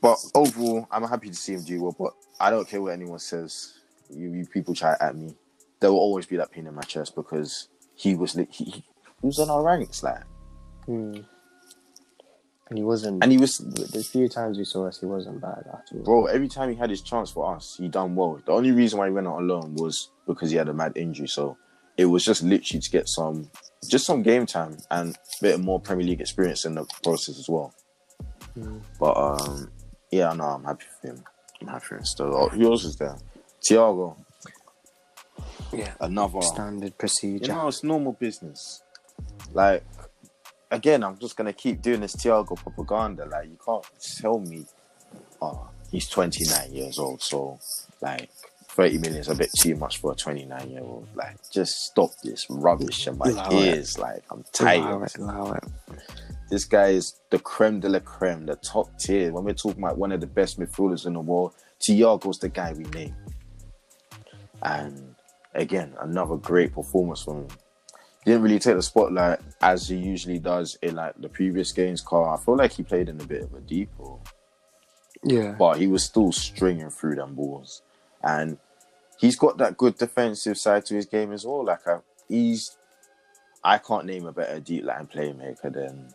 [0.00, 1.94] but overall, I'm happy to see him do well.
[1.98, 3.74] But I don't care what anyone says.
[4.08, 5.34] You, you people try at me,
[5.80, 8.82] there will always be that pain in my chest because he was he, he
[9.20, 10.22] was on our ranks, like,
[10.86, 11.18] Hmm.
[12.68, 13.22] And he wasn't.
[13.22, 16.02] and he was the few times we saw us, he wasn't bad at all.
[16.04, 16.26] bro.
[16.26, 18.40] Every time he had his chance for us, he done well.
[18.44, 21.28] The only reason why he went out alone was because he had a mad injury.
[21.28, 21.56] So
[21.96, 23.50] it was just literally to get some,
[23.88, 27.48] just some game time and a bit more Premier League experience in the process as
[27.48, 27.72] well.
[28.58, 28.82] Mm.
[29.00, 29.70] But um,
[30.10, 31.24] yeah, no, I'm happy for him.
[31.62, 32.34] I'm happy for him still.
[32.36, 33.16] Oh, who else is there?
[33.66, 34.16] Thiago,
[35.72, 35.92] Yeah.
[36.00, 36.42] another.
[36.42, 37.32] Standard procedure.
[37.34, 37.52] You procedure.
[37.62, 38.82] know, it's normal business.
[39.52, 39.84] Like,
[40.70, 43.26] again, I'm just gonna keep doing this Thiago propaganda.
[43.26, 43.84] Like, you can't
[44.20, 44.66] tell me,
[45.40, 47.58] oh, he's 29 years old, so
[48.00, 48.30] like
[48.68, 51.08] 30 million is a bit too much for a 29 year old.
[51.14, 53.74] Like, just stop this rubbish in my Allow it.
[53.74, 53.98] ears.
[53.98, 54.80] Like, I'm tired.
[54.84, 55.64] Allow it, allow it.
[56.50, 59.32] This guy is the creme de la creme, the top tier.
[59.32, 62.72] When we're talking about one of the best midfielders in the world, Thiago's the guy
[62.72, 63.14] we name.
[64.62, 65.14] And
[65.54, 67.48] again, another great performance from him.
[68.28, 72.02] Didn't really take the spotlight as he usually does in like the previous games.
[72.02, 74.22] Car, I feel like he played in a bit of a deep role
[75.24, 75.52] Yeah.
[75.58, 77.80] but he was still stringing through them balls.
[78.22, 78.58] And
[79.18, 81.64] he's got that good defensive side to his game as well.
[81.64, 82.76] Like I, he's,
[83.64, 86.08] I can't name a better deep line playmaker than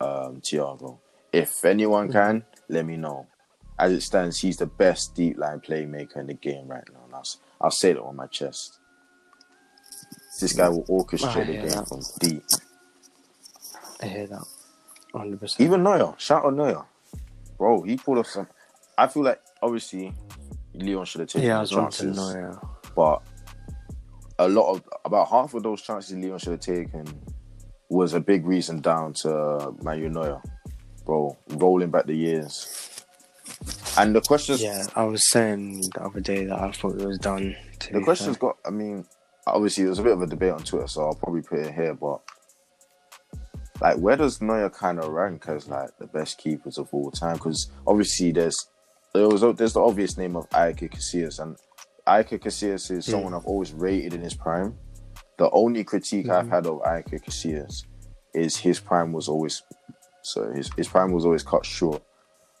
[0.00, 0.98] um, Thiago.
[1.32, 3.26] If anyone can, let me know.
[3.80, 7.00] As it stands, he's the best deep line playmaker in the game right now.
[7.06, 7.26] And I'll,
[7.60, 8.77] I'll say that on my chest.
[10.40, 12.44] This guy will orchestrate the game from deep.
[14.00, 14.44] I hear that.
[15.14, 15.60] 100%.
[15.60, 16.84] Even Neuer, shout out Neuer,
[17.56, 17.82] bro.
[17.82, 18.46] He pulled off some.
[18.96, 20.12] I feel like obviously
[20.74, 22.60] Lyon should have taken yeah, I the was about to chances, know,
[22.94, 23.22] but
[24.38, 27.06] a lot of about half of those chances Lyon should have taken
[27.88, 30.42] was a big reason down to Manuel Neuer,
[31.04, 31.36] bro.
[31.48, 33.02] Rolling back the years,
[33.96, 34.62] and the questions.
[34.62, 37.56] Yeah, I was saying the other day that I thought it was done.
[37.80, 38.50] To The question's fair.
[38.50, 38.58] got.
[38.66, 39.04] I mean,
[39.54, 41.94] obviously there's a bit of a debate on Twitter, so I'll probably put it here.
[41.94, 42.20] But
[43.80, 47.34] like, where does Neuer kind of rank as like the best keepers of all time?
[47.34, 48.68] Because obviously there's
[49.14, 51.56] there was there's the obvious name of Iker Casillas, and
[52.06, 53.12] Iker Casillas is hmm.
[53.12, 54.76] someone I've always rated in his prime.
[55.38, 56.52] The only critique I've hmm.
[56.52, 57.84] had of Iker Casillas
[58.34, 59.62] is his prime was always
[60.22, 62.02] so his his prime was always cut short.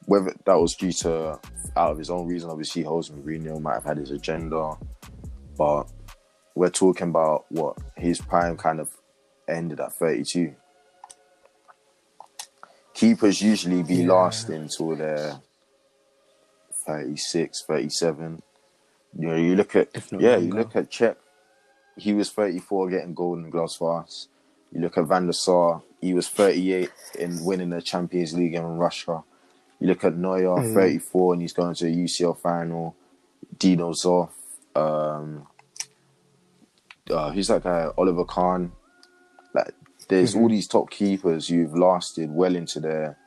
[0.06, 1.38] Whether that was due to
[1.76, 4.74] out of his own reason, obviously Jose Mourinho might have had his agenda,
[5.56, 5.84] but
[6.58, 8.88] we're talking about what his prime kind of
[9.46, 10.54] ended at 32.
[12.94, 14.12] Keepers usually be Yeah.
[14.12, 15.40] last until they're
[16.84, 18.42] 36, 37.
[19.16, 21.16] You know, you look at yeah, you look at Cech.
[21.96, 24.28] He was 34 getting golden gloves for us.
[24.72, 28.64] You look at Van der Sar, he was 38 in winning the Champions League in
[28.78, 29.22] Russia.
[29.80, 30.74] You look at Neuer, Mhm.
[30.74, 32.96] 34, and he's going to a UCL final.
[33.58, 34.30] Dino Zoff,
[34.74, 35.46] um,
[37.10, 37.88] uh, who's that guy?
[37.96, 38.72] Oliver Kahn.
[39.54, 39.74] Like,
[40.08, 43.18] there's all these top keepers who've lasted well into their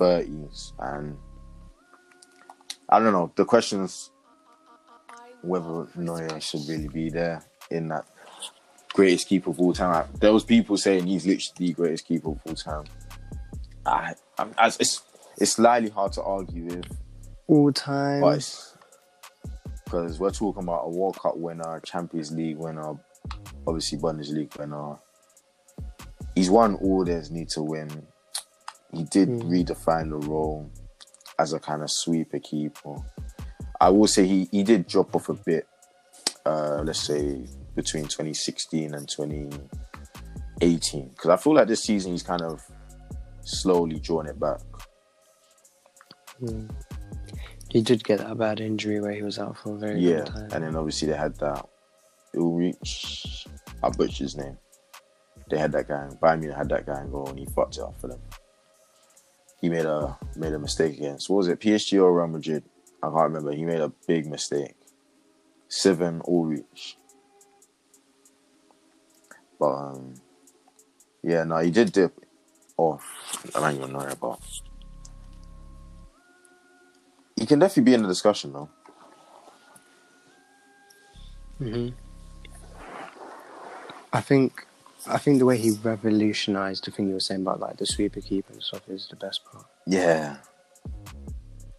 [0.00, 1.16] 30s, and
[2.88, 3.32] I don't know.
[3.36, 4.10] The question's
[5.42, 8.06] whether Neuer should really be there in that
[8.92, 10.08] greatest keeper of all time.
[10.20, 12.84] There was people saying he's literally the greatest keeper of all time.
[13.84, 15.02] I, I'm, it's
[15.38, 16.96] it's slightly hard to argue with,
[17.46, 18.20] all time.
[19.84, 22.98] because we're talking about a World Cup winner, Champions League winner,
[23.66, 24.96] obviously Bundesliga winner.
[26.34, 28.06] He's won all there's need to win.
[28.92, 29.50] He did Hmm.
[29.50, 30.70] redefine the role
[31.38, 32.96] as a kind of sweeper keeper.
[33.80, 35.66] I will say he, he did drop off a bit,
[36.46, 41.08] uh, let's say between 2016 and 2018.
[41.10, 42.62] Because I feel like this season he's kind of
[43.42, 44.60] slowly drawing it back.
[46.42, 46.70] Mm.
[47.70, 50.26] He did get that bad injury where he was out for a very Yeah, long
[50.26, 50.48] time.
[50.52, 51.66] and then obviously they had that
[52.36, 53.46] Ulrich,
[53.82, 54.58] I butchered his name.
[55.50, 56.08] They had that guy.
[56.20, 58.20] Bayern Munich had that guy go, and he fucked it up for them.
[59.60, 62.64] He made a made a mistake against what was it, PSG or Real Madrid?
[63.02, 63.52] I can't remember.
[63.52, 64.74] He made a big mistake.
[65.68, 66.96] Sven Ulrich.
[69.58, 70.14] But um,
[71.22, 72.18] yeah, no, he did dip
[72.76, 73.50] off.
[73.54, 74.40] I don't even know about.
[77.36, 78.70] He can definitely be in the discussion though.
[81.58, 81.88] hmm
[84.16, 84.66] I think,
[85.06, 88.22] I think the way he revolutionized the thing you were saying about like the sweeper
[88.22, 89.66] keeper and stuff is the best part.
[89.86, 90.38] Yeah.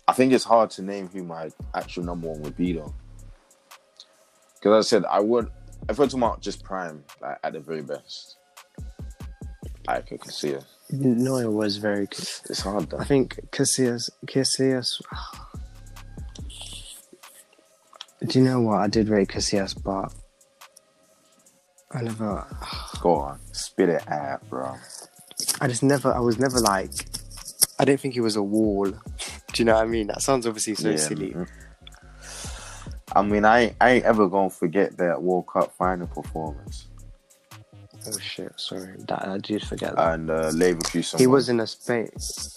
[0.08, 2.94] I think it's hard to name who my actual number one would be though.
[4.54, 5.50] Because I said I would
[5.90, 8.36] if we're talking about just prime, like at the very best.
[9.88, 10.66] I could see it.
[10.92, 12.20] Neuer was very good.
[12.20, 13.00] It's hard though.
[13.00, 15.02] I think Casillas, Casillas.
[15.12, 15.50] Ah.
[18.28, 18.78] Do you know what?
[18.78, 20.14] I did rate Casillas, but
[21.92, 22.46] I never.
[23.02, 23.40] Go on.
[23.52, 24.76] Spit it out, bro.
[25.62, 26.14] I just never.
[26.14, 26.92] I was never like.
[27.80, 28.86] I didn't think it was a wall.
[28.92, 28.98] Do
[29.56, 30.08] you know what I mean?
[30.08, 31.32] That sounds obviously so Yeah, silly.
[31.34, 31.48] mhm.
[33.16, 36.88] I mean I ain't, I ain't ever gonna forget that World Cup final performance.
[38.06, 38.52] Oh shit!
[38.58, 40.14] Sorry, that I did forget that.
[40.16, 41.18] And uh Leverkusen.
[41.18, 42.10] he was in a Spain.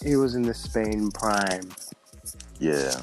[0.03, 1.71] He was in the Spain prime.
[2.59, 3.01] Yeah.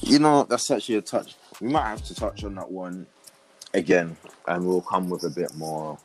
[0.00, 1.34] You know, that's actually a touch.
[1.60, 3.06] We might have to touch on that one
[3.74, 4.16] again,
[4.46, 5.98] and we'll come with a bit more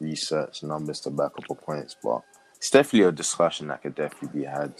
[0.00, 1.96] research numbers to back up our points.
[2.02, 2.22] But
[2.56, 4.74] it's definitely a discussion that could definitely be had.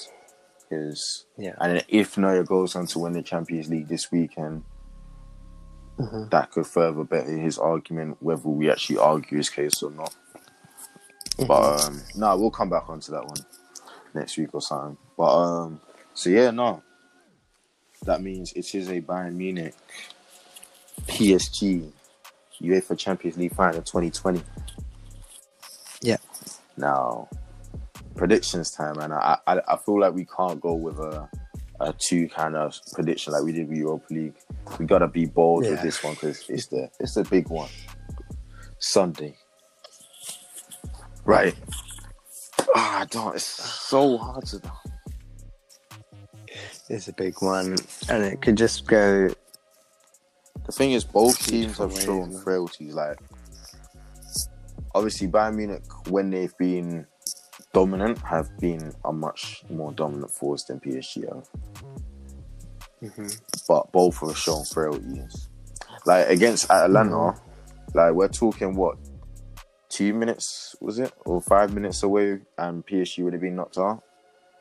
[0.68, 1.54] Because Yeah.
[1.60, 4.64] and if Neuer goes on to win the Champions League this weekend,
[5.98, 6.28] Mhm.
[6.30, 10.14] that could further better his argument, whether we actually argue his case or not.
[11.46, 13.44] But um, no, we'll come back onto that one
[14.14, 14.96] next week or something.
[15.16, 15.80] But um,
[16.14, 16.82] so yeah, no,
[18.02, 19.74] that means it is a Bayern Munich
[21.06, 21.90] PSG
[22.60, 24.42] UEFA Champions League final 2020.
[26.02, 26.16] Yeah.
[26.76, 27.28] Now,
[28.14, 31.28] predictions time, and I, I I feel like we can't go with a
[31.80, 34.34] a two kind of prediction like we did with Europa League.
[34.78, 37.68] We gotta be bold with this one because it's the it's the big one.
[38.78, 39.36] Sunday.
[41.24, 41.54] Right.
[42.74, 43.34] Ah, I don't.
[43.34, 44.58] It's so hard to.
[44.58, 44.72] Know.
[46.88, 47.76] It's a big one,
[48.08, 49.30] and it could just go.
[50.66, 52.94] The thing is, both teams have shown frailties.
[52.94, 53.18] Like,
[54.94, 57.06] obviously, Bayern Munich, when they've been
[57.72, 61.48] dominant, have been a much more dominant force than PSG have.
[63.02, 63.40] Mhm.
[63.68, 65.48] But both have shown frailties.
[66.04, 67.40] Like against Atalanta,
[67.94, 68.96] like we're talking what
[69.88, 74.02] two minutes was it or five minutes away, and PSG would have been knocked out.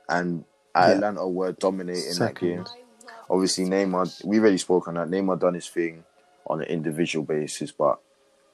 [0.10, 0.46] And
[0.76, 1.12] Yeah.
[1.26, 2.85] Were dominating that game Second.
[3.30, 5.10] Obviously Neymar, we already spoke on that.
[5.10, 6.04] Neymar done his thing
[6.48, 8.00] on an individual basis, but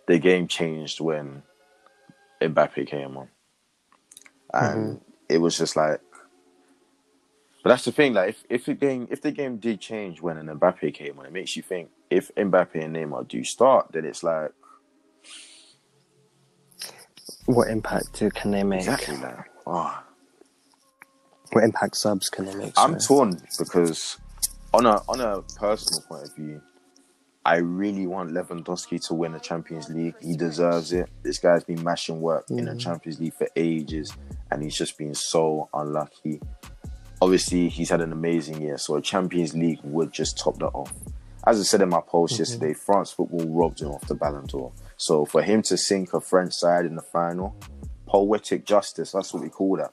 [0.08, 1.44] the game changed when
[2.42, 3.28] Mbappe came on,
[4.54, 5.04] and mm-hmm.
[5.30, 6.02] it was just like.
[7.64, 8.16] But that's the thing.
[8.16, 11.26] Like, if, if the game if the game did change when an Mbappe came on,
[11.26, 11.90] it makes you think.
[12.10, 14.52] If Mbappe and Neymar do start, then it's like
[17.46, 18.80] What impact do- can they make?
[18.80, 20.04] exactly like, oh,
[21.52, 22.74] What impact subs can they make?
[22.78, 23.32] I'm sorry?
[23.32, 24.18] torn because
[24.74, 26.62] on a on a personal point of view,
[27.44, 30.16] I really want Lewandowski to win the Champions League.
[30.22, 31.10] He deserves it.
[31.24, 34.14] This guy's been mashing work in the Champions League for ages,
[34.52, 36.40] and he's just been so unlucky.
[37.22, 40.94] Obviously, he's had an amazing year, so a Champions League would just top that off.
[41.46, 42.42] As I said in my post mm-hmm.
[42.42, 44.72] yesterday, France football robbed him off the Ballon d'Or.
[44.98, 47.56] So for him to sink a French side in the final,
[48.06, 49.92] poetic justice, that's what we call that.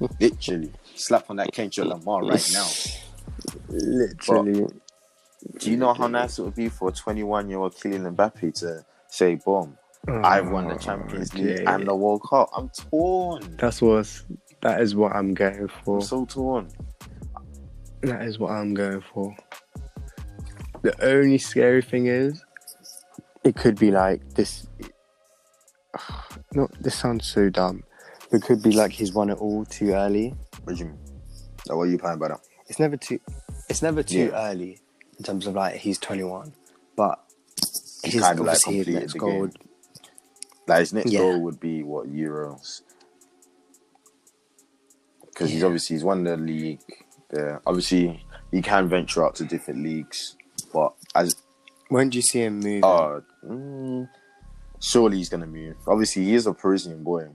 [0.20, 0.72] Literally.
[0.94, 2.68] Slap on that Kendrick Lamar right now.
[3.68, 4.66] Literally.
[5.58, 8.54] Do you know how nice it would be for a 21 year old Kylian Mbappe
[8.60, 9.76] to say, boom,
[10.08, 12.50] I've won the oh, Champions League and the World Cup?
[12.56, 13.56] I'm torn.
[13.58, 14.22] That's what.
[14.60, 15.96] That is what I'm going for.
[15.96, 16.68] I'm so torn.
[18.02, 19.34] That is what I'm going for.
[20.82, 22.44] The only scary thing is,
[23.44, 24.66] it could be like this.
[26.54, 27.82] No, this sounds so dumb.
[28.30, 30.34] It could be like he's won it all too early.
[30.64, 30.98] What do you mean?
[31.66, 32.38] So what are you playing better?
[32.72, 33.20] It's never too.
[33.68, 34.48] It's never too Yeah.
[34.50, 34.80] early
[35.18, 36.54] in terms of like he's 21,
[36.96, 37.22] but
[38.02, 39.40] He's he's, kinda, like, completed next the goal.
[39.40, 39.58] would-
[40.66, 41.18] Like his next Yeah.
[41.18, 42.80] goal would be what Euros?
[45.26, 46.80] Because he's obviously he's won the league.
[47.28, 50.34] There, obviously he can venture out to different leagues,
[50.72, 51.36] but as
[51.90, 52.84] When do you see him move?
[52.84, 54.08] uh, mm,
[54.80, 55.76] surely he's gonna move.
[55.86, 57.28] Obviously he is a Parisian boy,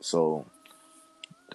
[0.00, 0.46] so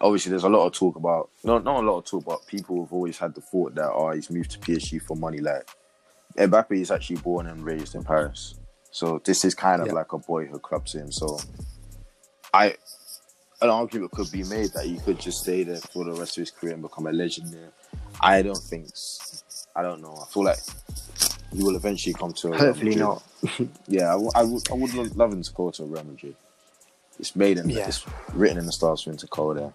[0.02, 2.84] obviously there's a lot of talk about not not a lot of talk, but people
[2.84, 5.40] have always had the thought that oh he's moved to PSG for money.
[5.40, 5.68] Like
[6.38, 8.56] Mbappe is actually born and raised in Paris,
[8.92, 9.94] so this is kind of Yeah.
[9.94, 11.12] like a boyhood club to him.
[11.12, 11.40] So
[12.54, 12.76] I.
[13.64, 16.42] An argument could be made that he could just stay there for the rest of
[16.42, 17.70] his career and become a legend there.
[18.20, 18.88] I don't think.
[19.76, 20.18] I don't know.
[20.20, 20.58] I feel like
[21.54, 22.48] he will eventually come to.
[22.48, 23.22] A Real Hopefully not.
[23.88, 24.68] Yeah, I, w- I would.
[24.72, 26.36] I would love him to go to Real Madrid.
[27.22, 27.70] It's made in.
[27.70, 27.88] Yeah.
[27.88, 28.04] It's
[28.34, 29.74] written in the stars for him to go there.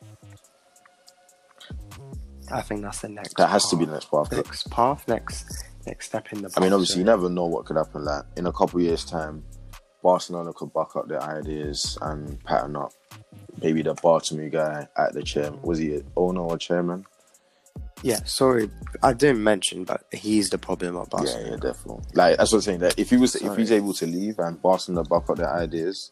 [2.51, 3.36] I think that's the next.
[3.36, 4.32] That has to be the next path.
[4.32, 5.06] next path.
[5.06, 6.52] Next next step in the.
[6.56, 8.05] I mean, obviously, you never know what could happen.
[8.05, 9.44] Like in a couple years' time,
[10.02, 12.93] Barcelona could back up their ideas and pattern up.
[13.62, 17.06] Maybe the Bartomeu guy at the chair was he an owner or chairman?
[18.02, 18.70] Yeah, sorry,
[19.02, 21.44] I didn't mention, but he's the problem at Barcelona.
[21.44, 22.05] yeah, yeah, definitely.
[22.12, 22.81] Like that's what I'm saying.
[22.81, 26.10] That if he was, if he's able to leave and Barcelona back up their ideas,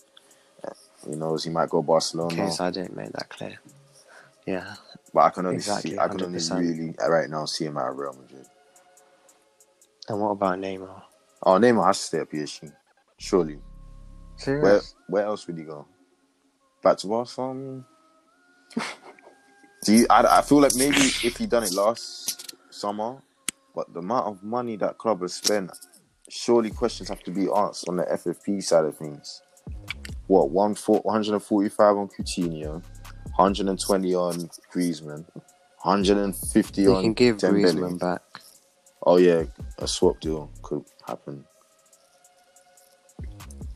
[1.06, 1.44] uh, knows?
[1.44, 2.34] he might go Barcelona.
[2.34, 3.58] Case I didn't make that clear.
[4.46, 4.74] Yeah,
[5.12, 6.58] But I can only Exactly, see, I can only 100%.
[6.60, 8.46] really uh, right now see him at Real Madrid.
[10.08, 11.02] and what about Neymar?
[11.42, 12.70] Oh, Neymar has to stay at PSG.
[13.18, 13.58] Surely.
[14.46, 15.86] Where where else would he go?
[16.82, 17.84] Back to Barcelona?
[19.84, 20.06] Do you?
[20.10, 23.22] I, I feel like maybe if he done it last summer,
[23.74, 25.70] but the amount of money that club has spent,
[26.28, 29.40] surely questions have to be asked on the FFP side of things.
[30.26, 32.82] What one 145 on Coutinho,
[33.36, 34.34] 120 on
[34.72, 35.24] Griezmann,
[35.82, 37.74] 150 You on You can give Dembele.
[37.74, 38.22] Griezmann back.
[39.06, 39.44] Oh yeah,
[39.78, 41.44] a swap deal could happen.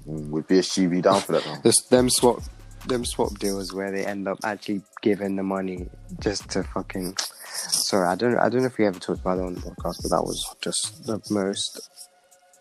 [0.07, 1.45] Would PSG be down for that?
[1.45, 1.57] Though?
[1.63, 2.41] This them swap,
[2.87, 7.15] them swap deals where they end up actually giving the money just to fucking.
[7.45, 8.39] Sorry, I don't.
[8.39, 10.43] I don't know if we ever talked about it on the podcast, but that was
[10.63, 11.91] just the most,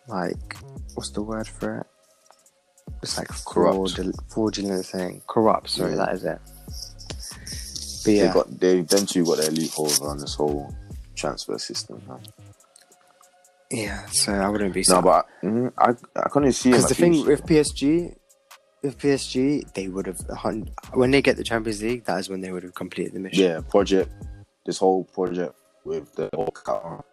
[0.09, 0.57] like,
[0.95, 1.87] what's the word for it?
[3.01, 3.91] It's like Corrupt.
[3.95, 5.21] fraud, fraudulent thing.
[5.27, 5.97] Corrupt, sorry, Yeah.
[5.97, 6.39] that is it.
[8.03, 10.73] But yeah, They got they them two got their loopholes on this whole
[11.15, 12.01] transfer system.
[12.07, 12.19] Man.
[13.71, 14.05] yeah.
[14.07, 15.01] So I wouldn't be No, so.
[15.01, 17.25] but I, mm, I I couldn't see him Because the thing PSG.
[17.27, 18.15] with PSG,
[18.83, 20.19] with PSG, they would have
[20.93, 23.43] when they get the Champions League, that is when they would have completed the mission.
[23.43, 24.11] yeah, project
[24.65, 27.03] this whole project with the whole car.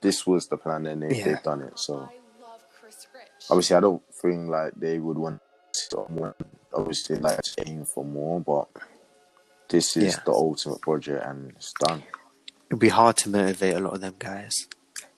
[0.00, 1.24] This was the plan, and they, Yeah.
[1.26, 1.78] they've done it.
[1.78, 1.98] So I
[2.42, 3.28] love Chris Rich.
[3.50, 5.40] obviously, I don't think like they would want
[5.72, 6.34] someone
[6.72, 8.68] obviously like to aim for more, but
[9.68, 10.20] this is Yeah.
[10.24, 12.02] the ultimate project, and it's done.
[12.68, 14.66] It'd be hard to motivate a lot of them guys.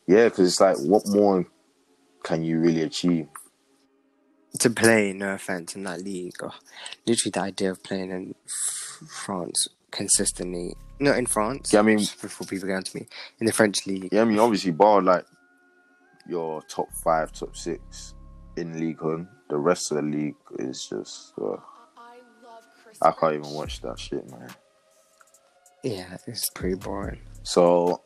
[0.07, 1.47] Yeah, because it's like, what more
[2.23, 3.29] can you really achieve?
[4.59, 6.35] to play, no offense, in that league.
[6.43, 6.53] Oh,
[7.07, 8.35] literally, the idea of playing in
[9.09, 11.73] France consistently, not in France.
[11.73, 13.07] Yeah, I mean- before people get onto me,
[13.41, 14.11] in the French league.
[14.13, 15.25] Yeah, I mean, obviously, bar like
[16.29, 18.13] your top five, top six
[18.57, 21.33] in League One, the rest of the league is just.
[21.41, 21.57] Uh,
[21.97, 24.49] I love Chris I can't even watch that shit, man.
[25.83, 27.19] Yeah, it's pretty boring.
[27.43, 28.03] So,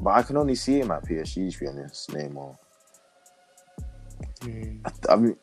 [0.00, 2.56] but I can only see him at PSG, to be honest, Neymar.
[4.40, 5.36] Mm, I, I mean,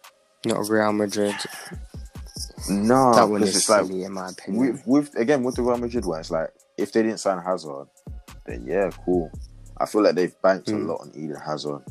[0.45, 1.35] not Real Madrid.
[2.69, 4.73] no, that one is it's like in my opinion.
[4.85, 7.87] with, with again with the Real Madrid one, it's like if they didn't sign Hazard,
[8.45, 9.31] then yeah, cool.
[9.77, 10.87] I feel like they've banked a Mm.
[10.87, 11.81] lot on Eden Hazard,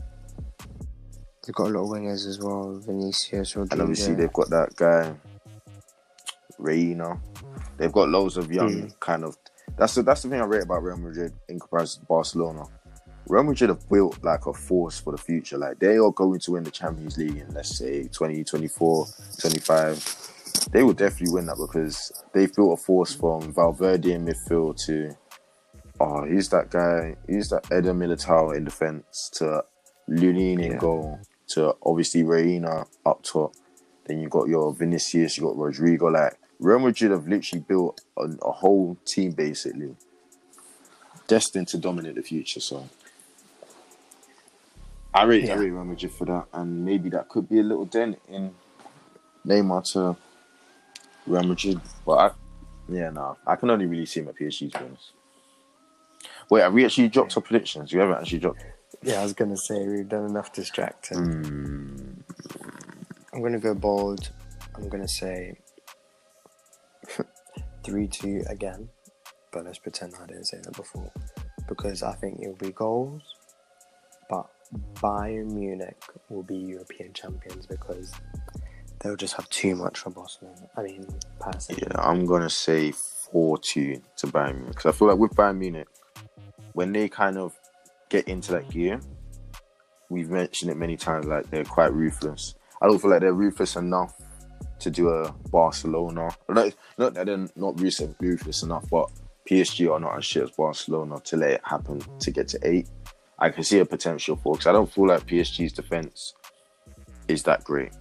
[1.47, 2.78] They've got a lot of wingers as well.
[2.78, 3.73] Vinicius, Rodrygo.
[3.73, 5.14] and obviously they've got that guy,
[6.60, 7.19] Reinier.
[7.78, 9.01] They've got loads of young Mm.
[9.01, 9.36] kind of.
[9.77, 12.64] That's the that's the thing I rate about Real Madrid in comparison to Barcelona.
[13.27, 15.56] Real Madrid have built like a force for the future.
[15.59, 19.06] Like they are going to win the Champions League in let's say 2024,
[19.40, 20.69] 25.
[20.73, 25.16] They will definitely win that because they've built a force from Valverde in midfield to
[26.01, 27.16] oh, he's that guy?
[27.27, 29.64] he's that Eder Militao in defense to
[30.10, 30.78] Lunin in Yeah.
[30.78, 31.20] goal
[31.54, 33.54] to obviously Reinier up top.
[34.06, 36.12] Then you've got your Vinicius, you've got Rodrygo.
[36.12, 39.94] Like Real Madrid have literally built a, a whole team basically
[41.28, 42.60] destined to dominate the future.
[42.60, 42.88] So
[45.14, 45.54] I rate, I Yeah.
[45.56, 48.54] rate Real Madrid for that, and maybe that could be a little dent in
[49.46, 50.16] Neymar to
[51.26, 51.80] Real Madrid.
[52.06, 52.30] But I,
[52.88, 54.72] yeah, no, I can only really see him at PSG.
[54.72, 55.12] To be honest.
[56.50, 57.92] Wait, have we actually dropped our predictions?
[57.92, 58.64] We haven't actually dropped.
[59.02, 61.18] Yeah, I was gonna say we've done enough distracting.
[61.18, 62.22] Mm,
[63.32, 64.30] I'm gonna go bold.
[64.76, 65.58] I'm gonna say
[67.84, 68.88] three two again,
[69.50, 71.10] but let's pretend I didn't say that before
[71.68, 73.22] because I think it'll be goals.
[74.30, 74.46] But
[74.94, 78.12] Bayern Munich will be European champions because
[79.00, 80.68] they'll just have too much for Barcelona.
[80.76, 81.06] I mean,
[81.40, 81.78] passing.
[81.78, 85.58] yeah, I'm gonna say four two to Bayern Munich because I feel like with Bayern
[85.58, 85.88] Munich,
[86.72, 87.58] when they kind of
[88.12, 89.01] get into that gear,
[90.10, 91.26] we've mentioned it many times.
[91.26, 92.55] Like they're quite ruthless.
[92.80, 94.14] I don't feel like they're ruthless enough
[94.80, 96.30] to do a Barcelona.
[96.48, 99.10] Not, not that they're not ruthless, ruthless enough, but
[99.48, 102.89] PSG are not as shit as Barcelona to let it happen to get to eight.
[103.39, 106.34] I can see a potential for because I don't feel like PSG's defense
[107.28, 107.93] is that great.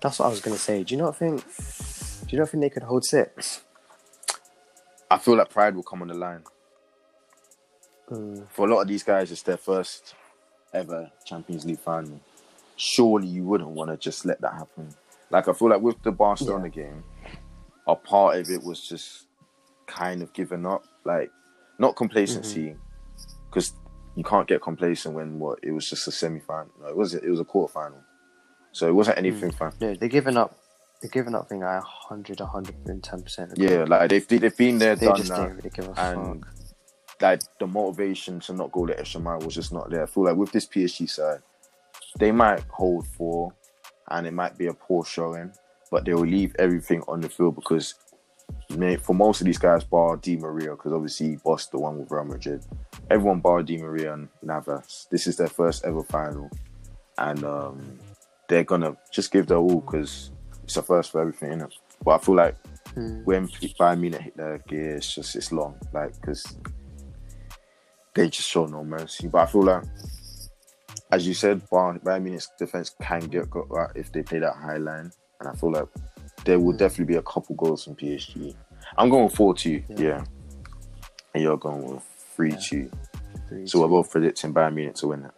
[0.00, 0.84] That's what I was gonna say.
[0.84, 1.42] Do you not think?
[2.26, 3.62] Do you not think they could hold six?
[5.10, 6.44] I feel like pride will come on the line.
[8.10, 10.14] Mm, For a lot of these guys, it's their first
[10.72, 12.20] ever Champions League final.
[12.76, 14.88] Surely you wouldn't want to just let that happen.
[15.30, 17.04] Like I feel like with the Barcelona game,
[17.86, 19.26] a part of it was just
[19.86, 21.30] kind of giving up, like
[21.78, 22.74] not complacency,
[23.48, 23.72] because
[24.16, 26.70] you can't get complacent when what it was just a semi final.
[26.80, 27.98] No, it was it was a quarter final,
[28.72, 29.72] so it wasn't anything fun.
[29.80, 30.56] no, they're giving up.
[31.00, 31.48] They're giving up.
[31.48, 33.52] Thing like 100, 110 percent.
[33.56, 35.36] Yeah, like they've they've been there, they done just that.
[35.42, 36.54] didn't really give a and fuck.
[37.20, 40.02] Like the motivation to not go the extra mile was just not there.
[40.04, 41.40] I feel like with this PSG side,
[42.18, 43.52] they might hold four,
[44.10, 45.52] and it might be a poor showing,
[45.90, 47.94] but they will leave everything on the field because
[48.76, 51.98] may- for most of these guys, bar Di Maria, because obviously he bossed the one
[51.98, 52.64] with Real Madrid.
[53.10, 55.06] Everyone bar Di Maria and Navas.
[55.10, 56.50] This is their first ever final,
[57.18, 57.98] and um,
[58.48, 60.30] they're gonna just give their all because
[60.64, 61.74] it's a first for everything in it.
[62.04, 62.56] But I feel like
[62.96, 63.24] Mm.
[63.24, 63.46] when
[63.78, 66.56] Bayern Munich hit their gear, it's just it's long, like because
[68.20, 69.28] they just show no mercy.
[69.28, 69.82] But I feel like,
[71.10, 74.76] as you said, Bayern Munich's defense can get got right if they play that high
[74.76, 75.10] line,
[75.40, 75.86] and I feel like
[76.44, 78.54] there will definitely be a couple goals from PSG.
[78.98, 79.98] I'm going four two, Yeah.
[79.98, 80.24] yeah.
[81.34, 82.02] and you're going with
[82.36, 82.90] three two.
[83.48, 83.90] Three, So we're two.
[83.90, 85.32] both predicting Bayern Munich to win it.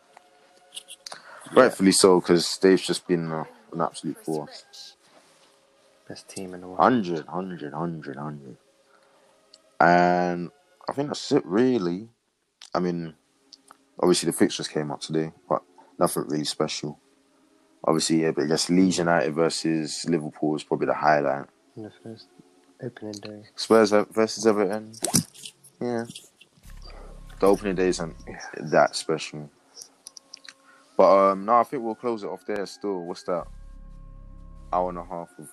[1.55, 4.97] Rightfully so, because they've just been uh, an absolute force.
[6.09, 6.81] Best team in the world.
[6.81, 8.57] 100, 100, 100, 100.
[9.81, 10.51] And
[10.89, 12.09] I think that's it, really.
[12.75, 13.15] I mean,
[14.01, 15.63] obviously the fixtures came out today, but
[15.99, 16.99] nothing really special.
[17.85, 21.47] Obviously, yeah, but just Leeds United versus Liverpool is probably the highlight.
[21.77, 22.27] in the first
[22.83, 23.43] opening day.
[23.57, 24.93] Spurs versus Everton.
[25.81, 26.05] Yeah.
[27.41, 28.15] The opening day isn't
[28.71, 29.51] that special.
[30.97, 33.05] But um no, I think we'll close it off there still.
[33.05, 33.47] What's that?
[34.73, 35.49] Hour and a half of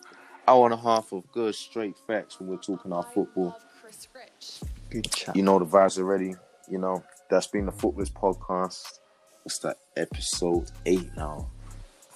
[0.47, 3.57] hour and a half of good straight facts when we're talking our football.
[3.81, 4.59] Chris Rich.
[4.91, 5.35] Good chat.
[5.35, 6.35] You know the vibes already.
[6.69, 8.99] You know, that's been the Footballist podcast.
[9.43, 9.77] What's that?
[9.97, 11.49] Episode eight now.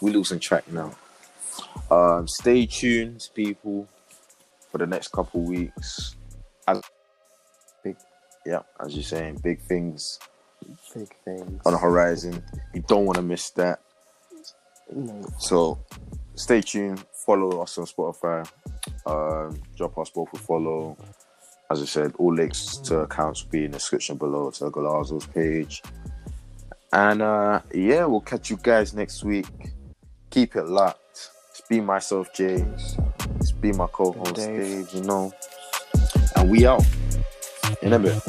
[0.01, 0.91] We're losing track now.
[1.89, 3.87] Um, stay tuned, people,
[4.71, 6.15] for the next couple weeks.
[6.67, 6.81] As
[7.83, 7.95] big,
[8.45, 10.19] yeah, as you're saying, big things
[10.93, 11.61] Big things.
[11.65, 12.43] on the horizon.
[12.73, 13.81] You don't want to miss that.
[14.91, 15.79] No, So
[16.35, 17.03] stay tuned.
[17.25, 18.47] Follow us on Spotify.
[19.05, 20.97] Um, drop us both a follow.
[21.71, 25.25] As I said, all links to accounts will be in the description below to Golazo's
[25.27, 25.81] page.
[26.91, 29.47] And uh, yeah, we'll catch you guys next week.
[30.29, 31.31] Keep it locked.
[31.49, 32.65] It's be myself, Jay.
[33.39, 34.61] It's be my co-host, Dave.
[34.61, 34.93] Dave.
[34.93, 35.33] You know.
[36.35, 36.85] And we out.
[37.81, 38.21] In a bit.